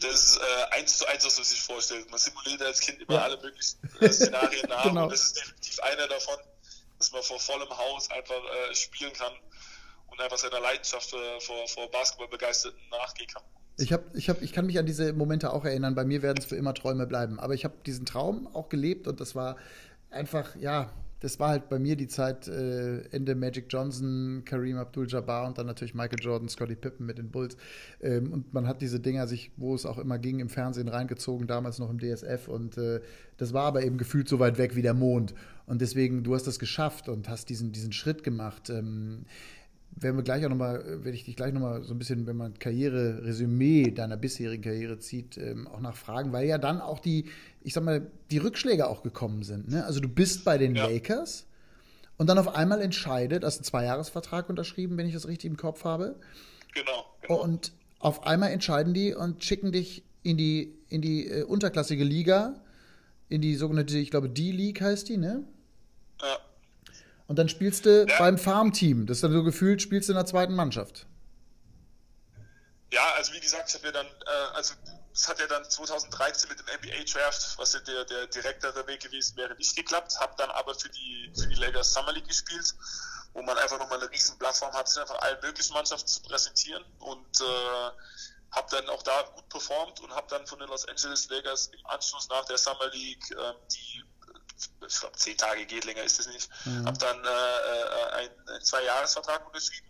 Das 0.00 0.12
ist 0.14 0.38
äh, 0.38 0.74
eins 0.74 0.98
zu 0.98 1.06
eins, 1.06 1.24
was 1.24 1.36
man 1.36 1.44
sich 1.44 1.62
vorstellt. 1.62 2.10
Man 2.10 2.18
simuliert 2.18 2.60
als 2.62 2.80
Kind 2.80 3.00
immer 3.02 3.14
ja. 3.14 3.22
alle 3.22 3.36
möglichen 3.36 3.78
äh, 4.00 4.12
Szenarien 4.12 4.66
nach 4.68 4.82
genau. 4.82 5.04
und 5.04 5.12
das 5.12 5.22
ist 5.22 5.36
definitiv 5.36 5.78
einer 5.78 6.08
davon, 6.08 6.38
dass 6.98 7.12
man 7.12 7.22
vor 7.22 7.38
vollem 7.38 7.70
Haus 7.70 8.10
einfach 8.10 8.34
äh, 8.34 8.74
spielen 8.74 9.12
kann 9.12 9.32
und 10.08 10.20
einfach 10.20 10.38
seiner 10.38 10.58
Leidenschaft 10.58 11.12
äh, 11.12 11.40
vor, 11.40 11.68
vor 11.68 11.88
Basketballbegeisterten 11.92 12.80
nachgehen 12.90 13.28
kann. 13.28 13.44
Ich, 13.78 13.92
hab, 13.92 14.14
ich, 14.14 14.28
hab, 14.28 14.40
ich 14.42 14.52
kann 14.52 14.66
mich 14.66 14.78
an 14.78 14.86
diese 14.86 15.12
Momente 15.12 15.52
auch 15.52 15.64
erinnern. 15.64 15.94
Bei 15.94 16.04
mir 16.04 16.22
werden 16.22 16.38
es 16.38 16.46
für 16.46 16.56
immer 16.56 16.74
Träume 16.74 17.06
bleiben. 17.06 17.38
Aber 17.38 17.54
ich 17.54 17.64
habe 17.64 17.74
diesen 17.84 18.06
Traum 18.06 18.48
auch 18.54 18.68
gelebt 18.68 19.06
und 19.06 19.20
das 19.20 19.34
war 19.34 19.56
einfach, 20.10 20.56
ja, 20.56 20.90
das 21.20 21.40
war 21.40 21.48
halt 21.48 21.68
bei 21.68 21.78
mir 21.78 21.96
die 21.96 22.08
Zeit 22.08 22.46
äh, 22.46 23.00
Ende 23.08 23.34
Magic 23.34 23.66
Johnson, 23.70 24.42
Kareem 24.44 24.76
Abdul-Jabbar 24.76 25.46
und 25.46 25.56
dann 25.56 25.66
natürlich 25.66 25.94
Michael 25.94 26.18
Jordan, 26.20 26.48
Scottie 26.48 26.76
Pippen 26.76 27.06
mit 27.06 27.16
den 27.16 27.30
Bulls. 27.30 27.56
Ähm, 28.02 28.32
und 28.32 28.52
man 28.52 28.68
hat 28.68 28.82
diese 28.82 29.00
Dinger 29.00 29.26
sich, 29.26 29.50
wo 29.56 29.74
es 29.74 29.86
auch 29.86 29.98
immer 29.98 30.18
ging, 30.18 30.40
im 30.40 30.50
Fernsehen 30.50 30.88
reingezogen, 30.88 31.46
damals 31.46 31.78
noch 31.78 31.90
im 31.90 31.98
DSF. 31.98 32.48
Und 32.48 32.76
äh, 32.76 33.00
das 33.38 33.54
war 33.54 33.64
aber 33.64 33.82
eben 33.82 33.96
gefühlt 33.96 34.28
so 34.28 34.38
weit 34.38 34.58
weg 34.58 34.76
wie 34.76 34.82
der 34.82 34.94
Mond. 34.94 35.34
Und 35.64 35.80
deswegen, 35.80 36.22
du 36.22 36.34
hast 36.34 36.46
das 36.46 36.58
geschafft 36.58 37.08
und 37.08 37.28
hast 37.28 37.48
diesen, 37.48 37.72
diesen 37.72 37.92
Schritt 37.92 38.22
gemacht. 38.22 38.68
Ähm, 38.68 39.24
werden 39.96 40.16
wir 40.16 40.22
gleich 40.22 40.44
auch 40.44 40.50
nochmal, 40.50 41.04
werde 41.04 41.16
ich 41.16 41.24
dich 41.24 41.36
gleich 41.36 41.52
nochmal 41.54 41.82
so 41.82 41.94
ein 41.94 41.98
bisschen, 41.98 42.26
wenn 42.26 42.36
man 42.36 42.58
Karriere, 42.58 43.24
Resümee 43.24 43.90
deiner 43.90 44.16
bisherigen 44.16 44.62
Karriere 44.62 44.98
zieht, 44.98 45.38
ähm, 45.38 45.66
auch 45.66 45.80
nachfragen, 45.80 46.32
weil 46.32 46.46
ja 46.46 46.58
dann 46.58 46.82
auch 46.82 46.98
die, 46.98 47.30
ich 47.62 47.72
sag 47.72 47.82
mal, 47.82 48.10
die 48.30 48.38
Rückschläge 48.38 48.88
auch 48.88 49.02
gekommen 49.02 49.42
sind. 49.42 49.68
Ne? 49.68 49.84
Also 49.84 50.00
du 50.00 50.08
bist 50.08 50.44
bei 50.44 50.58
den 50.58 50.76
ja. 50.76 50.86
Lakers 50.86 51.46
und 52.18 52.28
dann 52.28 52.38
auf 52.38 52.54
einmal 52.54 52.82
entscheidet, 52.82 53.42
hast 53.42 53.58
einen 53.58 53.64
Zweijahresvertrag 53.64 54.50
unterschrieben, 54.50 54.98
wenn 54.98 55.06
ich 55.06 55.14
das 55.14 55.26
richtig 55.26 55.50
im 55.50 55.56
Kopf 55.56 55.84
habe. 55.84 56.16
Genau, 56.74 57.06
genau. 57.22 57.42
Und 57.42 57.72
auf 57.98 58.26
einmal 58.26 58.50
entscheiden 58.50 58.92
die 58.92 59.14
und 59.14 59.42
schicken 59.42 59.72
dich 59.72 60.04
in 60.22 60.36
die, 60.36 60.74
in 60.90 61.00
die 61.00 61.26
äh, 61.26 61.42
unterklassige 61.44 62.04
Liga, 62.04 62.60
in 63.30 63.40
die 63.40 63.54
sogenannte, 63.54 63.96
ich 63.96 64.10
glaube, 64.10 64.28
D-League 64.28 64.80
heißt 64.80 65.08
die, 65.08 65.16
ne? 65.16 65.44
Ja. 66.20 66.38
Und 67.26 67.36
dann 67.36 67.48
spielst 67.48 67.86
du 67.86 68.06
ja. 68.06 68.18
beim 68.18 68.38
Farmteam. 68.38 69.06
Das 69.06 69.18
ist 69.18 69.24
dann 69.24 69.32
so 69.32 69.42
gefühlt, 69.42 69.82
spielst 69.82 70.08
du 70.08 70.12
in 70.12 70.16
der 70.16 70.26
zweiten 70.26 70.54
Mannschaft. 70.54 71.06
Ja, 72.92 73.02
also 73.16 73.32
wie 73.32 73.40
gesagt, 73.40 73.68
ich 73.68 73.74
habe 73.74 73.86
ja 73.86 73.92
dann, 73.92 74.06
äh, 74.06 74.54
also 74.54 74.74
es 75.12 75.28
hat 75.28 75.40
ja 75.40 75.46
dann 75.46 75.68
2013 75.68 76.48
mit 76.48 76.58
dem 76.60 76.66
NBA 76.66 77.04
Draft, 77.04 77.58
was 77.58 77.72
ja 77.72 77.80
der, 77.80 78.04
der 78.04 78.26
direktere 78.28 78.86
Weg 78.86 79.00
gewesen 79.00 79.36
wäre, 79.36 79.54
nicht 79.56 79.74
geklappt. 79.74 80.18
Habe 80.20 80.34
dann 80.36 80.50
aber 80.50 80.74
für 80.74 80.88
die, 80.90 81.32
für 81.34 81.48
die 81.48 81.54
Lakers 81.54 81.92
Summer 81.92 82.12
League 82.12 82.28
gespielt, 82.28 82.74
wo 83.32 83.42
man 83.42 83.56
einfach 83.58 83.78
nochmal 83.78 83.98
eine 83.98 84.10
riesen 84.10 84.38
Plattform 84.38 84.72
hat, 84.72 84.88
sich 84.88 85.00
einfach 85.00 85.18
allen 85.20 85.38
möglichen 85.42 85.72
Mannschaften 85.72 86.06
zu 86.06 86.22
präsentieren 86.22 86.84
und 87.00 87.40
äh, 87.40 87.90
habe 88.52 88.68
dann 88.70 88.88
auch 88.88 89.02
da 89.02 89.22
gut 89.34 89.48
performt 89.48 90.00
und 90.00 90.14
habe 90.14 90.26
dann 90.30 90.46
von 90.46 90.58
den 90.58 90.68
Los 90.68 90.86
Angeles 90.86 91.28
Lakers 91.28 91.68
im 91.68 91.86
Anschluss 91.86 92.28
nach 92.28 92.44
der 92.44 92.58
Summer 92.58 92.88
League 92.92 93.30
äh, 93.32 93.52
die 93.72 94.04
ich 94.86 95.00
glaube, 95.00 95.16
zehn 95.16 95.36
Tage 95.36 95.66
geht, 95.66 95.84
länger 95.84 96.02
ist 96.02 96.20
es 96.20 96.26
nicht. 96.28 96.48
Mhm. 96.64 96.86
Habe 96.86 96.98
dann 96.98 97.24
äh, 97.24 97.28
äh 97.28 98.10
einen, 98.12 98.48
einen 98.48 98.64
Zwei-Jahres-Vertrag 98.64 99.46
unterschrieben 99.46 99.86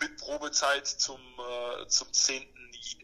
mit 0.00 0.16
Probezeit 0.18 0.86
zum, 0.86 1.20
äh, 1.20 1.86
zum 1.88 2.12
10. 2.12 2.46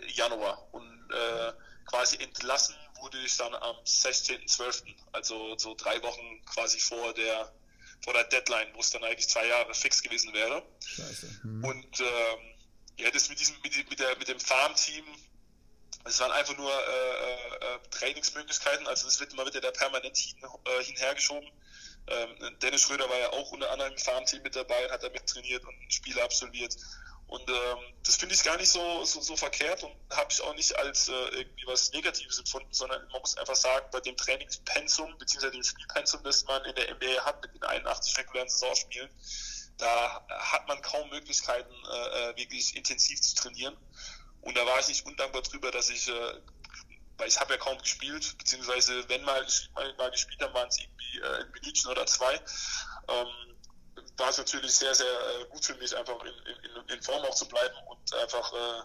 Januar. 0.08 0.68
Und 0.72 1.10
äh, 1.10 1.52
quasi 1.86 2.16
entlassen 2.16 2.74
wurde 3.00 3.18
ich 3.18 3.36
dann 3.36 3.54
am 3.54 3.76
16.12., 3.84 4.94
also 5.12 5.56
so 5.56 5.74
drei 5.74 6.02
Wochen 6.02 6.44
quasi 6.46 6.78
vor 6.80 7.14
der 7.14 7.52
vor 8.04 8.12
der 8.12 8.24
Deadline, 8.24 8.68
wo 8.74 8.80
es 8.80 8.90
dann 8.90 9.02
eigentlich 9.02 9.28
zwei 9.28 9.46
Jahre 9.46 9.74
fix 9.74 10.02
gewesen 10.02 10.32
wäre. 10.32 10.62
Scheiße. 10.86 11.40
Mhm. 11.42 11.64
Und 11.64 12.00
ähm, 12.00 12.54
ja, 12.96 13.10
das 13.10 13.28
mit 13.28 13.40
diesem, 13.40 13.56
mit, 13.62 13.90
mit, 13.90 13.98
der, 13.98 14.16
mit 14.18 14.28
dem 14.28 14.38
Farmteam, 14.40 15.04
es 16.04 16.20
waren 16.20 16.32
einfach 16.32 16.56
nur 16.56 16.70
äh, 16.70 17.74
äh, 17.74 17.78
Trainingsmöglichkeiten, 17.90 18.86
also 18.86 19.08
es 19.08 19.20
wird 19.20 19.32
immer 19.32 19.46
wieder 19.46 19.60
der 19.60 19.72
permanent 19.72 20.16
hin, 20.16 20.38
äh, 20.64 20.84
hinhergeschoben. 20.84 21.50
Ähm, 22.06 22.58
Dennis 22.62 22.82
Schröder 22.82 23.08
war 23.08 23.18
ja 23.18 23.30
auch 23.32 23.52
unter 23.52 23.70
anderem 23.70 23.92
im 23.92 23.98
Farmteam 23.98 24.42
mit 24.42 24.56
dabei, 24.56 24.90
hat 24.90 25.02
da 25.02 25.10
mit 25.10 25.26
trainiert 25.26 25.64
und 25.64 25.92
Spiele 25.92 26.22
absolviert. 26.22 26.74
Und 27.28 27.46
ähm, 27.50 27.78
das 28.04 28.16
finde 28.16 28.34
ich 28.34 28.42
gar 28.42 28.56
nicht 28.56 28.70
so, 28.70 29.04
so, 29.04 29.20
so 29.20 29.36
verkehrt 29.36 29.82
und 29.82 29.94
habe 30.16 30.28
ich 30.30 30.40
auch 30.40 30.54
nicht 30.54 30.74
als 30.78 31.08
äh, 31.08 31.12
irgendwie 31.12 31.66
was 31.66 31.92
Negatives 31.92 32.38
empfunden, 32.38 32.72
sondern 32.72 33.06
man 33.12 33.20
muss 33.20 33.36
einfach 33.36 33.54
sagen, 33.54 33.86
bei 33.92 34.00
dem 34.00 34.16
Trainingspensum 34.16 35.18
bzw. 35.18 35.50
dem 35.50 35.62
Spielpensum, 35.62 36.22
das 36.22 36.44
man 36.44 36.64
in 36.64 36.74
der 36.74 36.94
NBA 36.94 37.26
hat 37.26 37.42
mit 37.42 37.54
den 37.54 37.64
81 37.64 38.16
regulären 38.16 38.48
Saisonspielen, 38.48 39.10
da 39.76 40.26
hat 40.30 40.66
man 40.68 40.80
kaum 40.80 41.10
Möglichkeiten, 41.10 41.70
äh, 41.70 42.30
äh, 42.30 42.36
wirklich 42.36 42.74
intensiv 42.74 43.20
zu 43.20 43.36
trainieren. 43.36 43.76
Und 44.48 44.56
da 44.56 44.64
war 44.64 44.80
ich 44.80 44.88
nicht 44.88 45.04
undankbar 45.04 45.42
drüber, 45.42 45.70
dass 45.70 45.90
ich, 45.90 46.08
äh, 46.08 46.32
weil 47.18 47.28
ich 47.28 47.38
habe 47.38 47.52
ja 47.52 47.58
kaum 47.58 47.76
gespielt, 47.76 48.34
beziehungsweise 48.38 49.06
wenn 49.10 49.22
mal, 49.22 49.46
mal, 49.74 49.94
mal 49.96 50.10
gespielt 50.10 50.40
habe, 50.40 50.54
waren 50.54 50.68
es 50.68 50.78
irgendwie 50.78 51.18
äh, 51.18 51.42
ein 51.42 51.50
Minütchen 51.50 51.90
oder 51.90 52.06
zwei. 52.06 52.34
Ähm, 53.08 53.26
war 54.16 54.30
es 54.30 54.38
natürlich 54.38 54.72
sehr, 54.72 54.94
sehr 54.94 55.06
äh, 55.06 55.44
gut 55.50 55.62
für 55.66 55.74
mich, 55.74 55.94
einfach 55.94 56.18
in, 56.24 56.32
in, 56.32 56.88
in 56.96 57.02
Form 57.02 57.22
auch 57.26 57.34
zu 57.34 57.46
bleiben 57.46 57.76
und 57.88 58.14
einfach 58.14 58.50
äh, 58.54 58.84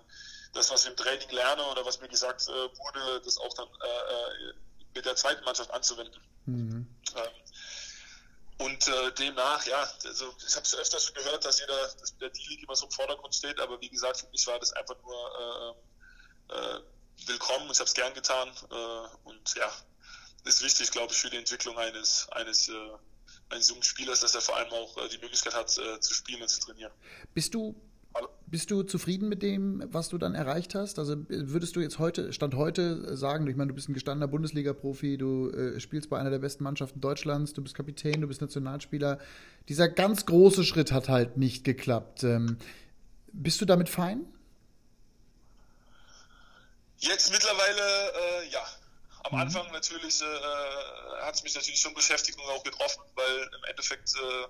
das, 0.52 0.70
was 0.70 0.84
ich 0.84 0.92
im 0.92 0.98
Training 0.98 1.30
lerne 1.30 1.66
oder 1.68 1.86
was 1.86 2.02
mir 2.02 2.10
gesagt 2.10 2.46
äh, 2.50 2.52
wurde, 2.52 3.22
das 3.24 3.38
auch 3.38 3.54
dann 3.54 3.68
äh, 3.68 4.50
äh 4.50 4.54
mit 4.96 5.06
der 5.06 5.16
zweiten 5.16 5.44
Mannschaft 5.46 5.72
anzuwenden. 5.72 6.22
Mhm. 6.46 6.88
Ähm, 7.16 7.43
und 8.64 8.88
äh, 8.88 9.12
demnach, 9.14 9.66
ja, 9.66 9.90
also 10.06 10.34
ich 10.48 10.56
habe 10.56 10.66
es 10.66 10.76
öfters 10.76 11.14
gehört, 11.14 11.44
dass 11.44 11.60
jeder, 11.60 11.88
dass 12.00 12.18
der 12.18 12.30
D-League 12.30 12.64
immer 12.64 12.76
so 12.76 12.86
im 12.86 12.92
Vordergrund 12.92 13.36
steht, 13.36 13.60
aber 13.60 13.80
wie 13.82 13.90
gesagt, 13.90 14.18
für 14.18 14.30
mich 14.30 14.48
war 14.48 14.58
das 14.60 14.72
einfach 14.74 14.96
nur 15.04 15.76
äh, 16.50 16.56
äh, 16.56 16.80
willkommen, 17.28 17.70
ich 17.72 17.80
habe 17.80 17.88
es 17.88 17.94
gern 17.94 18.14
getan 18.14 18.50
äh, 18.72 19.28
und 19.28 19.56
ja, 19.56 19.70
ist 20.46 20.64
wichtig, 20.64 20.92
glaube 20.92 21.12
ich, 21.12 21.20
für 21.20 21.30
die 21.30 21.38
Entwicklung 21.38 21.78
eines, 21.78 22.28
eines, 22.32 22.70
äh, 22.70 22.74
eines 23.50 23.70
jungen 23.70 23.84
Spielers, 23.84 24.22
dass 24.22 24.34
er 24.34 24.42
vor 24.42 24.56
allem 24.56 24.72
auch 24.72 24.98
äh, 24.98 25.10
die 25.10 25.18
Möglichkeit 25.18 25.54
hat, 25.54 25.70
zu 25.70 26.14
spielen 26.14 26.42
und 26.42 26.48
zu 26.48 26.62
trainieren. 26.62 26.92
Bist 27.34 27.54
du 27.54 27.76
bist 28.54 28.70
du 28.70 28.84
zufrieden 28.84 29.30
mit 29.30 29.42
dem, 29.42 29.84
was 29.88 30.10
du 30.10 30.20
dann 30.20 30.36
erreicht 30.36 30.76
hast? 30.76 31.00
Also 31.00 31.16
würdest 31.28 31.76
du 31.76 31.80
jetzt 31.80 31.98
heute, 31.98 32.32
Stand 32.34 32.54
heute 32.54 33.18
sagen, 33.18 33.48
ich 33.48 33.56
meine, 33.56 33.70
du 33.70 33.74
bist 33.74 33.90
ein 33.90 33.96
gestandener 33.96 34.28
Bundesliga-Profi, 34.28 35.18
du 35.18 35.50
äh, 35.50 35.80
spielst 35.80 36.12
bei 36.12 36.20
einer 36.20 36.30
der 36.30 36.38
besten 36.38 36.64
Mannschaften 36.64 37.02
Deutschlands, 37.02 37.54
du 37.54 37.64
bist 37.64 37.74
Kapitän, 37.74 38.22
du 38.22 38.28
bist 38.28 38.42
Nationalspieler. 38.42 39.18
Dieser 39.70 39.90
ganz 39.90 40.28
große 40.28 40.64
Schritt 40.66 40.92
hat 40.92 41.10
halt 41.10 41.36
nicht 41.36 41.64
geklappt. 41.64 42.26
Ähm, 42.26 42.60
bist 43.32 43.60
du 43.60 43.66
damit 43.66 43.90
fein? 43.90 44.24
Jetzt 47.00 47.32
mittlerweile 47.32 47.82
äh, 47.82 48.50
ja. 48.52 48.64
Am 49.24 49.34
mhm. 49.34 49.42
Anfang 49.42 49.72
natürlich 49.72 50.22
äh, 50.22 50.26
hat 51.24 51.34
es 51.34 51.42
mich 51.42 51.56
natürlich 51.56 51.80
schon 51.80 51.96
beschäftigt 51.96 52.38
und 52.38 52.46
auch 52.52 52.64
getroffen, 52.64 53.02
weil 53.16 53.50
im 53.58 53.64
Endeffekt 53.68 54.14
äh, 54.14 54.48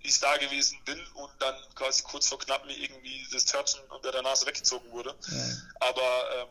ich 0.00 0.18
da 0.20 0.36
gewesen 0.36 0.78
bin 0.84 1.04
und 1.14 1.30
dann 1.40 1.56
quasi 1.74 2.02
kurz 2.02 2.28
vor 2.28 2.38
knapp 2.38 2.64
mir 2.66 2.76
irgendwie 2.76 3.26
das 3.32 3.44
Törtchen 3.44 3.80
unter 3.90 4.12
der 4.12 4.22
Nase 4.22 4.46
weggezogen 4.46 4.90
wurde. 4.92 5.14
Ja. 5.30 5.88
Aber 5.88 6.36
ähm, 6.36 6.48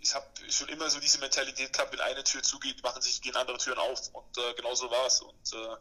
ich 0.00 0.14
habe 0.14 0.26
schon 0.48 0.68
immer 0.68 0.88
so 0.90 1.00
diese 1.00 1.18
Mentalität 1.18 1.72
gehabt, 1.72 1.92
wenn 1.92 2.00
eine 2.00 2.22
Tür 2.24 2.42
zugeht, 2.42 2.82
machen 2.82 3.02
sich 3.02 3.20
gehen 3.20 3.36
andere 3.36 3.58
Türen 3.58 3.78
auf 3.78 4.08
und 4.14 4.38
äh, 4.38 4.54
genau 4.54 4.74
so 4.74 4.90
war 4.90 5.06
es. 5.06 5.20
Und 5.20 5.52
äh, 5.52 5.76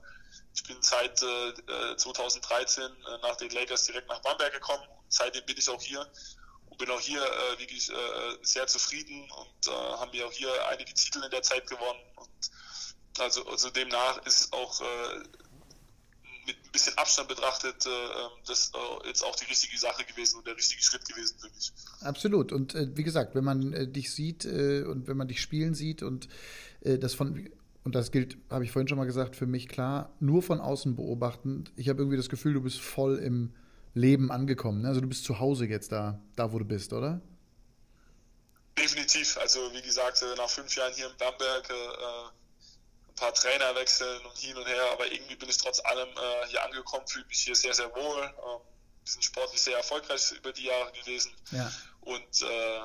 ich 0.55 0.63
bin 0.63 0.77
seit 0.81 1.21
äh, 1.21 1.95
2013 1.95 2.83
äh, 2.83 3.17
nach 3.21 3.35
den 3.35 3.49
Lakers 3.51 3.85
direkt 3.85 4.07
nach 4.07 4.21
Bamberg 4.21 4.53
gekommen 4.53 4.83
und 4.87 5.13
seitdem 5.13 5.45
bin 5.45 5.57
ich 5.57 5.69
auch 5.69 5.81
hier 5.81 6.09
und 6.69 6.77
bin 6.77 6.89
auch 6.89 6.99
hier 6.99 7.21
äh, 7.21 7.59
wirklich 7.59 7.89
äh, 7.89 8.37
sehr 8.41 8.67
zufrieden 8.67 9.29
und 9.31 9.67
äh, 9.67 9.71
haben 9.71 10.11
wir 10.13 10.27
auch 10.27 10.31
hier 10.31 10.67
einige 10.67 10.93
Titel 10.93 11.23
in 11.23 11.31
der 11.31 11.43
Zeit 11.43 11.67
gewonnen 11.67 12.01
und 12.15 12.29
also, 13.19 13.47
also 13.47 13.69
demnach 13.71 14.17
ist 14.25 14.53
auch 14.53 14.79
äh, 14.81 15.23
mit 16.47 16.55
ein 16.55 16.71
bisschen 16.71 16.97
Abstand 16.97 17.27
betrachtet, 17.27 17.85
äh, 17.85 17.89
ähm, 17.89 18.31
das 18.47 18.71
äh, 18.73 19.07
jetzt 19.07 19.23
auch 19.23 19.35
die 19.35 19.45
richtige 19.45 19.77
Sache 19.77 20.03
gewesen 20.05 20.37
und 20.37 20.47
der 20.47 20.55
richtige 20.55 20.81
Schritt 20.81 21.07
gewesen 21.07 21.37
für 21.39 21.49
mich. 21.49 21.71
Absolut. 22.01 22.51
Und 22.51 22.73
äh, 22.73 22.87
wie 22.95 23.03
gesagt, 23.03 23.35
wenn 23.35 23.43
man 23.43 23.73
äh, 23.73 23.87
dich 23.87 24.11
sieht 24.11 24.45
und 24.45 25.07
wenn 25.07 25.17
man 25.17 25.27
dich 25.27 25.41
spielen 25.41 25.75
sieht 25.75 26.01
und 26.01 26.29
das 26.81 27.13
von 27.13 27.49
und 27.83 27.95
das 27.95 28.11
gilt, 28.11 28.37
habe 28.49 28.63
ich 28.65 28.71
vorhin 28.71 28.87
schon 28.87 28.97
mal 28.97 29.05
gesagt, 29.05 29.35
für 29.35 29.45
mich 29.45 29.67
klar, 29.67 30.13
nur 30.19 30.43
von 30.43 30.59
außen 30.59 30.95
beobachtend. 30.95 31.71
Ich 31.75 31.89
habe 31.89 32.01
irgendwie 32.01 32.17
das 32.17 32.29
Gefühl, 32.29 32.53
du 32.53 32.61
bist 32.61 32.79
voll 32.79 33.17
im 33.17 33.53
Leben 33.93 34.31
angekommen. 34.31 34.81
Ne? 34.81 34.89
Also 34.89 35.01
du 35.01 35.07
bist 35.07 35.23
zu 35.23 35.39
Hause 35.39 35.65
jetzt 35.65 35.91
da, 35.91 36.19
da 36.35 36.51
wo 36.51 36.59
du 36.59 36.65
bist, 36.65 36.93
oder? 36.93 37.21
Definitiv. 38.77 39.37
Also 39.37 39.59
wie 39.73 39.81
gesagt, 39.81 40.23
nach 40.37 40.49
fünf 40.49 40.75
Jahren 40.75 40.93
hier 40.93 41.07
in 41.07 41.17
Bamberg 41.17 41.69
paar 43.17 43.33
Trainer 43.33 43.75
wechseln 43.75 44.25
und 44.25 44.37
hin 44.37 44.55
und 44.55 44.65
her, 44.65 44.91
aber 44.93 45.11
irgendwie 45.11 45.35
bin 45.35 45.49
ich 45.49 45.57
trotz 45.57 45.81
allem 45.81 46.07
äh, 46.09 46.47
hier 46.47 46.63
angekommen, 46.63 47.05
fühle 47.07 47.25
mich 47.25 47.39
hier 47.39 47.55
sehr, 47.55 47.73
sehr 47.73 47.93
wohl. 47.93 48.23
Ähm, 48.23 48.61
wir 49.03 49.11
sind 49.11 49.23
sportlich 49.23 49.61
sehr 49.61 49.75
erfolgreich 49.75 50.31
über 50.31 50.53
die 50.53 50.63
Jahre 50.63 50.91
gewesen. 50.93 51.33
Ja. 51.51 51.69
Und, 52.01 52.41
äh, 52.41 52.79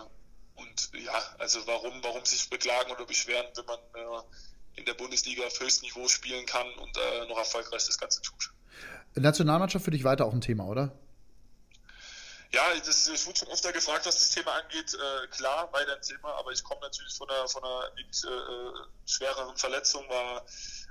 und 0.57 0.90
ja, 0.95 1.14
also 1.38 1.64
warum, 1.66 2.03
warum 2.03 2.25
sich 2.25 2.51
beklagen 2.51 2.90
oder 2.90 3.07
beschweren, 3.07 3.47
wenn 3.55 3.66
man 3.66 3.79
äh, 3.79 4.81
in 4.81 4.85
der 4.85 4.95
Bundesliga 4.95 5.45
auf 5.45 5.61
höchstem 5.61 5.88
Niveau 5.88 6.09
spielen 6.09 6.47
kann 6.47 6.66
und 6.75 6.97
äh, 6.97 7.27
noch 7.29 7.38
erfolgreich 7.38 7.85
das 7.87 7.99
Ganze 7.99 8.23
tut. 8.23 8.53
Nationalmannschaft 9.14 9.85
für 9.85 9.90
dich 9.90 10.05
weiter 10.05 10.25
auch 10.25 10.33
ein 10.33 10.40
Thema, 10.40 10.64
oder? 10.64 10.92
Ja, 12.55 12.62
das, 12.85 13.09
ich 13.09 13.27
wurde 13.27 13.38
schon 13.38 13.49
öfter 13.49 13.73
gefragt, 13.73 14.05
was 14.05 14.19
das 14.19 14.31
Thema 14.31 14.53
angeht. 14.53 14.95
Äh, 14.95 15.27
klar, 15.29 15.73
weiter 15.73 15.97
ein 15.97 16.03
Thema, 16.03 16.35
aber 16.35 16.53
ich 16.53 16.62
komme 16.62 16.83
natürlich 16.83 17.15
von 17.15 17.31
einer, 17.31 17.49
von 17.49 17.65
einer 17.65 17.91
wirklich, 17.97 18.25
äh, 18.25 19.11
schwereren 19.11 19.57
Verletzung, 19.57 20.07
war 20.09 20.45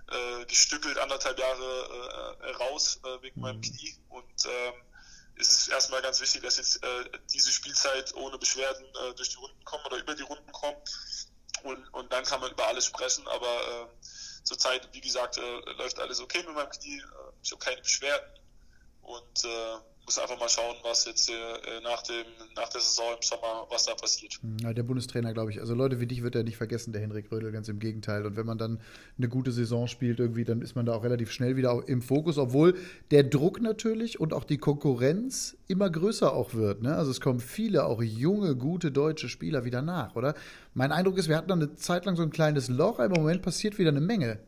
äh, 0.10 0.46
gestückelt 0.46 0.98
anderthalb 0.98 1.38
Jahre 1.38 2.38
äh, 2.42 2.50
raus 2.52 3.00
äh, 3.04 3.22
wegen 3.22 3.40
mhm. 3.40 3.46
meinem 3.46 3.62
Knie. 3.62 3.96
Und 4.10 4.46
ähm, 4.46 4.74
es 5.36 5.52
ist 5.52 5.68
erstmal 5.68 6.02
ganz 6.02 6.20
wichtig, 6.20 6.42
dass 6.42 6.58
jetzt 6.58 6.84
äh, 6.84 7.20
diese 7.32 7.52
Spielzeit 7.52 8.14
ohne 8.16 8.40
Beschwerden 8.40 8.86
äh, 8.86 9.14
durch 9.14 9.30
die 9.30 9.38
Runden 9.38 9.64
kommt 9.64 9.86
oder 9.86 9.98
über 9.98 10.16
die 10.16 10.24
Runden 10.24 10.52
kommt 10.52 10.90
und, 11.64 11.88
und 11.94 12.12
dann 12.12 12.24
kann 12.24 12.42
man 12.42 12.52
über 12.52 12.68
alles 12.68 12.86
sprechen, 12.86 13.28
aber 13.28 13.88
äh, 13.92 14.06
zurzeit, 14.44 14.90
wie 14.94 15.02
gesagt, 15.02 15.38
äh, 15.38 15.60
läuft 15.78 16.00
alles 16.00 16.20
okay 16.20 16.44
mit 16.44 16.56
meinem 16.56 16.72
Knie, 16.72 16.98
äh, 16.98 17.32
ich 17.44 17.52
habe 17.52 17.64
keine 17.64 17.82
Beschwerden. 17.82 18.40
Und 19.02 19.46
äh, 19.46 19.78
muss 20.12 20.20
einfach 20.20 20.40
mal 20.40 20.50
schauen, 20.50 20.76
was 20.84 21.06
jetzt 21.06 21.30
äh, 21.30 21.34
nach, 21.84 22.02
dem, 22.02 22.26
nach 22.58 22.68
der 22.68 22.82
Saison 22.82 23.06
im 23.16 23.22
Sommer, 23.22 23.66
was 23.70 23.86
da 23.86 23.96
passiert. 23.96 24.40
Ja, 24.62 24.74
der 24.74 24.84
Bundestrainer, 24.84 25.34
glaube 25.34 25.52
ich. 25.52 25.62
Also 25.62 25.74
Leute 25.74 26.02
wie 26.02 26.08
dich 26.08 26.22
wird 26.22 26.36
er 26.36 26.44
nicht 26.44 26.58
vergessen, 26.58 26.92
der 26.92 27.02
Henrik 27.02 27.32
Rödel, 27.32 27.52
ganz 27.54 27.70
im 27.70 27.80
Gegenteil. 27.80 28.26
Und 28.26 28.36
wenn 28.36 28.46
man 28.46 28.58
dann 28.58 28.82
eine 29.18 29.30
gute 29.30 29.54
Saison 29.54 29.88
spielt, 29.88 30.20
irgendwie, 30.20 30.44
dann 30.44 30.62
ist 30.62 30.76
man 30.76 30.86
da 30.86 30.96
auch 30.96 31.04
relativ 31.04 31.32
schnell 31.32 31.56
wieder 31.56 31.82
im 31.88 32.02
Fokus, 32.02 32.38
obwohl 32.38 32.76
der 33.12 33.24
Druck 33.24 33.62
natürlich 33.62 34.20
und 34.20 34.34
auch 34.34 34.44
die 34.44 34.58
Konkurrenz 34.58 35.56
immer 35.70 35.90
größer 35.90 36.34
auch 36.34 36.54
wird. 36.56 36.82
Ne? 36.82 36.94
Also 36.94 37.12
es 37.12 37.22
kommen 37.22 37.40
viele 37.40 37.86
auch 37.86 38.02
junge, 38.02 38.58
gute 38.58 38.92
deutsche 38.92 39.30
Spieler 39.30 39.64
wieder 39.64 39.82
nach, 39.82 40.16
oder? 40.18 40.36
Mein 40.74 40.92
Eindruck 40.92 41.18
ist, 41.20 41.30
wir 41.30 41.38
hatten 41.38 41.48
dann 41.48 41.62
eine 41.62 41.76
Zeit 41.76 42.04
lang 42.04 42.18
so 42.18 42.24
ein 42.24 42.32
kleines 42.32 42.68
Loch, 42.68 43.00
aber 43.00 43.16
im 43.16 43.22
Moment 43.22 43.42
passiert 43.44 43.78
wieder 43.78 43.92
eine 43.92 44.02
Menge. 44.02 44.40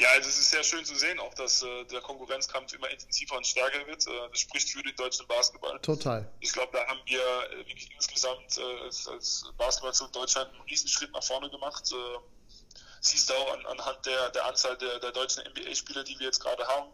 Ja, 0.00 0.10
also 0.10 0.28
es 0.28 0.38
ist 0.38 0.50
sehr 0.50 0.62
schön 0.62 0.84
zu 0.84 0.94
sehen, 0.94 1.18
auch 1.18 1.34
dass 1.34 1.62
äh, 1.62 1.84
der 1.86 2.00
Konkurrenzkampf 2.00 2.72
immer 2.72 2.88
intensiver 2.88 3.36
und 3.36 3.44
stärker 3.44 3.84
wird. 3.88 4.06
Äh, 4.06 4.30
das 4.30 4.40
spricht 4.40 4.70
für 4.70 4.82
den 4.82 4.94
deutschen 4.94 5.26
Basketball. 5.26 5.78
Total. 5.80 6.30
Ich 6.38 6.52
glaube, 6.52 6.70
da 6.72 6.86
haben 6.86 7.00
wir 7.06 7.20
äh, 7.20 7.56
wirklich 7.66 7.90
insgesamt 7.92 8.58
äh, 8.58 8.84
als, 8.84 9.08
als 9.08 9.44
Basketballnation 9.56 10.12
Deutschland 10.12 10.52
einen 10.52 10.62
Riesenschritt 10.62 11.10
nach 11.12 11.24
vorne 11.24 11.50
gemacht. 11.50 11.90
Äh, 11.90 12.18
siehst 13.00 13.28
du 13.28 13.34
auch 13.34 13.54
an, 13.54 13.66
anhand 13.66 14.06
der, 14.06 14.30
der 14.30 14.44
Anzahl 14.44 14.78
der, 14.78 15.00
der 15.00 15.10
deutschen 15.10 15.42
NBA-Spieler, 15.42 16.04
die 16.04 16.16
wir 16.20 16.26
jetzt 16.26 16.40
gerade 16.40 16.64
haben 16.64 16.92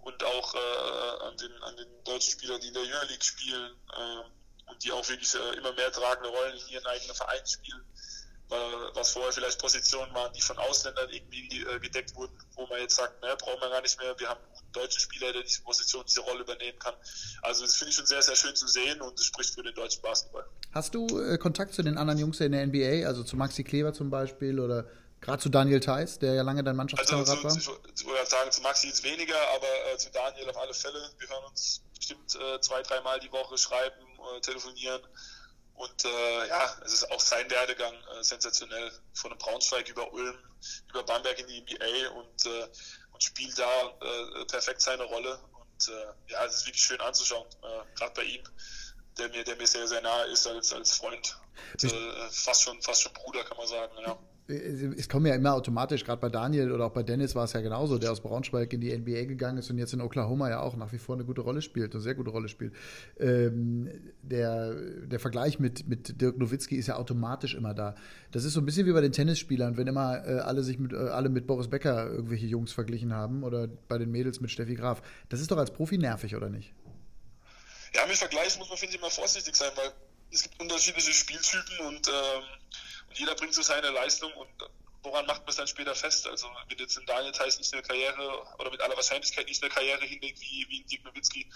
und 0.00 0.24
auch 0.24 0.54
äh, 0.54 1.24
an, 1.24 1.36
den, 1.36 1.62
an 1.64 1.76
den 1.76 2.04
deutschen 2.04 2.32
Spielern, 2.32 2.58
die 2.62 2.68
in 2.68 2.74
der 2.74 2.82
Euroleague 2.82 3.24
spielen 3.24 3.76
äh, 3.94 4.70
und 4.70 4.82
die 4.82 4.90
auch 4.90 5.06
wirklich 5.06 5.34
immer 5.34 5.72
mehr 5.74 5.92
tragende 5.92 6.30
Rollen 6.30 6.56
hier 6.66 6.80
in 6.80 6.86
eigenen 6.86 7.14
Vereinen 7.14 7.46
spielen 7.46 7.84
was 8.94 9.12
vorher 9.12 9.32
vielleicht 9.32 9.60
Positionen 9.60 10.12
waren, 10.14 10.32
die 10.32 10.40
von 10.40 10.56
Ausländern 10.58 11.08
irgendwie 11.10 11.62
äh, 11.62 11.78
gedeckt 11.80 12.14
wurden, 12.16 12.32
wo 12.54 12.66
man 12.66 12.80
jetzt 12.80 12.96
sagt, 12.96 13.20
ne, 13.22 13.36
brauchen 13.38 13.60
wir 13.60 13.68
gar 13.68 13.82
nicht 13.82 13.98
mehr. 14.00 14.18
Wir 14.18 14.28
haben 14.28 14.40
einen 14.40 14.72
deutschen 14.72 15.00
Spieler, 15.00 15.32
der 15.32 15.42
diese 15.42 15.62
Position, 15.62 16.04
diese 16.06 16.20
Rolle 16.20 16.40
übernehmen 16.40 16.78
kann. 16.78 16.94
Also 17.42 17.64
das 17.64 17.74
finde 17.74 17.90
ich 17.90 17.96
schon 17.96 18.06
sehr, 18.06 18.22
sehr 18.22 18.36
schön 18.36 18.56
zu 18.56 18.66
sehen 18.66 19.00
und 19.02 19.18
es 19.18 19.26
spricht 19.26 19.54
für 19.54 19.62
den 19.62 19.74
deutschen 19.74 20.00
Basketball. 20.02 20.46
Hast 20.72 20.94
du 20.94 21.20
äh, 21.20 21.36
Kontakt 21.38 21.74
zu 21.74 21.82
den 21.82 21.98
anderen 21.98 22.18
Jungs 22.18 22.40
in 22.40 22.52
der 22.52 22.66
NBA, 22.66 23.06
also 23.06 23.22
zu 23.22 23.36
Maxi 23.36 23.64
Kleber 23.64 23.92
zum 23.92 24.10
Beispiel 24.10 24.58
oder 24.58 24.86
gerade 25.20 25.42
zu 25.42 25.50
Daniel 25.50 25.80
Theiss, 25.80 26.18
der 26.18 26.34
ja 26.34 26.42
lange 26.42 26.64
dein 26.64 26.76
Mannschaftskamerad 26.76 27.28
also, 27.28 27.44
war? 27.44 27.78
Ich 27.94 28.06
würde 28.06 28.26
sagen, 28.26 28.50
zu 28.50 28.62
Maxi 28.62 28.88
ist 28.88 29.02
weniger, 29.04 29.36
aber 29.54 29.92
äh, 29.92 29.98
zu 29.98 30.10
Daniel 30.10 30.48
auf 30.48 30.56
alle 30.56 30.72
Fälle. 30.72 31.10
Wir 31.18 31.28
hören 31.28 31.44
uns 31.50 31.82
bestimmt 31.94 32.34
äh, 32.34 32.60
zwei, 32.60 32.82
dreimal 32.82 33.20
die 33.20 33.30
Woche, 33.30 33.58
schreiben, 33.58 34.06
äh, 34.36 34.40
telefonieren. 34.40 35.02
Und 35.78 36.04
äh, 36.04 36.48
ja, 36.48 36.76
es 36.84 36.92
ist 36.92 37.10
auch 37.12 37.20
sein 37.20 37.48
Werdegang 37.50 37.94
äh, 37.94 38.22
sensationell. 38.22 38.90
Von 39.14 39.30
einem 39.30 39.38
Braunschweig 39.38 39.88
über 39.88 40.12
Ulm, 40.12 40.36
über 40.90 41.04
Bamberg 41.04 41.38
in 41.38 41.46
die 41.46 41.60
NBA 41.60 42.10
und, 42.10 42.46
äh, 42.46 42.68
und 43.12 43.22
spielt 43.22 43.56
da 43.56 43.96
äh, 44.00 44.44
perfekt 44.46 44.80
seine 44.80 45.04
Rolle. 45.04 45.38
Und 45.52 45.88
äh, 45.88 46.32
ja, 46.32 46.44
es 46.44 46.56
ist 46.56 46.66
wirklich 46.66 46.82
schön 46.82 47.00
anzuschauen, 47.00 47.46
äh, 47.62 47.96
gerade 47.96 48.12
bei 48.12 48.24
ihm, 48.24 48.42
der 49.18 49.28
mir, 49.28 49.44
der 49.44 49.54
mir 49.54 49.68
sehr, 49.68 49.86
sehr 49.86 50.00
nahe 50.00 50.26
ist 50.26 50.48
als, 50.48 50.72
als 50.72 50.96
Freund. 50.96 51.38
Und, 51.80 51.92
äh, 51.92 52.30
fast 52.30 52.62
schon, 52.62 52.82
fast 52.82 53.02
schon 53.02 53.12
Bruder, 53.12 53.44
kann 53.44 53.56
man 53.56 53.68
sagen, 53.68 53.96
ja 54.04 54.18
es 54.48 55.10
kommen 55.10 55.26
ja 55.26 55.34
immer 55.34 55.52
automatisch, 55.52 56.04
gerade 56.04 56.22
bei 56.22 56.30
Daniel 56.30 56.72
oder 56.72 56.86
auch 56.86 56.92
bei 56.92 57.02
Dennis 57.02 57.34
war 57.34 57.44
es 57.44 57.52
ja 57.52 57.60
genauso, 57.60 57.98
der 57.98 58.10
aus 58.12 58.22
Braunschweig 58.22 58.72
in 58.72 58.80
die 58.80 58.96
NBA 58.96 59.24
gegangen 59.24 59.58
ist 59.58 59.68
und 59.68 59.76
jetzt 59.76 59.92
in 59.92 60.00
Oklahoma 60.00 60.48
ja 60.48 60.60
auch 60.60 60.74
nach 60.74 60.90
wie 60.92 60.98
vor 60.98 61.16
eine 61.16 61.26
gute 61.26 61.42
Rolle 61.42 61.60
spielt, 61.60 61.92
eine 61.92 62.00
sehr 62.00 62.14
gute 62.14 62.30
Rolle 62.30 62.48
spielt. 62.48 62.72
Ähm, 63.20 63.90
der, 64.22 64.74
der 64.74 65.20
Vergleich 65.20 65.58
mit, 65.58 65.86
mit 65.86 66.18
Dirk 66.22 66.38
Nowitzki 66.38 66.76
ist 66.76 66.86
ja 66.86 66.96
automatisch 66.96 67.54
immer 67.54 67.74
da. 67.74 67.94
Das 68.30 68.44
ist 68.44 68.54
so 68.54 68.60
ein 68.60 68.64
bisschen 68.64 68.86
wie 68.86 68.92
bei 68.92 69.02
den 69.02 69.12
Tennisspielern, 69.12 69.76
wenn 69.76 69.86
immer 69.86 70.26
äh, 70.26 70.38
alle 70.38 70.62
sich 70.62 70.78
mit, 70.78 70.94
äh, 70.94 70.96
alle 70.96 71.28
mit 71.28 71.46
Boris 71.46 71.68
Becker 71.68 72.10
irgendwelche 72.10 72.46
Jungs 72.46 72.72
verglichen 72.72 73.12
haben 73.12 73.42
oder 73.42 73.66
bei 73.66 73.98
den 73.98 74.10
Mädels 74.10 74.40
mit 74.40 74.50
Steffi 74.50 74.76
Graf. 74.76 75.02
Das 75.28 75.40
ist 75.40 75.50
doch 75.50 75.58
als 75.58 75.70
Profi 75.70 75.98
nervig, 75.98 76.34
oder 76.34 76.48
nicht? 76.48 76.72
Ja, 77.94 78.06
mit 78.06 78.16
Vergleich 78.16 78.58
muss 78.58 78.70
man, 78.70 78.78
finde 78.78 78.94
ich, 78.94 79.00
immer 79.00 79.10
vorsichtig 79.10 79.54
sein, 79.54 79.70
weil 79.76 79.90
es 80.30 80.42
gibt 80.42 80.58
unterschiedliche 80.58 81.12
Spieltypen 81.12 81.86
und 81.86 82.08
ähm, 82.08 82.42
und 83.08 83.18
jeder 83.18 83.34
bringt 83.34 83.54
so 83.54 83.62
seine 83.62 83.90
Leistung 83.90 84.32
und 84.34 84.48
woran 85.02 85.26
macht 85.26 85.40
man 85.40 85.48
es 85.48 85.56
dann 85.56 85.66
später 85.66 85.94
fest? 85.94 86.26
Also 86.26 86.48
wenn 86.68 86.78
jetzt 86.78 86.96
in 86.96 87.06
Daniel 87.06 87.32
Theiss 87.32 87.58
nicht 87.58 87.72
eine 87.72 87.82
Karriere 87.82 88.46
oder 88.58 88.70
mit 88.70 88.80
aller 88.80 88.96
Wahrscheinlichkeit 88.96 89.46
nicht 89.46 89.62
eine 89.62 89.72
Karriere 89.72 90.04
hinlegt 90.04 90.40
wie, 90.40 90.66
wie 90.68 90.80
in 90.80 90.86
Dirk 90.86 91.04
Nowitzki, 91.04 91.48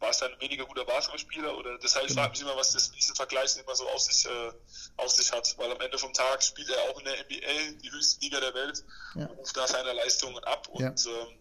war 0.00 0.10
es 0.10 0.18
dann 0.18 0.32
ein 0.32 0.40
weniger 0.40 0.64
guter 0.64 0.84
Basketballspieler? 0.84 1.56
Oder 1.56 1.78
deshalb 1.78 2.08
genau. 2.08 2.22
frage 2.22 2.34
ich 2.34 2.40
mich 2.40 2.48
immer, 2.48 2.58
was 2.58 2.72
das, 2.72 2.90
diesen 2.90 3.14
Vergleich 3.14 3.56
immer 3.56 3.74
so 3.74 3.88
auf 3.88 4.00
sich, 4.00 4.26
äh, 4.26 4.52
auf 4.96 5.10
sich 5.10 5.32
hat. 5.32 5.56
Weil 5.58 5.72
am 5.72 5.80
Ende 5.80 5.98
vom 5.98 6.12
Tag 6.12 6.42
spielt 6.42 6.68
er 6.70 6.82
auch 6.90 6.98
in 6.98 7.04
der 7.04 7.14
NBA, 7.24 7.80
die 7.82 7.90
höchste 7.90 8.20
Liga 8.20 8.40
der 8.40 8.54
Welt, 8.54 8.84
ja. 9.14 9.26
und 9.26 9.38
ruft 9.38 9.56
da 9.56 9.66
seine 9.66 9.92
Leistungen 9.92 10.42
ab. 10.44 10.68
Und 10.68 11.04
ja. 11.04 11.12
ähm, 11.12 11.38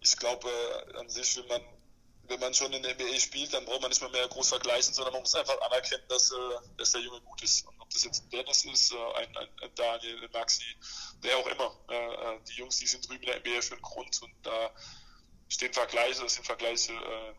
ich 0.00 0.16
glaube, 0.16 0.48
äh, 0.48 0.98
an 0.98 1.08
sich, 1.08 1.36
wenn 1.36 1.46
man 1.48 1.62
wenn 2.28 2.38
man 2.38 2.54
schon 2.54 2.72
in 2.72 2.80
der 2.84 2.94
NBA 2.94 3.18
spielt, 3.18 3.52
dann 3.52 3.64
braucht 3.64 3.80
man 3.80 3.90
nicht 3.90 4.00
mehr, 4.00 4.10
mehr 4.10 4.28
groß 4.28 4.50
vergleichen, 4.50 4.94
sondern 4.94 5.14
man 5.14 5.22
muss 5.22 5.34
einfach 5.34 5.60
anerkennen, 5.62 6.04
dass, 6.08 6.30
äh, 6.30 6.36
dass 6.76 6.92
der 6.92 7.00
Junge 7.00 7.20
gut 7.22 7.42
ist. 7.42 7.66
Und 7.66 7.79
ob 7.90 7.94
das 7.94 8.04
jetzt 8.04 8.32
Dennis 8.32 8.64
ist, 8.64 8.92
äh, 8.92 8.96
ein, 8.96 9.36
ein, 9.36 9.48
ein 9.62 9.70
Daniel, 9.74 10.22
ein 10.22 10.30
Maxi, 10.32 10.64
wer 11.22 11.36
auch 11.36 11.46
immer. 11.46 11.76
Äh, 11.88 11.94
äh, 11.94 12.38
die 12.48 12.60
Jungs, 12.60 12.78
die 12.78 12.86
sind 12.86 13.08
drüben 13.08 13.22
in 13.24 13.30
der 13.30 13.40
NBA 13.40 13.60
für 13.60 13.74
einen 13.74 13.82
Grund 13.82 14.22
und 14.22 14.32
da 14.42 14.70
stehen 15.48 15.72
Vergleiche, 15.72 16.22
das 16.22 16.34
sind 16.34 16.46
Vergleiche 16.46 16.92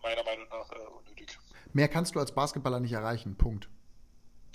meiner 0.04 0.24
Meinung 0.24 0.48
nach 0.50 0.70
unnötig. 0.98 1.38
Mehr 1.72 1.88
kannst 1.88 2.14
du 2.14 2.20
als 2.20 2.36
Basketballer 2.36 2.82
nicht 2.82 2.92
erreichen, 2.92 3.38
Punkt. 3.38 3.70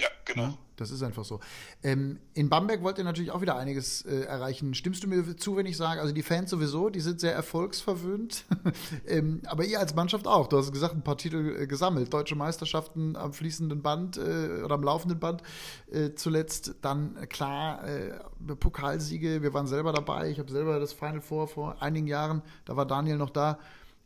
Ja, 0.00 0.08
genau. 0.24 0.42
Ja, 0.42 0.58
das 0.76 0.90
ist 0.90 1.02
einfach 1.02 1.24
so. 1.24 1.40
Ähm, 1.82 2.18
in 2.34 2.50
Bamberg 2.50 2.82
wollt 2.82 2.98
ihr 2.98 3.04
natürlich 3.04 3.30
auch 3.30 3.40
wieder 3.40 3.56
einiges 3.56 4.02
äh, 4.02 4.24
erreichen. 4.24 4.74
Stimmst 4.74 5.02
du 5.02 5.08
mir 5.08 5.36
zu, 5.36 5.56
wenn 5.56 5.64
ich 5.64 5.76
sage, 5.78 6.02
also 6.02 6.12
die 6.12 6.22
Fans 6.22 6.50
sowieso, 6.50 6.90
die 6.90 7.00
sind 7.00 7.18
sehr 7.18 7.34
erfolgsverwöhnt, 7.34 8.44
ähm, 9.06 9.40
aber 9.46 9.64
ihr 9.64 9.80
als 9.80 9.94
Mannschaft 9.94 10.26
auch. 10.26 10.48
Du 10.48 10.58
hast 10.58 10.72
gesagt, 10.72 10.94
ein 10.94 11.02
paar 11.02 11.16
Titel 11.16 11.56
äh, 11.62 11.66
gesammelt. 11.66 12.12
Deutsche 12.12 12.36
Meisterschaften 12.36 13.16
am 13.16 13.32
fließenden 13.32 13.80
Band 13.80 14.18
äh, 14.18 14.62
oder 14.62 14.74
am 14.74 14.82
laufenden 14.82 15.18
Band. 15.18 15.42
Äh, 15.90 16.10
zuletzt 16.14 16.74
dann, 16.82 17.16
äh, 17.16 17.26
klar, 17.26 17.82
äh, 17.88 18.18
Pokalsiege. 18.60 19.42
Wir 19.42 19.54
waren 19.54 19.66
selber 19.66 19.92
dabei. 19.92 20.30
Ich 20.30 20.38
habe 20.38 20.52
selber 20.52 20.78
das 20.78 20.92
Final 20.92 21.22
Four 21.22 21.48
vor 21.48 21.80
einigen 21.80 22.06
Jahren, 22.06 22.42
da 22.66 22.76
war 22.76 22.86
Daniel 22.86 23.16
noch 23.16 23.30
da, 23.30 23.58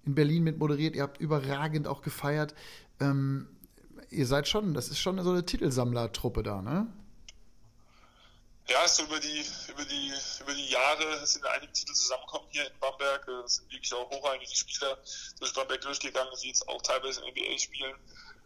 in 0.07 0.14
Berlin 0.14 0.44
mit 0.44 0.59
moderiert. 0.59 0.94
Ihr 0.94 1.03
habt 1.03 1.20
überragend 1.20 1.88
auch 1.88 2.00
gefeiert. 2.00 2.55
Ähm, 3.00 3.48
ihr 4.10 4.26
seid 4.26 4.48
schon, 4.48 4.74
das 4.74 4.88
ist 4.88 4.98
schon 4.98 5.22
so 5.22 5.30
eine 5.30 5.44
Titelsammlertruppe 5.44 6.42
da, 6.42 6.62
ne? 6.62 6.86
Ja, 8.68 8.86
so 8.86 9.02
über 9.02 9.18
die, 9.18 9.44
über 9.68 9.84
die, 9.84 10.12
über 10.40 10.54
die 10.54 10.68
Jahre 10.68 11.26
sind 11.26 11.44
einige 11.44 11.72
Titel 11.72 11.92
zusammengekommen 11.92 12.48
hier 12.52 12.66
in 12.66 12.78
Bamberg. 12.78 13.26
Es 13.44 13.56
sind 13.56 13.72
wirklich 13.72 13.92
auch 13.92 14.08
hochrangige 14.10 14.54
Spieler 14.54 14.96
durch 15.40 15.52
Bamberg 15.54 15.80
durchgegangen, 15.80 16.32
die 16.40 16.48
jetzt 16.48 16.68
auch 16.68 16.80
teilweise 16.82 17.20
in 17.20 17.30
NBA 17.30 17.58
spielen. 17.58 17.94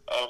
Ähm, 0.07 0.29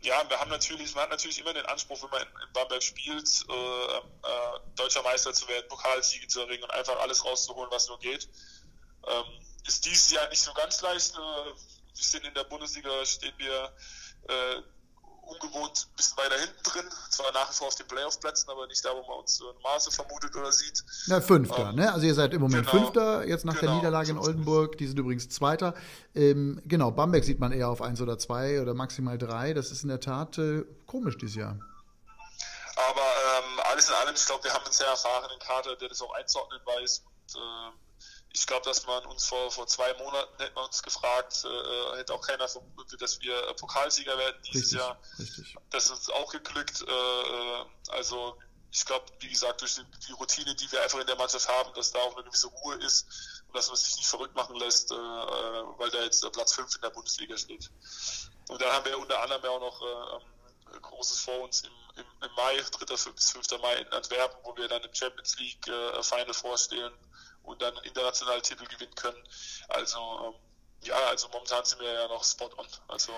ja, 0.00 0.28
wir 0.28 0.40
haben 0.40 0.50
natürlich, 0.50 0.94
man 0.94 1.04
hat 1.04 1.10
natürlich 1.10 1.38
immer 1.40 1.52
den 1.52 1.66
Anspruch, 1.66 2.02
wenn 2.02 2.10
man 2.10 2.22
in, 2.22 2.28
in 2.28 2.52
Bamberg 2.54 2.82
spielt, 2.82 3.28
äh, 3.48 3.96
äh, 3.96 4.60
deutscher 4.76 5.02
Meister 5.02 5.34
zu 5.34 5.46
werden, 5.46 5.68
Pokalsiege 5.68 6.26
zu 6.26 6.40
erringen 6.40 6.62
und 6.62 6.70
einfach 6.70 6.98
alles 7.00 7.22
rauszuholen, 7.22 7.70
was 7.70 7.88
nur 7.88 7.98
geht. 7.98 8.28
Ähm, 9.06 9.24
ist 9.66 9.84
dieses 9.84 10.10
Jahr 10.10 10.26
nicht 10.30 10.40
so 10.40 10.54
ganz 10.54 10.80
leicht. 10.80 11.14
Äh, 11.14 11.18
wir 11.18 11.54
sind 11.94 12.24
in 12.24 12.32
der 12.32 12.44
Bundesliga, 12.44 13.04
stehen 13.04 13.34
wir 13.36 13.72
äh, 14.28 14.62
ungewohnt 15.32 15.88
ein 15.90 15.96
bisschen 15.96 16.16
weiter 16.16 16.38
hinten 16.38 16.62
drin. 16.62 16.84
Zwar 17.10 17.32
nach 17.32 17.50
wie 17.50 17.54
vor 17.54 17.68
auf 17.68 17.74
den 17.74 17.86
Playoff-Plätzen, 17.86 18.50
aber 18.50 18.66
nicht 18.66 18.84
da, 18.84 18.90
wo 18.90 19.02
man 19.06 19.20
uns 19.20 19.40
äh, 19.40 19.62
Maße 19.62 19.90
vermutet 19.90 20.34
oder 20.36 20.52
sieht. 20.52 20.84
Na, 21.06 21.20
Fünfter, 21.20 21.70
ähm, 21.70 21.76
ne? 21.76 21.92
Also 21.92 22.06
ihr 22.06 22.14
seid 22.14 22.34
im 22.34 22.40
Moment 22.40 22.66
genau, 22.66 22.84
Fünfter, 22.84 23.26
jetzt 23.26 23.44
nach 23.44 23.54
genau, 23.54 23.72
der 23.72 23.76
Niederlage 23.76 24.10
in 24.10 24.18
Oldenburg. 24.18 24.78
Die 24.78 24.86
sind 24.86 24.98
übrigens 24.98 25.28
Zweiter. 25.28 25.74
Ähm, 26.14 26.60
genau, 26.64 26.90
Bamberg 26.90 27.24
sieht 27.24 27.38
man 27.38 27.52
eher 27.52 27.68
auf 27.68 27.82
eins 27.82 28.00
oder 28.00 28.18
zwei 28.18 28.60
oder 28.60 28.74
maximal 28.74 29.18
drei. 29.18 29.54
Das 29.54 29.70
ist 29.70 29.82
in 29.82 29.88
der 29.88 30.00
Tat 30.00 30.38
äh, 30.38 30.64
komisch 30.86 31.16
dieses 31.18 31.36
Jahr. 31.36 31.58
Aber 32.76 33.00
ähm, 33.00 33.60
alles 33.70 33.88
in 33.88 33.94
allem, 33.94 34.14
ich 34.14 34.26
glaube, 34.26 34.44
wir 34.44 34.52
haben 34.52 34.64
einen 34.64 34.72
sehr 34.72 34.86
erfahrenen 34.86 35.38
Kader, 35.38 35.76
der 35.76 35.88
das 35.88 36.00
auch 36.02 36.12
einzuordnen 36.14 36.60
weiß. 36.64 37.02
Und, 37.34 37.40
äh, 37.40 37.81
ich 38.34 38.46
glaube, 38.46 38.64
dass 38.64 38.86
man 38.86 39.04
uns 39.06 39.26
vor, 39.26 39.50
vor 39.50 39.66
zwei 39.66 39.92
Monaten 39.94 40.36
hätte 40.38 40.54
man 40.54 40.64
uns 40.64 40.82
gefragt, 40.82 41.44
äh, 41.44 41.96
hätte 41.98 42.14
auch 42.14 42.26
keiner 42.26 42.48
vermutet, 42.48 43.00
dass 43.02 43.20
wir 43.20 43.34
Pokalsieger 43.54 44.16
werden 44.16 44.40
dieses 44.44 44.72
richtig, 44.72 44.78
Jahr. 44.78 44.98
Richtig. 45.18 45.56
Das 45.70 45.90
ist 45.90 46.12
auch 46.12 46.30
geglückt. 46.32 46.82
Äh, 46.82 47.92
also 47.92 48.38
ich 48.70 48.86
glaube, 48.86 49.04
wie 49.20 49.28
gesagt, 49.28 49.60
durch 49.60 49.74
die, 49.74 49.84
die, 50.06 50.12
Routine, 50.12 50.54
die 50.54 50.72
wir 50.72 50.82
einfach 50.82 50.98
in 50.98 51.06
der 51.06 51.16
Mannschaft 51.16 51.46
haben, 51.46 51.74
dass 51.74 51.92
da 51.92 51.98
auch 51.98 52.14
eine 52.16 52.24
gewisse 52.24 52.46
Ruhe 52.46 52.76
ist 52.76 53.06
und 53.48 53.56
dass 53.56 53.68
man 53.68 53.76
sich 53.76 53.96
nicht 53.96 54.08
verrückt 54.08 54.34
machen 54.34 54.56
lässt, 54.56 54.90
äh, 54.90 54.94
weil 54.94 55.90
da 55.90 56.02
jetzt 56.02 56.30
Platz 56.32 56.54
5 56.54 56.76
in 56.76 56.80
der 56.80 56.90
Bundesliga 56.90 57.36
steht. 57.36 57.70
Und 58.48 58.62
dann 58.62 58.72
haben 58.72 58.84
wir 58.86 58.98
unter 58.98 59.20
anderem 59.22 59.42
ja 59.44 59.50
auch 59.50 59.60
noch 59.60 59.82
äh, 59.82 60.80
Großes 60.80 61.20
vor 61.20 61.40
uns 61.42 61.62
im, 61.62 61.72
im, 61.96 62.06
im 62.22 62.34
Mai, 62.34 62.56
3. 62.56 62.86
bis 63.12 63.30
5. 63.30 63.60
Mai 63.60 63.74
in 63.74 63.88
Antwerpen, 63.88 64.38
wo 64.42 64.56
wir 64.56 64.68
dann 64.68 64.82
im 64.82 64.94
Champions 64.94 65.38
League 65.38 65.68
äh, 65.68 66.02
Final 66.02 66.32
vorstehen 66.32 66.92
und 67.42 67.60
dann 67.62 67.74
internationale 67.84 68.42
Titel 68.42 68.66
gewinnen 68.66 68.94
können. 68.94 69.22
Also 69.68 69.98
ähm, 69.98 70.34
ja, 70.84 70.96
also 71.08 71.28
momentan 71.28 71.64
sind 71.64 71.80
wir 71.80 71.92
ja 71.92 72.08
noch 72.08 72.24
spot 72.24 72.50
on. 72.56 72.66
Also 72.88 73.12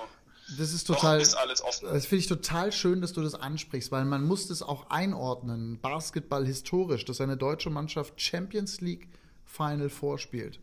das 0.59 0.73
ist 0.73 0.85
total. 0.85 1.21
Ist. 1.21 1.35
Das 1.35 2.07
finde 2.07 2.21
ich 2.21 2.27
total 2.27 2.71
schön, 2.71 3.01
dass 3.01 3.15
du 3.15 3.23
das 3.23 3.35
ansprichst, 3.35 3.91
weil 3.91 4.05
man 4.05 4.25
muss 4.25 4.49
das 4.49 4.63
auch 4.63 4.91
einordnen. 4.91 5.81
Basketball 5.81 6.45
historisch, 6.47 7.05
dass 7.07 7.21
eine 7.21 7.37
deutsche 7.37 7.71
Mannschaft 7.71 8.21
Champions 8.21 8.81
League 8.81 9.09
Final 9.47 9.89
vorspielt. 9.89 10.61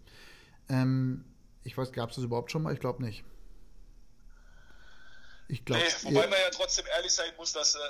Ähm, 0.69 1.25
ich 1.63 1.77
weiß, 1.77 1.91
gab 1.93 2.09
es 2.09 2.17
das 2.17 2.25
überhaupt 2.25 2.51
schon 2.51 2.63
mal? 2.63 2.73
Ich 2.73 2.79
glaube 2.79 3.03
nicht. 3.03 3.23
Ich 5.47 5.65
glaube. 5.65 5.83
Nee, 5.83 6.13
wobei 6.13 6.27
man 6.27 6.39
ja 6.39 6.49
trotzdem 6.51 6.85
ehrlich 6.95 7.11
sein 7.11 7.31
muss, 7.37 7.51
dass, 7.51 7.75
äh, 7.75 7.79
äh 7.79 7.81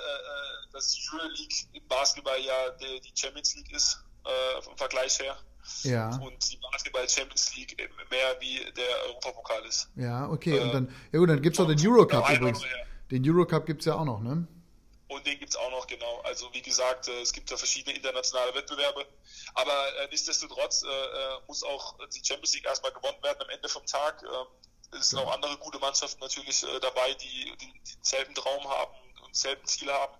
die 0.72 1.08
Euroleague 1.12 1.56
im 1.74 1.86
Basketball 1.88 2.40
ja 2.40 2.70
die, 2.70 3.00
die 3.00 3.12
Champions 3.14 3.54
League 3.54 3.70
ist, 3.72 4.02
äh, 4.24 4.62
vom 4.62 4.76
Vergleich 4.76 5.18
her. 5.20 5.36
Ja. 5.84 6.16
Und 6.16 6.52
die 6.52 6.56
Basketball 6.56 7.08
Champions 7.08 7.54
League 7.56 7.76
mehr 8.10 8.36
wie 8.40 8.58
der 8.72 9.06
Europapokal 9.08 9.64
ist. 9.64 9.88
Ja, 9.96 10.28
okay. 10.28 10.56
Äh, 10.56 10.60
und 10.60 10.74
dann, 10.74 10.94
ja 11.12 11.18
gut, 11.18 11.28
dann 11.28 11.42
gibt 11.42 11.54
es 11.54 11.60
noch 11.60 11.68
den 11.68 11.86
Eurocup 11.86 12.28
übrigens. 12.30 12.62
Den 13.10 13.28
Eurocup 13.28 13.66
gibt 13.66 13.80
es 13.80 13.86
ja 13.86 13.94
auch 13.94 14.04
noch, 14.04 14.20
ne? 14.20 14.46
Und 15.08 15.26
den 15.26 15.38
gibt 15.38 15.50
es 15.50 15.56
auch 15.56 15.70
noch, 15.70 15.86
genau. 15.86 16.20
Also 16.24 16.48
wie 16.54 16.62
gesagt, 16.62 17.08
äh, 17.08 17.20
es 17.20 17.32
gibt 17.32 17.50
ja 17.50 17.56
verschiedene 17.56 17.94
internationale 17.94 18.54
Wettbewerbe. 18.54 19.06
Aber 19.54 19.96
äh, 19.98 20.08
nichtsdestotrotz 20.10 20.82
äh, 20.82 20.86
äh, 20.86 21.38
muss 21.46 21.62
auch 21.62 21.98
die 22.08 22.24
Champions 22.24 22.54
League 22.54 22.64
erstmal 22.64 22.92
gewonnen 22.92 23.22
werden 23.22 23.42
am 23.42 23.50
Ende 23.50 23.68
vom 23.68 23.84
Tag. 23.84 24.22
Ähm, 24.22 24.46
es 24.98 25.10
sind 25.10 25.18
ja. 25.18 25.24
auch 25.24 25.34
andere 25.34 25.56
gute 25.58 25.78
Mannschaften 25.78 26.20
natürlich 26.20 26.62
äh, 26.62 26.80
dabei, 26.80 27.14
die, 27.14 27.52
die, 27.60 27.94
denselben 27.96 28.34
Traum 28.34 28.64
haben 28.68 28.94
und 29.24 29.36
selben 29.36 29.64
Ziele 29.66 29.92
haben. 29.92 30.14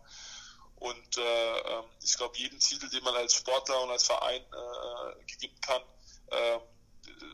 Und 0.83 1.17
äh, 1.17 1.21
ähm, 1.21 1.85
ich 2.03 2.17
glaube, 2.17 2.37
jeden 2.37 2.59
Titel, 2.59 2.89
den 2.89 3.05
man 3.05 3.15
als 3.15 3.35
Sportler 3.35 3.85
und 3.85 3.91
als 3.91 4.05
Verein 4.05 4.43
äh, 4.43 5.33
gewinnen 5.33 5.61
kann, 5.61 5.81
äh, 6.31 6.59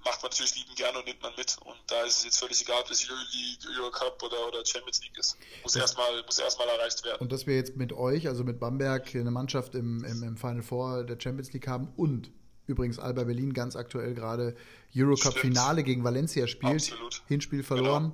macht 0.04 0.22
man 0.22 0.30
natürlich 0.30 0.54
lieben 0.56 0.74
gerne 0.74 0.98
und 0.98 1.06
nimmt 1.06 1.22
man 1.22 1.32
mit. 1.34 1.56
Und 1.64 1.78
da 1.86 2.02
ist 2.02 2.18
es 2.18 2.24
jetzt 2.24 2.38
völlig 2.38 2.60
egal, 2.60 2.82
ob 2.82 2.88
das 2.88 3.08
Euroleague, 3.08 3.80
Eurocup 3.80 4.22
oder, 4.22 4.48
oder 4.48 4.66
Champions 4.66 5.00
League 5.02 5.16
ist. 5.16 5.38
Muss 5.62 5.76
erstmal 5.76 6.22
muss 6.24 6.38
erstmal 6.38 6.68
erreicht 6.68 7.02
werden. 7.04 7.20
Und 7.20 7.32
dass 7.32 7.46
wir 7.46 7.56
jetzt 7.56 7.74
mit 7.76 7.94
euch, 7.94 8.28
also 8.28 8.44
mit 8.44 8.60
Bamberg, 8.60 9.14
eine 9.14 9.30
Mannschaft 9.30 9.74
im, 9.74 10.04
im, 10.04 10.22
im 10.22 10.36
Final 10.36 10.62
Four 10.62 11.04
der 11.04 11.18
Champions 11.18 11.52
League 11.54 11.68
haben 11.68 11.92
und 11.96 12.30
übrigens 12.66 12.98
Alba 12.98 13.24
Berlin 13.24 13.54
ganz 13.54 13.76
aktuell 13.76 14.12
gerade 14.12 14.56
Eurocup-Finale 14.94 15.84
gegen 15.84 16.04
Valencia 16.04 16.46
spielt. 16.46 16.92
Absolut. 16.92 17.22
Hinspiel 17.28 17.62
verloren. 17.62 18.12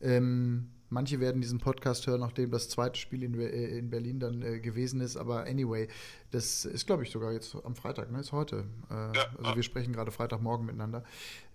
Genau. 0.00 0.14
Ähm, 0.16 0.73
Manche 0.90 1.20
werden 1.20 1.40
diesen 1.40 1.58
Podcast 1.58 2.06
hören, 2.06 2.20
nachdem 2.20 2.50
das 2.50 2.68
zweite 2.68 2.98
Spiel 2.98 3.22
in, 3.22 3.38
äh, 3.38 3.78
in 3.78 3.90
Berlin 3.90 4.20
dann 4.20 4.42
äh, 4.42 4.60
gewesen 4.60 5.00
ist. 5.00 5.16
Aber 5.16 5.44
anyway, 5.44 5.88
das 6.30 6.64
ist, 6.64 6.86
glaube 6.86 7.02
ich, 7.02 7.10
sogar 7.10 7.32
jetzt 7.32 7.56
am 7.64 7.74
Freitag, 7.74 8.10
ne? 8.12 8.20
Ist 8.20 8.32
heute. 8.32 8.64
Äh, 8.90 8.94
ja, 8.94 9.26
also 9.38 9.56
wir 9.56 9.62
sprechen 9.62 9.92
gerade 9.92 10.10
Freitagmorgen 10.10 10.66
miteinander, 10.66 11.04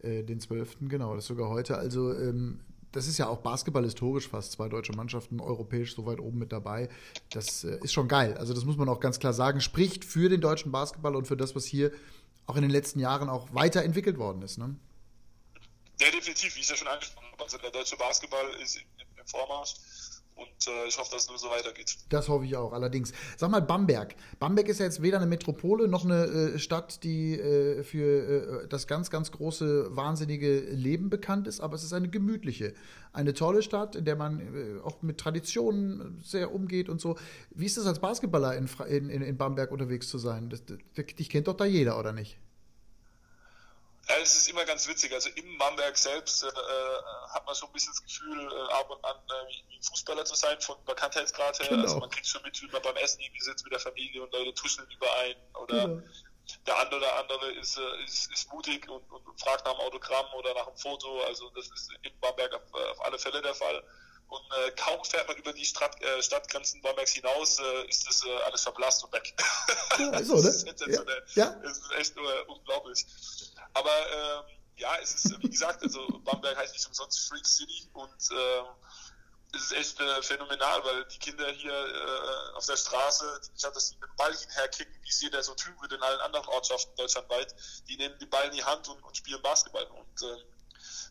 äh, 0.02 0.24
den 0.24 0.40
12. 0.40 0.78
Genau, 0.82 1.16
das 1.16 1.26
ist 1.26 1.28
sogar 1.30 1.50
heute. 1.50 1.78
Also 1.78 2.14
ähm, 2.14 2.60
das 2.92 3.08
ist 3.08 3.18
ja 3.18 3.28
auch 3.28 3.40
Basketball 3.40 3.84
historisch 3.84 4.28
fast, 4.28 4.54
zwei 4.54 4.68
deutsche 4.68 4.94
Mannschaften 4.94 5.40
europäisch 5.40 5.96
so 5.96 6.06
weit 6.06 6.20
oben 6.20 6.40
mit 6.40 6.52
dabei. 6.52 6.90
Das 7.30 7.64
äh, 7.64 7.80
ist 7.84 7.94
schon 7.94 8.08
geil. 8.08 8.36
Also 8.38 8.54
das 8.54 8.66
muss 8.66 8.78
man 8.78 8.90
auch 8.90 9.00
ganz 9.00 9.20
klar 9.20 9.34
sagen. 9.34 9.62
Spricht 9.62 10.04
für 10.06 10.30
den 10.30 10.42
deutschen 10.42 10.72
Basketball 10.72 11.16
und 11.16 11.28
für 11.28 11.38
das, 11.38 11.56
was 11.56 11.66
hier 11.66 11.92
auch 12.48 12.56
in 12.56 12.64
den 12.64 12.72
letzten 12.72 13.00
Jahren 13.00 13.30
auch 13.30 13.54
weiterentwickelt 13.54 14.18
worden 14.18 14.42
ist. 14.42 14.58
Ne? 14.58 14.76
Ja, 16.02 16.12
definitiv, 16.12 16.56
wie 16.56 16.62
ich 16.62 16.70
ja 16.70 16.76
schon 16.76 16.88
angesprochen 16.88 17.28
habe. 17.32 17.44
Also 17.44 17.58
der 17.58 17.72
deutsche 17.72 17.98
Basketball 17.98 18.50
ist 18.62 18.78
im 18.78 19.28
Vormarsch. 19.28 19.76
Und 20.40 20.68
äh, 20.68 20.88
ich 20.88 20.98
hoffe, 20.98 21.12
dass 21.12 21.24
es 21.24 21.30
nur 21.30 21.38
so 21.38 21.50
weitergeht. 21.50 21.98
Das 22.08 22.30
hoffe 22.30 22.46
ich 22.46 22.56
auch, 22.56 22.72
allerdings. 22.72 23.12
Sag 23.36 23.52
mal, 23.52 23.62
Bamberg. 23.62 24.16
Bamberg 24.40 24.70
ist 24.70 24.80
ja 24.80 24.86
jetzt 24.86 25.02
weder 25.02 25.18
eine 25.18 25.26
Metropole 25.26 25.90
noch 25.90 26.06
eine 26.06 26.54
äh, 26.54 26.60
Stadt, 26.60 27.04
die 27.04 27.38
äh, 27.38 27.84
für 27.84 28.64
äh, 28.64 28.68
das 28.70 28.88
ganz, 28.88 29.10
ganz 29.10 29.34
große, 29.34 29.94
wahnsinnige 29.98 30.62
Leben 30.62 31.10
bekannt 31.10 31.46
ist, 31.46 31.60
aber 31.60 31.76
es 31.76 31.84
ist 31.84 31.92
eine 31.92 32.08
gemütliche, 32.08 32.74
eine 33.12 33.34
tolle 33.34 33.62
Stadt, 33.62 33.98
in 33.98 34.06
der 34.06 34.16
man 34.16 34.40
äh, 34.40 34.80
auch 34.82 35.02
mit 35.02 35.18
Traditionen 35.18 36.22
sehr 36.24 36.54
umgeht 36.54 36.88
und 36.88 37.02
so. 37.02 37.18
Wie 37.50 37.66
ist 37.66 37.78
es 37.78 37.86
als 37.86 38.00
Basketballer 38.00 38.56
in, 38.56 38.70
in, 38.88 39.22
in 39.22 39.38
Bamberg 39.38 39.72
unterwegs 39.72 40.08
zu 40.08 40.18
sein? 40.18 40.50
Das, 40.50 40.64
das, 40.66 40.78
dich 41.18 41.30
kennt 41.30 41.50
doch 41.50 41.58
da 41.58 41.66
jeder, 41.66 42.00
oder 42.00 42.14
nicht? 42.14 42.38
Ja, 44.10 44.18
es 44.18 44.36
ist 44.36 44.50
immer 44.50 44.66
ganz 44.66 44.88
witzig. 44.88 45.14
Also 45.14 45.30
im 45.36 45.58
Bamberg 45.60 45.96
selbst 45.96 46.44
äh, 46.44 46.48
äh, 46.48 46.52
hat 47.30 47.46
man 47.46 47.54
schon 47.54 47.70
ein 47.70 47.74
bisschen 47.74 47.94
das 47.94 48.02
Gefühl, 48.02 48.52
äh, 48.52 48.74
ab 48.74 48.90
und 48.90 49.06
an 49.06 49.16
äh, 49.18 49.50
wie, 49.50 49.78
ein 49.78 49.84
Fußballer 49.84 50.26
zu 50.26 50.34
sein, 50.34 50.60
von 50.62 50.84
Bekanntheitsgrad 50.86 51.60
her. 51.60 51.68
Genau. 51.70 51.84
Also 51.84 52.00
man 52.00 52.10
kriegt 52.10 52.26
schon 52.26 52.42
mit, 52.42 52.60
wie 52.60 52.68
man 52.68 52.82
beim 52.82 52.96
Essen 52.96 53.22
irgendwie 53.22 53.42
sitzt 53.42 53.64
mit 53.64 53.72
der 53.72 53.80
Familie 53.80 54.24
und 54.24 54.34
Leute 54.34 54.54
tuscheln 54.56 54.90
überein. 54.90 55.36
Oder 55.62 55.88
genau. 55.88 56.02
der 56.66 56.78
andere 56.80 57.00
oder 57.02 57.16
andere 57.20 57.52
ist, 57.52 57.78
äh, 57.78 58.04
ist, 58.04 58.32
ist 58.32 58.52
mutig 58.52 58.90
und, 58.90 59.04
und, 59.12 59.40
fragt 59.40 59.66
nach 59.66 59.74
einem 59.74 59.82
Autogramm 59.82 60.26
oder 60.34 60.56
nach 60.56 60.66
einem 60.66 60.78
Foto. 60.78 61.22
Also 61.26 61.52
das 61.52 61.68
ist 61.68 61.92
im 62.02 62.20
Bamberg 62.20 62.52
auf, 62.56 62.64
äh, 62.74 62.90
auf 62.90 63.06
alle 63.06 63.20
Fälle 63.20 63.44
der 63.44 63.54
Fall. 63.54 63.84
Und 64.30 64.42
äh, 64.58 64.72
kaum 64.72 65.04
fährt 65.04 65.28
man 65.28 65.38
über 65.38 65.54
die 65.54 65.66
Stadt, 65.66 66.00
äh, 66.02 66.22
Stadtgrenzen 66.22 66.82
Bambergs 66.82 67.14
hinaus, 67.14 67.60
äh, 67.60 67.88
ist 67.88 68.08
das 68.08 68.24
äh, 68.24 68.44
alles 68.46 68.62
verblasst 68.62 69.04
und 69.04 69.12
weg. 69.12 69.34
Ja, 69.98 70.24
so, 70.24 70.36
ne? 70.36 70.44
das, 70.44 70.64
ist 70.64 70.88
ja. 70.88 71.04
ja. 71.34 71.50
das 71.62 71.78
ist 71.78 71.92
echt 71.98 72.16
äh, 72.16 72.22
unglaublich. 72.48 73.06
Aber 73.74 73.92
ähm, 73.92 74.58
ja, 74.78 74.98
es 75.02 75.14
ist, 75.14 75.42
wie 75.42 75.50
gesagt, 75.50 75.84
also 75.84 76.08
Bamberg 76.24 76.58
heißt 76.58 76.74
nicht 76.74 76.88
umsonst 76.88 77.28
Freak 77.28 77.46
City 77.46 77.90
und 77.94 78.30
ähm, 78.32 78.66
es 79.54 79.64
ist 79.64 79.72
echt 79.72 80.00
äh, 80.00 80.22
phänomenal, 80.22 80.84
weil 80.84 81.06
die 81.06 81.18
Kinder 81.18 81.50
hier 81.52 81.74
äh, 81.74 82.56
auf 82.56 82.66
der 82.66 82.78
Straße, 82.78 83.42
statt 83.58 83.76
dass 83.76 83.90
sie 83.90 83.96
mit 83.96 84.10
dem 84.10 84.16
Ball 84.16 84.36
hinherkicken, 84.36 84.94
wie 85.02 85.10
es 85.10 85.22
jeder 85.22 85.42
so 85.42 85.56
tun 85.56 85.74
würde 85.82 85.96
in 85.96 86.04
allen 86.04 86.20
anderen 86.22 86.48
Ortschaften 86.50 86.96
deutschlandweit, 86.96 87.56
die 87.88 87.98
nehmen 87.98 88.18
den 88.20 88.30
Ball 88.30 88.46
in 88.48 88.54
die 88.54 88.64
Hand 88.64 88.88
und, 88.88 89.02
und 89.04 89.18
spielen 89.18 89.42
Basketball. 89.42 89.86
Und 89.86 90.22
äh, 90.22 90.44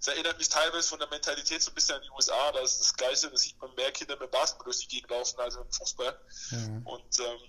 es 0.01 0.07
erinnert 0.07 0.38
mich 0.38 0.49
teilweise 0.49 0.88
von 0.88 1.01
der 1.01 1.09
Mentalität 1.09 1.62
so 1.62 1.71
ein 1.73 1.75
bisschen 1.75 1.97
an 1.97 2.03
die 2.03 2.11
USA, 2.11 2.53
da 2.53 2.61
ist 2.61 2.81
das 2.81 2.94
Gleiche, 2.94 3.29
da 3.29 3.37
sieht 3.37 3.61
man 3.61 3.75
mehr 3.75 3.90
Kinder 3.90 4.16
mit 4.16 4.31
Basketball 4.31 4.66
durch 4.66 4.79
die 4.79 4.88
Gegend 4.88 5.11
laufen 5.11 5.40
als 5.40 5.57
im 5.57 5.73
Fußball. 5.73 6.21
Mhm. 6.51 6.87
Und 6.87 7.18
ähm, 7.18 7.40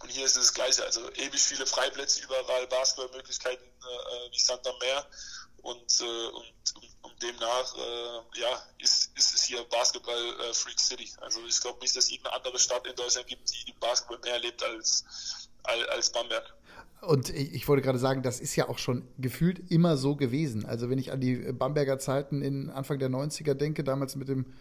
und 0.00 0.10
hier 0.10 0.24
ist 0.24 0.36
es 0.36 0.46
das 0.46 0.54
Gleiche, 0.54 0.84
also 0.84 1.10
ewig 1.12 1.40
viele 1.40 1.66
Freiplätze 1.66 2.22
überall, 2.24 2.66
Basketballmöglichkeiten 2.68 3.64
äh, 3.64 4.32
wie 4.32 4.38
Sand 4.38 4.66
am 4.66 4.78
Meer. 4.80 5.06
Und, 5.62 6.00
äh, 6.00 6.04
und, 6.04 6.92
und 7.02 7.22
demnach 7.22 7.76
äh, 7.76 8.40
ja, 8.40 8.62
ist, 8.78 9.12
ist 9.16 9.34
es 9.34 9.44
hier 9.44 9.62
Basketball 9.64 10.40
äh, 10.40 10.54
Freak 10.54 10.80
City. 10.80 11.08
Also 11.20 11.40
ich 11.46 11.60
glaube 11.60 11.78
nicht, 11.80 11.94
dass 11.94 12.04
es 12.04 12.10
irgendeine 12.10 12.36
andere 12.36 12.58
Stadt 12.58 12.84
in 12.86 12.96
Deutschland 12.96 13.28
gibt, 13.28 13.48
die 13.48 13.72
Basketball 13.78 14.18
mehr 14.24 14.40
lebt 14.40 14.62
als, 14.62 15.04
als, 15.62 15.88
als 15.88 16.10
Bamberg. 16.10 16.52
Und 17.02 17.30
ich 17.30 17.66
wollte 17.66 17.82
gerade 17.82 17.98
sagen, 17.98 18.22
das 18.22 18.40
ist 18.40 18.54
ja 18.54 18.68
auch 18.68 18.78
schon 18.78 19.08
gefühlt 19.18 19.70
immer 19.70 19.96
so 19.96 20.14
gewesen. 20.14 20.64
Also 20.64 20.88
wenn 20.88 20.98
ich 20.98 21.12
an 21.12 21.20
die 21.20 21.34
Bamberger 21.34 21.98
Zeiten 21.98 22.42
in 22.42 22.70
Anfang 22.70 22.98
der 22.98 23.10
90er 23.10 23.54
denke, 23.54 23.82
damals 23.82 24.14
mit 24.14 24.28
dem 24.28 24.54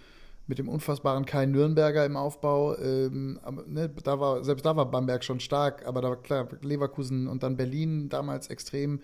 mit 0.52 0.60
dem 0.60 0.68
unfassbaren 0.68 1.26
Kai 1.26 1.45
Nürnberger 1.45 2.06
im 2.06 2.18
Aufbau. 2.18 2.78
Ähm, 2.78 3.39
ne, 3.68 3.88
da 4.04 4.20
war, 4.20 4.43
selbst 4.43 4.66
da 4.66 4.76
war 4.76 4.91
Bamberg 4.91 5.24
schon 5.24 5.39
stark, 5.39 5.88
aber 5.88 6.02
da 6.02 6.10
war 6.10 6.22
klar, 6.22 6.49
Leverkusen 6.62 7.30
und 7.30 7.41
dann 7.41 7.56
Berlin 7.56 8.10
damals 8.10 8.49
extrem, 8.49 8.99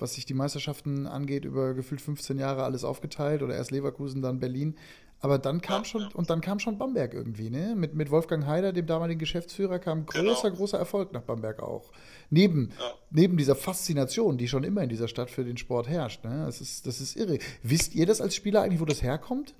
was 0.00 0.14
sich 0.14 0.26
die 0.26 0.34
Meisterschaften 0.34 1.06
angeht, 1.06 1.44
über 1.44 1.74
gefühlt 1.74 2.00
15 2.00 2.40
Jahre 2.40 2.64
alles 2.64 2.82
aufgeteilt 2.82 3.44
oder 3.44 3.54
erst 3.54 3.70
Leverkusen, 3.70 4.20
dann 4.20 4.40
Berlin. 4.40 4.74
Aber 5.20 5.38
dann 5.38 5.60
kam 5.60 5.84
schon, 5.84 6.08
und 6.12 6.28
dann 6.28 6.40
kam 6.40 6.58
schon 6.58 6.76
Bamberg 6.76 7.14
irgendwie, 7.14 7.50
ne? 7.50 7.76
Mit, 7.76 7.94
mit 7.94 8.10
Wolfgang 8.10 8.46
Heider, 8.46 8.72
dem 8.72 8.86
damaligen 8.86 9.20
Geschäftsführer, 9.20 9.78
kam 9.78 10.06
großer, 10.06 10.48
genau. 10.48 10.56
großer 10.56 10.78
Erfolg 10.78 11.12
nach 11.12 11.22
Bamberg 11.22 11.62
auch. 11.62 11.92
Neben, 12.30 12.70
ja. 12.80 12.94
neben 13.12 13.36
dieser 13.36 13.54
Faszination, 13.54 14.38
die 14.38 14.48
schon 14.48 14.64
immer 14.64 14.82
in 14.82 14.88
dieser 14.88 15.06
Stadt 15.06 15.30
für 15.30 15.44
den 15.44 15.56
Sport 15.56 15.88
herrscht. 15.88 16.24
Ne? 16.24 16.46
Das, 16.46 16.60
ist, 16.60 16.84
das 16.84 17.00
ist 17.00 17.14
irre. 17.14 17.38
Wisst 17.62 17.94
ihr 17.94 18.06
das 18.06 18.20
als 18.20 18.34
Spieler 18.34 18.62
eigentlich, 18.62 18.80
wo 18.80 18.86
das 18.86 19.04
herkommt? 19.04 19.54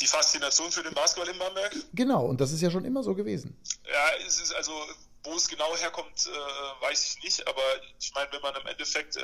Die 0.00 0.06
Faszination 0.06 0.70
für 0.70 0.82
den 0.82 0.94
Basketball 0.94 1.32
in 1.32 1.38
Bamberg? 1.38 1.74
Genau, 1.94 2.26
und 2.26 2.40
das 2.40 2.52
ist 2.52 2.60
ja 2.60 2.70
schon 2.70 2.84
immer 2.84 3.02
so 3.02 3.14
gewesen. 3.14 3.56
Ja, 3.84 4.26
es 4.26 4.40
ist 4.40 4.54
also, 4.54 4.72
wo 5.24 5.34
es 5.34 5.48
genau 5.48 5.74
herkommt, 5.76 6.26
äh, 6.26 6.84
weiß 6.84 7.04
ich 7.04 7.24
nicht, 7.24 7.48
aber 7.48 7.62
ich 7.98 8.12
meine, 8.14 8.30
wenn 8.32 8.42
man 8.42 8.54
im 8.56 8.66
Endeffekt 8.66 9.16
äh, 9.16 9.22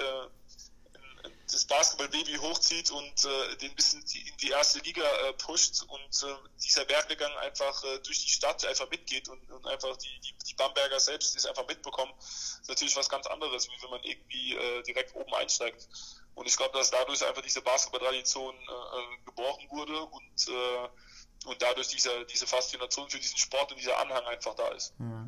das 1.53 1.67
Basketball-Baby 1.67 2.37
hochzieht 2.37 2.91
und 2.91 3.25
äh, 3.25 3.57
den 3.57 3.75
bisschen 3.75 4.01
in 4.01 4.37
die 4.39 4.51
erste 4.51 4.79
Liga 4.81 5.03
äh, 5.03 5.33
pusht 5.35 5.83
und 5.83 6.23
äh, 6.23 6.35
dieser 6.65 6.89
Werdegang 6.89 7.33
einfach 7.39 7.85
äh, 7.85 7.99
durch 8.01 8.25
die 8.25 8.31
Stadt 8.31 8.65
einfach 8.65 8.89
mitgeht 8.91 9.29
und, 9.29 9.51
und 9.51 9.67
einfach 9.67 9.97
die, 9.99 10.21
die, 10.21 10.35
die 10.49 10.55
Bamberger 10.55 10.99
selbst 10.99 11.37
das 11.37 11.47
einfach 11.47 11.67
mitbekommen, 11.69 12.13
ist 12.19 12.69
natürlich 12.69 12.97
was 12.97 13.09
ganz 13.09 13.27
anderes, 13.27 13.69
wie 13.69 13.83
wenn 13.83 13.91
man 13.91 14.03
irgendwie 14.03 14.55
äh, 14.55 14.83
direkt 14.83 15.15
oben 15.15 15.35
einsteigt. 15.35 15.89
Und 16.35 16.47
ich 16.47 16.57
glaube, 16.57 16.77
dass 16.79 16.91
dadurch 16.91 17.25
einfach 17.27 17.43
diese 17.43 17.61
Basketball-Tradition 17.61 18.55
äh, 18.55 18.63
äh 18.63 19.25
geboren 19.27 19.67
wurde 19.71 20.01
und, 20.01 20.49
äh, 20.49 21.49
und 21.49 21.61
dadurch 21.61 21.89
diese, 21.89 22.25
diese 22.27 22.47
Faszination 22.47 23.11
für 23.11 23.19
diesen 23.19 23.37
Sport 23.37 23.71
und 23.73 23.79
dieser 23.79 23.99
Anhang 23.99 24.25
einfach 24.25 24.55
da 24.55 24.69
ist. 24.69 24.95
Ja. 24.99 25.27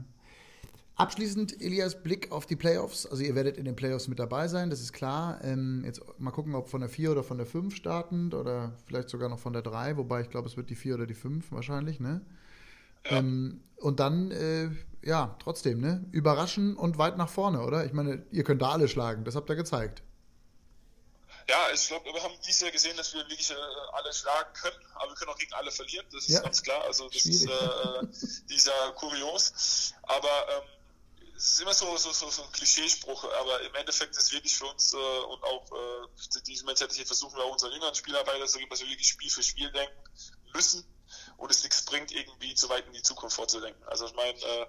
Abschließend, 0.97 1.61
Elias, 1.61 2.01
Blick 2.03 2.31
auf 2.31 2.47
die 2.47 2.55
Playoffs. 2.55 3.05
Also 3.05 3.25
ihr 3.25 3.35
werdet 3.35 3.57
in 3.57 3.65
den 3.65 3.75
Playoffs 3.75 4.07
mit 4.07 4.21
dabei 4.21 4.47
sein, 4.47 4.71
das 4.71 4.81
ist 4.81 4.93
klar. 4.93 5.41
Ähm, 5.43 5.83
jetzt 5.85 6.01
mal 6.19 6.31
gucken, 6.31 6.55
ob 6.55 6.69
von 6.69 6.81
der 6.81 6.89
4 6.89 7.11
oder 7.11 7.25
von 7.25 7.37
der 7.37 7.47
5 7.47 7.75
startend 7.75 8.33
oder 8.33 8.77
vielleicht 8.87 9.09
sogar 9.09 9.29
noch 9.29 9.41
von 9.41 9.53
der 9.53 9.63
3, 9.63 9.97
wobei 9.97 10.21
ich 10.21 10.31
glaube, 10.31 10.49
es 10.49 10.57
wird 10.57 10.71
die 10.71 10.77
4 10.77 10.95
oder 10.95 11.07
die 11.07 11.15
5 11.15 11.51
wahrscheinlich, 11.51 11.99
ne? 11.99 12.21
Ja. 13.07 13.19
Ähm, 13.19 13.61
und 13.79 13.99
dann, 13.99 14.31
äh, 14.31 14.71
ja, 15.03 15.37
trotzdem, 15.43 15.81
ne? 15.81 16.05
Überraschen 16.13 16.77
und 16.77 16.97
weit 16.97 17.17
nach 17.17 17.29
vorne, 17.29 17.63
oder? 17.63 17.85
Ich 17.85 17.93
meine, 17.93 18.25
ihr 18.31 18.45
könnt 18.45 18.63
da 18.63 18.71
alle 18.71 18.87
schlagen, 18.87 19.25
das 19.25 19.35
habt 19.35 19.51
ihr 19.51 19.57
gezeigt. 19.57 20.03
Ja, 21.49 21.67
ich 21.75 21.89
glaube, 21.89 22.07
wir 22.07 22.23
haben 22.23 22.35
dieses 22.47 22.61
Jahr 22.61 22.71
gesehen, 22.71 22.97
dass 22.97 23.13
wir 23.13 23.21
wirklich 23.21 23.51
äh, 23.51 23.55
alle 23.93 24.13
schlagen 24.13 24.49
können, 24.55 24.77
aber 24.95 25.11
wir 25.11 25.17
können 25.17 25.31
auch 25.31 25.39
gegen 25.39 25.53
alle 25.53 25.71
verlieren, 25.71 26.07
das 26.11 26.25
ist 26.27 26.35
ja. 26.37 26.41
ganz 26.41 26.63
klar. 26.63 26.83
Also 26.85 27.09
das 27.09 27.21
Schwierig. 27.21 27.43
ist 27.43 28.43
äh, 28.43 28.45
dieser 28.49 28.93
Kurios. 28.95 29.93
Aber 30.05 30.29
ähm, 30.29 30.74
es 31.37 31.51
ist 31.51 31.61
immer 31.61 31.75
so, 31.75 31.97
so, 31.97 32.13
so, 32.13 32.31
so 32.31 32.43
ein 32.43 32.53
Klischeespruch, 32.53 33.25
aber 33.25 33.61
im 33.63 33.75
Endeffekt 33.75 34.13
ist 34.13 34.23
es 34.23 34.33
wirklich 34.33 34.57
für 34.57 34.67
uns 34.67 34.93
äh, 34.93 34.97
und 34.97 35.43
auch 35.43 35.65
äh, 35.73 36.41
diese 36.47 36.65
Mentalität 36.65 37.07
versuchen 37.07 37.37
wir 37.37 37.45
auch 37.45 37.53
unseren 37.53 37.73
jüngeren 37.73 37.95
Spielern 37.95 38.25
beizubringen, 38.25 38.71
dass 38.71 38.81
wir 38.81 38.89
wirklich 38.89 39.09
Spiel 39.09 39.31
für 39.31 39.43
Spiel 39.43 39.71
denken 39.73 39.97
müssen 40.53 40.87
und 41.37 41.51
es 41.51 41.63
nichts 41.63 41.85
bringt, 41.85 42.13
irgendwie 42.13 42.55
zu 42.55 42.69
weit 42.69 42.87
in 42.87 42.93
die 42.93 43.03
Zukunft 43.03 43.37
vorzudenken. 43.37 43.83
Also 43.85 44.07
ich 44.07 44.15
meine, 44.15 44.39
äh, 44.39 44.67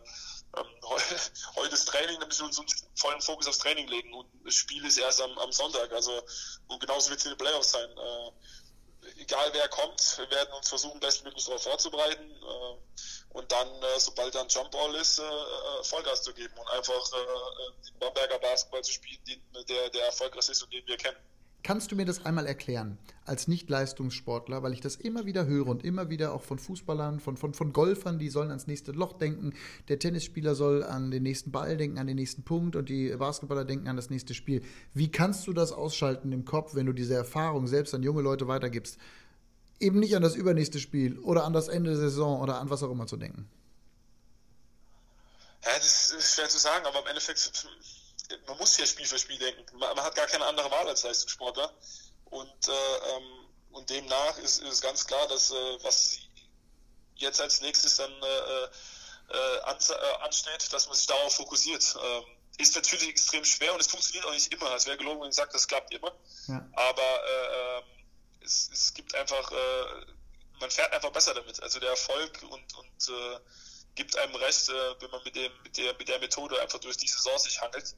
ähm, 0.58 0.66
heute 1.56 1.74
ist 1.74 1.86
Training, 1.86 2.20
da 2.20 2.26
müssen 2.26 2.42
wir 2.42 2.60
uns 2.60 2.86
vollen 2.96 3.22
Fokus 3.22 3.48
aufs 3.48 3.60
Training 3.60 3.88
legen 3.88 4.14
und 4.14 4.28
das 4.44 4.56
Spiel 4.56 4.84
ist 4.86 4.98
erst 4.98 5.22
am, 5.22 5.38
am 5.38 5.52
Sonntag. 5.52 5.92
Also 5.92 6.22
und 6.68 6.80
genauso 6.80 7.10
wird 7.10 7.20
es 7.20 7.26
in 7.26 7.32
den 7.32 7.38
Playoffs 7.38 7.72
sein. 7.72 7.90
Äh, 7.90 8.32
egal 9.22 9.50
wer 9.54 9.68
kommt, 9.70 10.18
wir 10.18 10.30
werden 10.32 10.54
uns 10.54 10.70
versuchen, 10.70 11.00
bestmöglich 11.00 11.46
darauf 11.46 11.64
vorzubereiten. 11.64 12.32
Äh, 12.32 12.78
und 13.36 13.52
dann, 13.52 13.68
äh, 13.68 14.00
sobald 14.00 14.34
dann 14.34 14.48
Jumpball 14.48 14.96
ist, 14.96 15.20
äh, 15.20 15.24
äh, 15.24 15.84
Vollgas 15.84 16.24
zu 16.24 16.34
geben 16.34 16.54
und 16.58 16.68
einfach 16.70 16.94
den 17.86 18.00
Bamberger 18.00 18.40
Basketball 18.40 18.82
zu 18.82 18.94
spielen, 18.94 19.20
der, 19.68 19.90
der 19.90 20.06
erfolgreich 20.06 20.50
ist 20.50 20.64
und 20.64 20.74
den 20.74 20.88
wir 20.88 20.98
kennen. 20.98 21.18
Kannst 21.62 21.92
du 21.92 21.96
mir 21.96 22.06
das 22.06 22.26
einmal 22.26 22.46
erklären, 22.46 23.00
als 23.26 23.48
Nicht-Leistungssportler, 23.48 24.62
weil 24.62 24.72
ich 24.72 24.82
das 24.82 24.96
immer 24.96 25.26
wieder 25.26 25.48
höre 25.48 25.68
und 25.68 25.84
immer 25.84 26.12
wieder 26.12 26.34
auch 26.34 26.44
von 26.44 26.60
Fußballern, 26.60 27.20
von, 27.20 27.38
von, 27.38 27.56
von 27.56 27.74
Golfern, 27.74 28.20
die 28.20 28.30
sollen 28.30 28.50
ans 28.50 28.68
nächste 28.68 28.92
Loch 28.92 29.14
denken, 29.14 29.56
der 29.90 29.98
Tennisspieler 29.98 30.54
soll 30.54 30.84
an 30.84 31.10
den 31.10 31.24
nächsten 31.24 31.52
Ball 31.52 31.76
denken, 31.76 31.98
an 31.98 32.06
den 32.06 32.18
nächsten 32.18 32.44
Punkt 32.44 32.76
und 32.76 32.88
die 32.88 33.10
Basketballer 33.10 33.66
denken 33.66 33.88
an 33.88 33.96
das 33.96 34.12
nächste 34.12 34.36
Spiel. 34.36 34.62
Wie 34.94 35.12
kannst 35.12 35.48
du 35.48 35.54
das 35.54 35.72
ausschalten 35.72 36.32
im 36.32 36.46
Kopf, 36.46 36.76
wenn 36.76 36.86
du 36.86 36.94
diese 36.94 37.16
Erfahrung 37.16 37.66
selbst 37.66 37.96
an 37.96 38.04
junge 38.04 38.22
Leute 38.22 38.48
weitergibst? 38.48 39.00
Eben 39.80 40.00
nicht 40.00 40.16
an 40.16 40.22
das 40.22 40.36
übernächste 40.36 40.80
Spiel 40.80 41.20
oder 41.20 41.44
an 41.44 41.54
das 41.54 41.68
Ende 41.68 41.92
der 41.92 42.00
Saison 42.00 42.42
oder 42.42 42.60
an 42.60 42.70
was 42.70 42.84
auch 42.84 42.92
immer 42.92 43.08
zu 43.08 43.18
denken? 43.18 43.50
Ja, 45.64 45.78
das 45.78 46.12
ist 46.12 46.36
schwer 46.36 46.48
zu 46.48 46.60
sagen, 46.60 46.86
aber 46.86 47.00
im 47.00 47.08
Endeffekt, 47.08 47.68
man 48.48 48.58
muss 48.58 48.76
hier 48.76 48.86
Spiel 48.86 49.06
für 49.06 49.18
Spiel 49.18 49.40
denken. 49.40 49.64
Man, 49.78 49.98
hat 49.98 50.16
gar 50.16 50.28
keine 50.28 50.46
andere 50.46 50.70
Wahl 50.70 50.88
als 50.88 51.04
Leistungssportler. 51.04 51.72
Und, 52.26 52.68
äh, 52.68 52.72
ähm, 52.72 53.24
und 53.72 53.90
demnach 53.90 54.38
ist, 54.38 54.62
ist 54.62 54.82
ganz 54.82 55.06
klar, 55.06 55.28
dass 55.28 55.52
äh, 55.52 55.84
was 55.84 56.20
jetzt 57.16 57.42
als 57.42 57.62
nächstes 57.62 57.98
dann 57.98 58.12
äh, 58.12 58.66
äh, 59.34 59.62
an, 59.64 59.78
äh, 59.78 60.24
ansteht, 60.24 60.72
dass 60.72 60.88
man 60.88 60.96
sich 60.96 61.08
darauf 61.08 61.34
fokussiert. 61.36 61.96
Ähm, 62.02 62.24
ist 62.58 62.76
natürlich 62.76 63.10
extrem 63.10 63.44
schwer 63.44 63.74
und 63.74 63.82
es 63.82 63.88
funktioniert 63.88 64.26
auch 64.26 64.32
nicht 64.32 64.54
immer. 64.54 64.74
Es 64.76 64.86
wäre 64.86 64.98
gelogen, 64.98 65.22
wenn 65.22 65.30
ich 65.30 65.36
sage, 65.36 65.52
das 65.52 65.68
klappt 65.68 65.94
immer. 65.94 66.14
Ja. 66.48 66.66
Aber 66.74 67.02
äh, 67.02 67.78
ähm, 67.78 67.84
es, 68.46 68.70
es 68.72 68.94
gibt 68.94 69.16
einfach, 69.16 69.52
äh, 69.52 70.06
man 70.60 70.70
fährt 70.70 70.94
einfach 70.94 71.12
besser 71.12 71.34
damit. 71.34 71.62
Also 71.62 71.80
der 71.80 71.90
Erfolg 71.90 72.44
und, 72.44 72.78
und 72.78 73.10
äh, 73.10 73.40
gibt 73.96 74.18
einem 74.18 74.36
recht, 74.36 74.70
äh, 74.70 74.74
wenn 75.02 75.12
man 75.12 75.22
mit, 75.26 75.36
dem, 75.36 75.52
mit, 75.64 75.78
der, 75.78 75.94
mit 75.98 76.08
der 76.08 76.20
Methode 76.20 76.62
einfach 76.62 76.80
durch 76.80 76.98
die 76.98 77.08
Saison 77.08 77.38
sich 77.40 77.62
handelt 77.62 77.96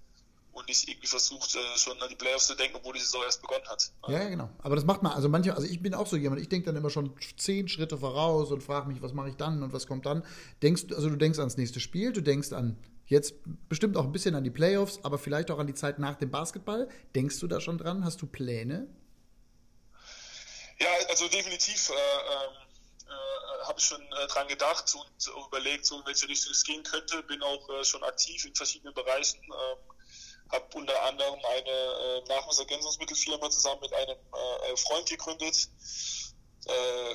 und 0.54 0.68
nicht 0.68 0.88
irgendwie 0.88 1.08
versucht, 1.08 1.56
äh, 1.56 1.78
schon 1.78 2.02
an 2.02 2.10
die 2.10 2.16
Playoffs 2.16 2.48
zu 2.48 2.56
denken, 2.56 2.78
obwohl 2.78 2.94
die 2.94 3.00
Saison 3.00 3.22
erst 3.24 3.42
begonnen 3.42 3.68
hat. 3.68 3.92
Ja, 4.08 4.24
ja, 4.24 4.30
genau. 4.30 4.50
Aber 4.60 4.76
das 4.76 4.86
macht 4.86 5.04
man, 5.04 5.12
also 5.12 5.30
manche, 5.30 5.56
also 5.56 5.68
ich 5.68 5.82
bin 5.82 5.94
auch 5.94 6.08
so 6.08 6.16
jemand, 6.16 6.42
ich 6.42 6.50
denke 6.50 6.68
dann 6.68 6.76
immer 6.76 6.90
schon 6.90 7.14
zehn 7.38 7.68
Schritte 7.68 7.98
voraus 7.98 8.52
und 8.52 8.64
frage 8.64 8.88
mich, 8.88 9.02
was 9.02 9.14
mache 9.14 9.30
ich 9.30 9.36
dann 9.36 9.62
und 9.62 9.74
was 9.74 9.86
kommt 9.86 10.06
dann. 10.06 10.26
Denkst 10.64 10.86
also 10.96 11.10
du 11.10 11.16
denkst 11.16 11.40
ans 11.40 11.58
nächste 11.58 11.80
Spiel, 11.80 12.12
du 12.12 12.22
denkst 12.22 12.54
an 12.54 12.78
jetzt 13.06 13.36
bestimmt 13.70 13.98
auch 13.98 14.04
ein 14.04 14.12
bisschen 14.12 14.36
an 14.36 14.44
die 14.44 14.50
Playoffs, 14.50 15.00
aber 15.04 15.18
vielleicht 15.18 15.50
auch 15.52 15.60
an 15.60 15.68
die 15.68 15.74
Zeit 15.74 16.00
nach 16.00 16.16
dem 16.16 16.30
Basketball. 16.30 16.90
Denkst 17.16 17.40
du 17.40 17.48
da 17.48 17.62
schon 17.62 17.78
dran? 17.78 18.04
Hast 18.04 18.22
du 18.22 18.28
Pläne? 18.28 18.88
Ja, 20.80 20.90
also 21.10 21.28
definitiv 21.28 21.90
äh, 21.90 21.94
ähm, 21.94 22.54
äh, 23.08 23.66
habe 23.66 23.80
ich 23.80 23.86
schon 23.86 24.02
äh, 24.02 24.28
dran 24.28 24.48
gedacht 24.48 24.94
und 24.96 25.28
überlegt, 25.48 25.86
so 25.86 26.00
in 26.00 26.06
welche 26.06 26.28
Richtung 26.28 26.52
es 26.52 26.64
gehen 26.64 26.84
könnte. 26.84 27.24
Bin 27.24 27.42
auch 27.42 27.70
äh, 27.70 27.84
schon 27.84 28.04
aktiv 28.04 28.46
in 28.46 28.56
verschiedenen 28.56 28.94
Bereichen. 28.94 29.42
Ähm, 29.44 29.78
habe 30.52 30.78
unter 30.78 31.04
anderem 31.04 31.40
eine 31.44 31.70
äh, 31.70 32.24
Nahrungsergänzungsmittelfirma 32.30 33.50
zusammen 33.50 33.82
mit 33.82 33.94
einem 33.94 34.18
äh, 34.18 34.78
Freund 34.78 35.08
gegründet. 35.10 35.70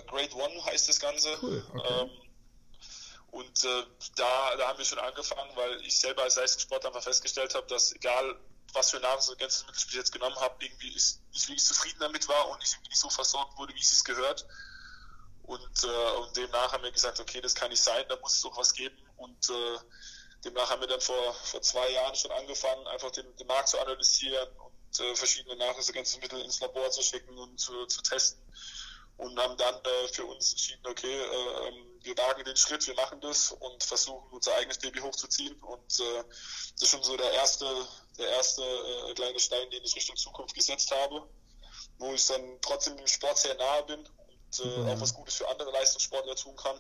Grade 0.07 0.35
One 0.35 0.65
heißt 0.65 0.89
das 0.89 0.99
Ganze. 0.99 1.37
Cool, 1.43 1.63
okay. 1.75 2.01
ähm, 2.01 2.11
und 3.33 3.65
äh, 3.65 3.83
da, 4.17 4.57
da 4.57 4.69
haben 4.69 4.79
wir 4.79 4.85
schon 4.85 4.99
angefangen, 4.99 5.51
weil 5.57 5.81
ich 5.87 5.99
selber 5.99 6.23
als 6.23 6.37
Leistungssportler 6.37 6.89
einfach 6.89 7.03
festgestellt 7.03 7.55
habe, 7.55 7.67
dass 7.67 7.93
egal 7.93 8.39
was 8.73 8.91
für 8.91 9.01
Nahrungsergänzungsmittel 9.01 9.79
ich 9.79 9.87
bis 9.87 9.95
jetzt 9.95 10.13
genommen 10.13 10.37
habe, 10.37 10.65
irgendwie 10.65 10.93
ist, 10.95 11.21
nicht 11.33 11.49
wirklich 11.49 11.65
zufrieden 11.65 12.01
damit 12.01 12.29
war 12.29 12.49
und 12.49 12.63
ich 12.63 12.77
nicht 12.89 12.99
so 12.99 13.11
versorgt 13.11 13.59
wurde, 13.59 13.75
wie 13.75 13.81
es 13.81 14.05
gehört. 14.05 14.47
Und, 15.43 15.85
äh, 15.85 16.11
und 16.19 16.37
demnach 16.37 16.73
haben 16.73 16.85
wir 16.85 16.93
gesagt, 16.93 17.21
okay, 17.21 17.41
das 17.41 17.55
kann 17.55 17.71
nicht 17.71 17.83
sein, 17.83 18.05
da 18.09 18.17
muss 18.17 18.37
es 18.37 18.43
doch 18.43 18.57
was 18.57 18.73
geben. 18.73 18.97
Und 19.17 19.51
äh, 19.51 19.79
demnach 20.45 20.71
haben 20.71 20.81
wir 20.81 20.89
dann 20.89 21.01
vor, 21.01 21.35
vor 21.35 21.61
zwei 21.63 21.91
Jahren 21.91 22.15
schon 22.15 22.31
angefangen, 22.33 22.87
einfach 22.87 23.11
den, 23.11 23.37
den 23.37 23.47
Markt 23.47 23.69
zu 23.69 23.79
analysieren 23.81 24.49
und 24.57 25.01
äh, 25.01 25.15
verschiedene 25.15 25.57
Nahrungsergänzungsmittel 25.57 26.41
ins 26.43 26.61
Labor 26.61 26.91
zu 26.91 27.03
schicken 27.03 27.37
und 27.37 27.59
zu, 27.59 27.87
zu 27.87 28.03
testen. 28.03 28.43
Und 29.19 29.39
haben 29.39 29.57
dann 29.57 29.75
äh, 29.75 30.09
für 30.09 30.25
uns 30.25 30.53
entschieden, 30.53 30.87
okay, 30.87 31.21
äh, 31.21 31.69
ähm, 31.69 32.01
wir 32.01 32.17
wagen 32.17 32.45
den 32.45 32.57
Schritt, 32.57 32.87
wir 32.87 32.95
machen 32.95 33.21
das 33.21 33.53
und 33.53 33.85
versuchen 33.85 34.33
unser 34.33 34.55
eigenes 34.57 34.79
Baby 34.79 35.01
hochzuziehen. 35.01 35.55
Und 35.63 36.01
äh, 36.01 36.25
das 36.73 36.83
ist 36.83 36.91
schon 36.91 37.03
so 37.03 37.17
der 37.17 37.31
erste, 37.33 37.67
der 38.19 38.29
erste 38.29 38.63
äh, 38.63 39.15
kleine 39.15 39.39
Stein, 39.41 39.71
den 39.71 39.83
ich 39.85 39.97
Richtung 39.97 40.17
Zukunft 40.17 40.55
gesetzt 40.55 40.91
habe, 40.91 41.29
wo 41.99 42.13
ich 42.13 42.27
dann 42.27 42.59
trotzdem 42.61 42.97
dem 42.97 43.07
Sport 43.07 43.39
sehr 43.39 43.55
nahe 43.55 43.85
bin 43.85 44.01
und 44.01 44.61
äh, 44.61 44.79
mhm. 44.79 44.89
auch 44.89 45.01
was 45.01 45.15
Gutes 45.15 45.37
für 45.37 45.49
andere 45.49 45.71
Leistungssportler 45.73 46.37
tun 46.37 46.57
kann. 46.57 46.79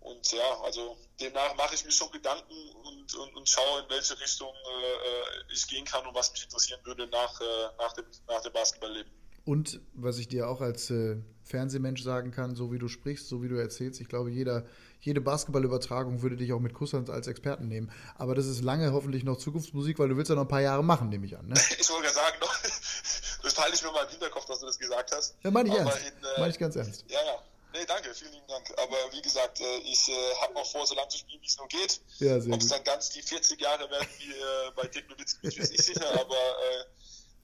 Und 0.00 0.30
ja, 0.32 0.60
also 0.62 0.96
demnach 1.20 1.54
mache 1.56 1.74
ich 1.74 1.84
mir 1.84 1.90
schon 1.90 2.10
Gedanken 2.12 2.54
und, 2.84 3.14
und, 3.14 3.36
und 3.36 3.48
schaue, 3.48 3.82
in 3.82 3.90
welche 3.90 4.18
Richtung 4.20 4.52
äh, 4.54 5.52
ich 5.52 5.66
gehen 5.66 5.84
kann 5.84 6.06
und 6.06 6.14
was 6.14 6.32
mich 6.32 6.44
interessieren 6.44 6.80
würde 6.84 7.06
nach, 7.08 7.40
äh, 7.40 7.44
nach, 7.78 7.92
dem, 7.94 8.04
nach 8.26 8.40
dem 8.42 8.52
Basketballleben. 8.52 9.12
Und 9.44 9.80
was 9.94 10.18
ich 10.18 10.28
dir 10.28 10.48
auch 10.48 10.60
als 10.60 10.90
äh, 10.90 11.16
Fernsehmensch 11.42 12.02
sagen 12.02 12.30
kann, 12.30 12.54
so 12.54 12.70
wie 12.70 12.78
du 12.78 12.86
sprichst, 12.86 13.28
so 13.28 13.42
wie 13.42 13.48
du 13.48 13.56
erzählst, 13.56 14.00
ich 14.00 14.08
glaube, 14.08 14.30
jeder, 14.30 14.66
jede 15.00 15.20
Basketballübertragung 15.20 16.22
würde 16.22 16.36
dich 16.36 16.52
auch 16.52 16.60
mit 16.60 16.74
Kusshand 16.74 17.10
als 17.10 17.26
Experten 17.26 17.68
nehmen. 17.68 17.90
Aber 18.16 18.34
das 18.34 18.46
ist 18.46 18.62
lange 18.62 18.92
hoffentlich 18.92 19.24
noch 19.24 19.36
Zukunftsmusik, 19.36 19.98
weil 19.98 20.08
du 20.08 20.16
willst 20.16 20.28
ja 20.28 20.34
noch 20.34 20.42
ein 20.42 20.48
paar 20.48 20.60
Jahre 20.60 20.82
machen, 20.82 21.08
nehme 21.08 21.26
ich 21.26 21.36
an. 21.36 21.46
Ne? 21.48 21.54
Ich 21.78 21.88
wollte 21.90 22.06
ja 22.06 22.12
sagen, 22.12 22.36
das 23.42 23.58
halte 23.58 23.74
ich 23.74 23.82
mir 23.82 23.92
mal 23.92 24.04
im 24.04 24.10
Hinterkopf, 24.10 24.46
dass 24.46 24.60
du 24.60 24.66
das 24.66 24.78
gesagt 24.78 25.12
hast. 25.12 25.36
Ja, 25.42 25.50
meine 25.50 25.68
ich 25.68 25.74
ernst. 25.74 25.96
äh, 25.96 26.40
meine 26.40 26.50
ich 26.50 26.58
ganz 26.58 26.76
ernst. 26.76 27.04
Ja, 27.08 27.18
ja. 27.24 27.42
Nee, 27.72 27.84
danke, 27.86 28.12
vielen 28.14 28.32
lieben 28.32 28.46
Dank. 28.48 28.66
Aber 28.78 28.96
wie 29.12 29.22
gesagt, 29.22 29.60
äh, 29.60 29.78
ich 29.84 30.08
äh, 30.08 30.12
habe 30.40 30.54
noch 30.54 30.66
vor, 30.66 30.86
so 30.86 30.94
lange 30.94 31.08
zu 31.08 31.18
spielen, 31.18 31.40
wie 31.42 31.46
es 31.46 31.58
nur 31.58 31.68
geht. 31.68 32.00
Ja, 32.18 32.40
sehr 32.40 32.52
Ob 32.52 32.60
es 32.60 32.68
dann 32.68 32.82
ganz 32.82 33.10
die 33.10 33.22
40 33.22 33.60
Jahre 33.60 33.88
werden 33.90 34.08
wie 34.18 34.32
äh, 34.32 34.70
bei 34.74 34.86
Dick 34.88 35.08
Nowitzki, 35.08 35.40
bin 35.42 35.50
ich 35.50 35.70
nicht 35.70 35.84
sicher, 35.84 36.10
aber 36.18 36.36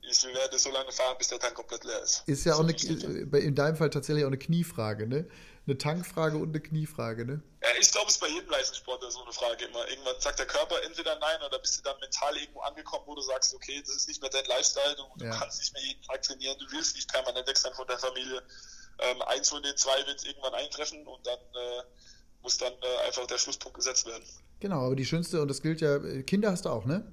ich 0.07 0.25
werde 0.25 0.59
so 0.59 0.71
lange 0.71 0.93
fahren, 0.93 1.17
bis 1.19 1.29
der 1.29 1.39
Tank 1.39 1.55
komplett 1.55 1.85
leer 1.85 2.03
ist. 2.03 2.23
Ist 2.27 2.45
ja 2.45 2.55
auch 2.55 2.61
eine, 2.61 2.73
in 2.73 3.55
deinem 3.55 3.77
Fall 3.77 3.91
tatsächlich 3.91 4.25
auch 4.25 4.29
eine 4.29 4.39
Kniefrage, 4.39 5.07
ne? 5.07 5.27
Eine 5.67 5.79
Tankfrage 5.79 6.37
und 6.37 6.51
eine 6.51 6.61
Kniefrage, 6.61 7.25
ne? 7.25 7.43
Ja, 7.63 7.69
ich 7.81 7.91
glaube, 7.91 8.09
es 8.09 8.17
ist 8.17 8.21
bei 8.21 8.29
jedem 8.29 8.51
Leistungssportler 8.51 9.11
so 9.11 9.23
eine 9.23 9.33
Frage 9.33 9.65
immer. 9.65 9.89
Irgendwann 9.89 10.21
sagt 10.21 10.39
der 10.39 10.47
Körper 10.47 10.77
entweder 10.85 11.19
nein 11.19 11.41
oder 11.47 11.59
bist 11.59 11.79
du 11.79 11.83
dann 11.83 11.99
mental 12.01 12.37
irgendwo 12.37 12.61
angekommen, 12.61 13.05
wo 13.07 13.15
du 13.15 13.23
sagst, 13.23 13.55
okay, 13.55 13.81
das 13.81 13.97
ist 13.97 14.09
nicht 14.09 14.21
mehr 14.21 14.31
dein 14.31 14.45
Lifestyle, 14.45 14.95
du, 14.97 15.25
du 15.25 15.31
kannst 15.31 15.59
nicht 15.59 15.73
mehr 15.73 15.83
jeden 15.83 16.03
Tag 16.03 16.21
trainieren, 16.21 16.59
du 16.59 16.67
willst 16.71 16.95
nicht 16.97 17.11
permanent 17.11 17.47
weg 17.49 17.57
sein 17.57 17.73
von 17.73 17.87
der 17.87 17.99
Familie. 17.99 18.43
Ähm, 18.99 19.23
eins 19.23 19.49
von 19.49 19.63
den 19.63 19.77
zwei 19.77 20.07
wird 20.07 20.25
irgendwann 20.25 20.55
eintreffen 20.55 21.07
und 21.07 21.27
dann 21.27 21.39
äh, 21.39 21.83
muss 22.43 22.59
dann 22.59 22.73
äh, 22.75 23.07
einfach 23.07 23.27
der 23.27 23.39
Schlusspunkt 23.39 23.77
gesetzt 23.77 24.07
werden. 24.07 24.23
Genau, 24.61 24.87
aber 24.87 24.97
die 24.97 25.07
schönste, 25.07 25.41
und 25.41 25.49
das 25.49 25.63
gilt 25.63 25.81
ja, 25.81 25.99
Kinder 26.23 26.53
hast 26.53 26.67
du 26.67 26.69
auch, 26.69 26.85
ne? 26.85 27.11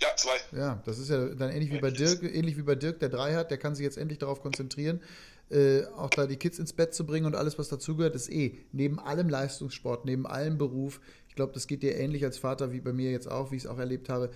Ja, 0.00 0.16
zwei. 0.16 0.40
Ja, 0.52 0.82
das 0.86 0.98
ist 0.98 1.10
ja 1.10 1.26
dann 1.26 1.50
ähnlich 1.50 1.70
wie 1.70 1.78
bei 1.78 1.90
Dirk, 1.90 2.22
ähnlich 2.22 2.56
wie 2.56 2.62
bei 2.62 2.74
Dirk, 2.74 3.00
der 3.00 3.10
drei 3.10 3.34
hat, 3.34 3.50
der 3.50 3.58
kann 3.58 3.74
sich 3.74 3.84
jetzt 3.84 3.98
endlich 3.98 4.18
darauf 4.18 4.40
konzentrieren, 4.40 5.02
äh, 5.50 5.84
auch 5.96 6.10
da 6.10 6.26
die 6.26 6.36
Kids 6.36 6.58
ins 6.58 6.72
Bett 6.72 6.94
zu 6.94 7.04
bringen 7.04 7.26
und 7.26 7.34
alles, 7.34 7.58
was 7.58 7.68
dazugehört, 7.68 8.14
ist 8.14 8.30
eh 8.30 8.58
neben 8.72 8.98
allem 8.98 9.28
Leistungssport, 9.28 10.04
neben 10.04 10.26
allem 10.26 10.58
Beruf. 10.58 11.00
Ich 11.28 11.34
glaube, 11.34 11.52
das 11.52 11.66
geht 11.66 11.82
dir 11.82 11.96
ähnlich 11.96 12.24
als 12.24 12.38
Vater 12.38 12.72
wie 12.72 12.80
bei 12.80 12.92
mir 12.92 13.10
jetzt 13.10 13.28
auch, 13.28 13.50
wie 13.50 13.56
ich 13.56 13.64
es 13.64 13.68
auch 13.68 13.78
erlebt 13.78 14.08
habe. 14.08 14.30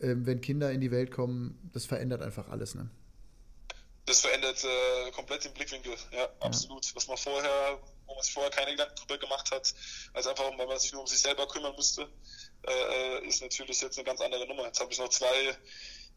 Ähm, 0.00 0.26
wenn 0.26 0.40
Kinder 0.40 0.70
in 0.70 0.80
die 0.80 0.90
Welt 0.90 1.10
kommen, 1.10 1.70
das 1.72 1.86
verändert 1.86 2.22
einfach 2.22 2.48
alles, 2.48 2.74
ne? 2.74 2.90
Das 4.06 4.22
verändert 4.22 4.64
äh, 4.64 5.10
komplett 5.10 5.44
den 5.44 5.52
Blickwinkel, 5.52 5.92
ja, 6.12 6.18
ja, 6.18 6.28
absolut. 6.40 6.94
Was 6.94 7.08
man 7.08 7.18
vorher, 7.18 7.78
wo 8.06 8.14
man 8.14 8.22
sich 8.22 8.32
vorher 8.32 8.50
keine 8.50 8.70
Gedanken 8.70 8.94
drüber 8.96 9.18
gemacht 9.18 9.50
hat, 9.50 9.74
als 10.14 10.26
einfach, 10.26 10.50
weil 10.56 10.66
man 10.66 10.78
sich 10.78 10.92
nur 10.92 11.02
um 11.02 11.06
sich 11.06 11.18
selber 11.18 11.46
kümmern 11.46 11.74
musste, 11.74 12.08
äh, 12.66 13.26
ist 13.26 13.42
natürlich 13.42 13.80
jetzt 13.82 13.98
eine 13.98 14.06
ganz 14.06 14.20
andere 14.22 14.46
Nummer. 14.46 14.64
Jetzt 14.64 14.80
habe 14.80 14.90
ich 14.90 14.98
noch 14.98 15.10
zwei, 15.10 15.56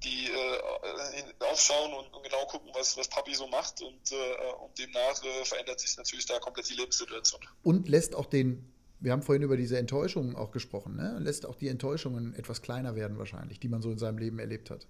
die 0.03 0.27
äh, 0.27 1.45
aufschauen 1.51 1.93
und, 1.93 2.13
und, 2.13 2.23
genau 2.23 2.45
gucken, 2.45 2.69
was, 2.73 2.97
was 2.97 3.07
Papi 3.07 3.33
so 3.35 3.47
macht 3.47 3.81
und, 3.81 4.11
äh, 4.11 4.15
und 4.63 4.77
demnach 4.77 5.23
äh, 5.23 5.45
verändert 5.45 5.79
sich 5.79 5.97
natürlich 5.97 6.25
da 6.25 6.39
komplett 6.39 6.69
die 6.69 6.75
Lebenssituation. 6.75 7.41
Und 7.63 7.87
lässt 7.87 8.15
auch 8.15 8.25
den, 8.25 8.71
wir 8.99 9.11
haben 9.11 9.21
vorhin 9.21 9.43
über 9.43 9.57
diese 9.57 9.77
Enttäuschungen 9.77 10.35
auch 10.35 10.51
gesprochen, 10.51 10.95
ne? 10.95 11.17
lässt 11.19 11.45
auch 11.45 11.55
die 11.55 11.67
Enttäuschungen 11.67 12.33
etwas 12.35 12.61
kleiner 12.61 12.95
werden 12.95 13.17
wahrscheinlich, 13.17 13.59
die 13.59 13.67
man 13.67 13.81
so 13.81 13.91
in 13.91 13.97
seinem 13.97 14.17
Leben 14.17 14.39
erlebt 14.39 14.69
hat. 14.69 14.87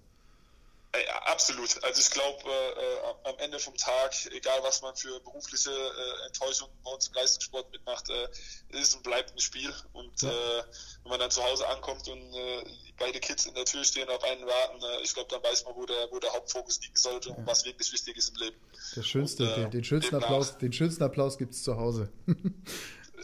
Absolut. 1.42 1.82
Also 1.82 2.00
ich 2.00 2.10
glaube, 2.10 2.48
äh, 2.48 3.28
am 3.28 3.38
Ende 3.38 3.58
vom 3.58 3.76
Tag, 3.76 4.14
egal 4.30 4.60
was 4.62 4.80
man 4.80 4.94
für 4.94 5.18
berufliche 5.20 5.70
äh, 5.70 6.26
Enttäuschungen 6.26 6.72
bei 6.84 6.90
uns 6.92 7.08
im 7.08 7.14
Leistungssport 7.14 7.72
mitmacht, 7.72 8.08
äh, 8.10 8.78
ist 8.80 8.94
und 8.94 9.02
bleibt 9.02 9.32
ein 9.32 9.40
Spiel. 9.40 9.72
Und 9.92 10.22
ja. 10.22 10.30
äh, 10.30 10.62
wenn 11.02 11.10
man 11.10 11.18
dann 11.18 11.32
zu 11.32 11.42
Hause 11.42 11.66
ankommt 11.68 12.06
und 12.08 12.34
äh, 12.34 12.64
beide 12.96 13.18
Kids 13.18 13.46
in 13.46 13.54
der 13.54 13.64
Tür 13.64 13.82
stehen 13.82 14.08
und 14.08 14.14
auf 14.14 14.22
einen 14.22 14.46
warten, 14.46 14.82
äh, 14.82 15.02
ich 15.02 15.14
glaube, 15.14 15.30
dann 15.30 15.42
weiß 15.42 15.64
man, 15.64 15.74
wo 15.74 15.84
der, 15.84 16.08
wo 16.12 16.20
der 16.20 16.32
Hauptfokus 16.32 16.80
liegen 16.80 16.96
sollte 16.96 17.30
ja. 17.30 17.34
und 17.34 17.44
was 17.44 17.64
wirklich 17.64 17.92
wichtig 17.92 18.16
ist 18.16 18.28
im 18.28 18.36
Leben. 18.36 18.56
Der 18.94 19.02
schönste, 19.02 19.48
und, 19.48 19.56
den, 19.56 19.70
den, 19.72 19.84
schönsten 19.84 20.14
Applaus, 20.14 20.58
den 20.58 20.72
schönsten 20.72 21.02
Applaus 21.02 21.38
gibt 21.38 21.54
es 21.54 21.64
zu 21.64 21.76
Hause. 21.76 22.12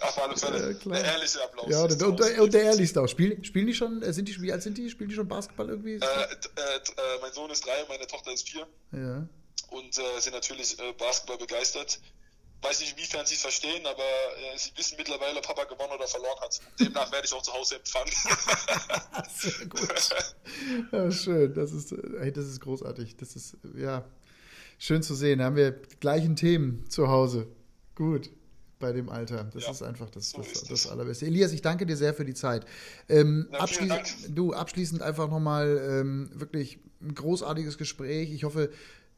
Auf 0.01 0.22
alle 0.22 0.36
Fälle. 0.36 0.72
Ja, 0.72 0.90
der 0.90 1.05
ehrliche 1.05 1.42
Applaus. 1.42 1.66
Ja, 1.70 1.82
und, 1.82 2.03
und, 2.03 2.20
und, 2.20 2.55
der 2.55 2.62
ehrlichste 2.62 3.01
auch. 3.01 3.09
Spielen, 3.09 3.44
spielen 3.44 3.66
die 3.66 3.74
schon, 3.74 4.03
äh, 4.03 4.12
sind 4.12 4.28
die, 4.28 4.40
wie 4.40 4.53
alt 4.53 4.62
sind 4.62 4.78
die? 4.78 4.88
Spielen 4.90 5.09
die 5.09 5.14
schon 5.14 5.28
Basketball 5.28 5.68
irgendwie? 5.68 5.94
Äh, 5.94 5.99
äh, 5.99 7.20
mein 7.20 7.32
Sohn 7.32 7.51
ist 7.51 7.64
drei, 7.66 7.84
meine 7.88 8.07
Tochter 8.07 8.32
ist 8.32 8.49
vier. 8.49 8.66
Ja. 8.92 9.26
Und 9.70 9.99
äh, 9.99 10.20
sind 10.20 10.34
natürlich 10.34 10.78
äh, 10.78 10.92
Basketball 10.92 11.38
begeistert. 11.38 12.01
Weiß 12.61 12.80
nicht, 12.80 12.92
inwiefern 12.92 13.24
sie 13.24 13.34
es 13.34 13.42
verstehen, 13.42 13.86
aber 13.86 14.03
äh, 14.03 14.59
sie 14.59 14.70
wissen 14.76 14.96
mittlerweile, 14.99 15.38
ob 15.38 15.46
Papa 15.46 15.64
gewonnen 15.64 15.92
oder 15.92 16.09
verloren 16.09 16.40
hat. 16.40 16.61
Demnach 16.80 17.11
werde 17.12 17.26
ich 17.26 17.32
auch 17.32 17.42
zu 17.42 17.53
Hause 17.53 17.76
empfangen. 17.76 18.12
Sehr 19.38 19.66
gut. 19.66 19.88
Ja, 20.90 21.11
schön. 21.11 21.55
Das 21.55 21.72
ist, 21.72 21.94
hey, 22.18 22.32
das 22.32 22.46
ist 22.46 22.61
großartig. 22.61 23.16
Das 23.16 23.36
ist, 23.36 23.57
ja, 23.76 24.05
schön 24.78 25.03
zu 25.03 25.14
sehen. 25.14 25.38
Da 25.38 25.46
haben 25.46 25.57
wir 25.57 25.70
die 25.70 26.01
gleichen 26.01 26.34
Themen 26.34 26.88
zu 26.90 27.09
Hause. 27.09 27.46
Gut 27.94 28.30
bei 28.78 28.92
dem 28.92 29.08
Alter. 29.08 29.44
Das 29.52 29.64
ja, 29.64 29.70
ist 29.70 29.82
einfach 29.82 30.10
das, 30.10 30.30
so 30.30 30.38
das, 30.38 30.64
das, 30.64 30.86
Allerbeste. 30.86 31.26
Elias, 31.26 31.52
ich 31.52 31.62
danke 31.62 31.86
dir 31.86 31.96
sehr 31.96 32.14
für 32.14 32.24
die 32.24 32.34
Zeit. 32.34 32.64
Ähm, 33.08 33.48
Na, 33.50 33.58
abschließend, 33.58 34.36
du, 34.36 34.52
abschließend 34.52 35.02
einfach 35.02 35.28
nochmal 35.28 35.80
ähm, 35.90 36.30
wirklich 36.34 36.80
ein 37.00 37.14
großartiges 37.14 37.78
Gespräch. 37.78 38.32
Ich 38.32 38.44
hoffe, 38.44 38.70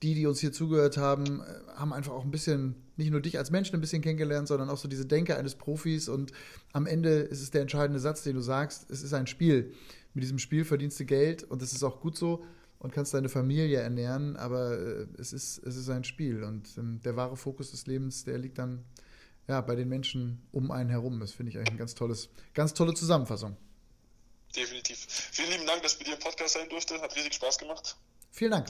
die, 0.02 0.14
die 0.14 0.26
uns 0.26 0.40
hier 0.40 0.52
zugehört 0.52 0.96
haben, 0.96 1.40
äh, 1.40 1.44
haben 1.76 1.92
einfach 1.92 2.12
auch 2.12 2.24
ein 2.24 2.30
bisschen, 2.30 2.74
nicht 2.96 3.11
nur 3.11 3.20
dich 3.20 3.38
als 3.38 3.50
Menschen 3.50 3.74
ein 3.74 3.80
bisschen 3.80 4.02
kennengelernt, 4.02 4.48
sondern 4.48 4.70
auch 4.70 4.78
so 4.78 4.88
diese 4.88 5.06
Denke 5.06 5.36
eines 5.36 5.54
Profis. 5.54 6.08
Und 6.08 6.32
am 6.72 6.86
Ende 6.86 7.20
ist 7.20 7.42
es 7.42 7.50
der 7.50 7.62
entscheidende 7.62 8.00
Satz, 8.00 8.22
den 8.22 8.36
du 8.36 8.40
sagst, 8.40 8.90
es 8.90 9.02
ist 9.02 9.12
ein 9.12 9.26
Spiel. 9.26 9.72
Mit 10.14 10.24
diesem 10.24 10.38
Spiel 10.38 10.64
verdienst 10.64 10.98
du 10.98 11.04
Geld 11.04 11.44
und 11.44 11.62
das 11.62 11.72
ist 11.72 11.84
auch 11.84 12.00
gut 12.00 12.16
so 12.16 12.44
und 12.80 12.92
kannst 12.92 13.12
deine 13.12 13.28
Familie 13.28 13.78
ernähren, 13.78 14.36
aber 14.36 14.78
äh, 14.78 15.06
es, 15.18 15.32
ist, 15.32 15.58
es 15.58 15.76
ist 15.76 15.90
ein 15.90 16.02
Spiel. 16.02 16.42
Und 16.42 16.76
ähm, 16.78 17.00
der 17.04 17.14
wahre 17.14 17.36
Fokus 17.36 17.70
des 17.70 17.86
Lebens, 17.86 18.24
der 18.24 18.38
liegt 18.38 18.58
dann 18.58 18.84
ja, 19.51 19.61
bei 19.61 19.74
den 19.74 19.88
Menschen 19.88 20.40
um 20.53 20.70
einen 20.70 20.90
herum. 20.90 21.18
Das 21.18 21.32
finde 21.32 21.51
ich 21.51 21.59
eigentlich 21.59 21.70
eine 21.70 21.78
ganz, 21.78 21.94
tolles, 21.94 22.30
ganz 22.55 22.72
tolle 22.72 22.94
Zusammenfassung. 22.94 23.57
Definitiv. 24.55 24.98
Vielen 25.09 25.51
lieben 25.51 25.66
Dank, 25.66 25.82
dass 25.82 25.96
bei 25.96 26.05
dir 26.05 26.14
im 26.14 26.20
Podcast 26.20 26.55
sein 26.55 26.68
durfte. 26.68 27.01
Hat 27.01 27.14
riesig 27.16 27.34
Spaß 27.34 27.59
gemacht. 27.59 27.96
Vielen 28.30 28.53
Dank. 28.53 28.68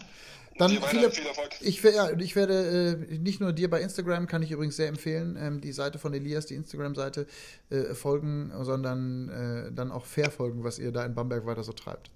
Dann 0.56 0.70
viele, 0.70 1.10
viel 1.10 1.26
Erfolg. 1.26 1.50
Ich, 1.60 1.82
ja, 1.82 2.10
ich 2.18 2.34
werde 2.34 3.06
äh, 3.10 3.18
nicht 3.18 3.40
nur 3.40 3.52
dir 3.52 3.70
bei 3.70 3.80
Instagram, 3.80 4.26
kann 4.26 4.42
ich 4.42 4.50
übrigens 4.50 4.76
sehr 4.76 4.88
empfehlen, 4.88 5.36
ähm, 5.38 5.60
die 5.60 5.72
Seite 5.72 5.98
von 5.98 6.12
Elias, 6.12 6.46
die 6.46 6.54
Instagram-Seite, 6.54 7.26
äh, 7.68 7.94
folgen, 7.94 8.50
sondern 8.62 9.28
äh, 9.28 9.72
dann 9.72 9.92
auch 9.92 10.06
verfolgen, 10.06 10.64
was 10.64 10.78
ihr 10.78 10.92
da 10.92 11.04
in 11.04 11.14
Bamberg 11.14 11.46
weiter 11.46 11.62
so 11.62 11.72
treibt. 11.72 12.10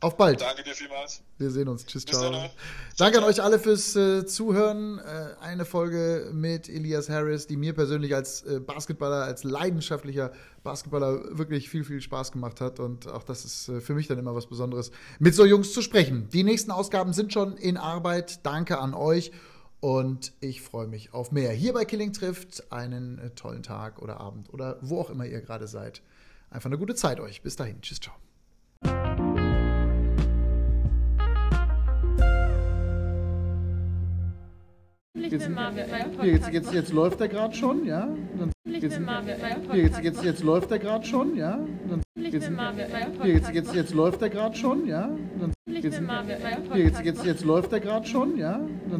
Auf 0.00 0.18
bald. 0.18 0.42
Danke 0.42 0.62
dir 0.62 0.74
vielmals. 0.74 1.22
Wir 1.38 1.50
sehen 1.50 1.68
uns. 1.68 1.86
Tschüss, 1.86 2.04
Bis 2.04 2.18
ciao. 2.18 2.30
Dann. 2.30 2.50
Danke 2.98 3.18
an 3.18 3.24
euch 3.24 3.42
alle 3.42 3.58
fürs 3.58 3.96
äh, 3.96 4.26
Zuhören. 4.26 4.98
Äh, 4.98 5.42
eine 5.42 5.64
Folge 5.64 6.30
mit 6.34 6.68
Elias 6.68 7.08
Harris, 7.08 7.46
die 7.46 7.56
mir 7.56 7.72
persönlich 7.72 8.14
als 8.14 8.42
äh, 8.42 8.60
Basketballer, 8.60 9.24
als 9.24 9.42
leidenschaftlicher 9.42 10.32
Basketballer 10.62 11.38
wirklich 11.38 11.70
viel, 11.70 11.82
viel 11.82 12.02
Spaß 12.02 12.32
gemacht 12.32 12.60
hat. 12.60 12.78
Und 12.78 13.08
auch 13.08 13.22
das 13.22 13.46
ist 13.46 13.68
äh, 13.70 13.80
für 13.80 13.94
mich 13.94 14.06
dann 14.06 14.18
immer 14.18 14.34
was 14.34 14.46
Besonderes, 14.46 14.90
mit 15.18 15.34
so 15.34 15.46
Jungs 15.46 15.72
zu 15.72 15.80
sprechen. 15.80 16.28
Die 16.28 16.44
nächsten 16.44 16.72
Ausgaben 16.72 17.14
sind 17.14 17.32
schon 17.32 17.56
in 17.56 17.78
Arbeit. 17.78 18.44
Danke 18.44 18.78
an 18.78 18.92
euch. 18.92 19.32
Und 19.80 20.32
ich 20.40 20.60
freue 20.60 20.88
mich 20.88 21.14
auf 21.14 21.32
mehr. 21.32 21.52
Hier 21.52 21.72
bei 21.72 21.84
Killing 21.86 22.12
trifft 22.12 22.70
einen 22.70 23.18
äh, 23.18 23.30
tollen 23.30 23.62
Tag 23.62 24.02
oder 24.02 24.20
Abend 24.20 24.52
oder 24.52 24.76
wo 24.82 25.00
auch 25.00 25.08
immer 25.08 25.24
ihr 25.24 25.40
gerade 25.40 25.66
seid. 25.66 26.02
Einfach 26.50 26.68
eine 26.68 26.78
gute 26.78 26.94
Zeit 26.94 27.18
euch. 27.18 27.40
Bis 27.40 27.56
dahin. 27.56 27.80
Tschüss, 27.80 28.00
ciao. 28.00 28.14
Jetzt, 35.16 35.48
hier, 36.20 36.32
jetzt, 36.32 36.52
jetzt, 36.52 36.72
jetzt 36.72 36.92
läuft 36.92 37.20
er 37.20 37.28
gerade 37.28 37.54
schon, 37.54 37.86
ja? 37.86 38.08
Dann, 38.38 38.52
jetzt, 38.66 39.00
hier, 39.72 39.82
jetzt, 39.84 40.02
jetzt, 40.02 40.22
jetzt 40.22 40.42
läuft 40.44 40.70
er 40.70 40.78
gerade 40.78 41.06
schon, 41.06 41.36
ja? 41.36 41.58
Dann, 41.88 42.02
jetzt, 42.16 42.50
hier, 43.22 43.34
jetzt, 43.34 43.52
jetzt, 43.54 43.74
jetzt 43.74 43.94
läuft 43.94 44.20
er 44.22 44.28
gerade 44.28 44.54
schon, 44.56 44.86
ja? 44.86 45.10
Dann, 45.40 45.52
jetzt, 45.66 46.00
hier, 46.72 46.84
jetzt, 46.84 47.04
jetzt, 47.04 47.24
jetzt 47.24 47.44
läuft 47.44 47.72
er 47.72 47.80
gerade 47.80 48.06
schon, 48.06 48.36
ja? 48.36 48.52
Dann, 48.52 48.92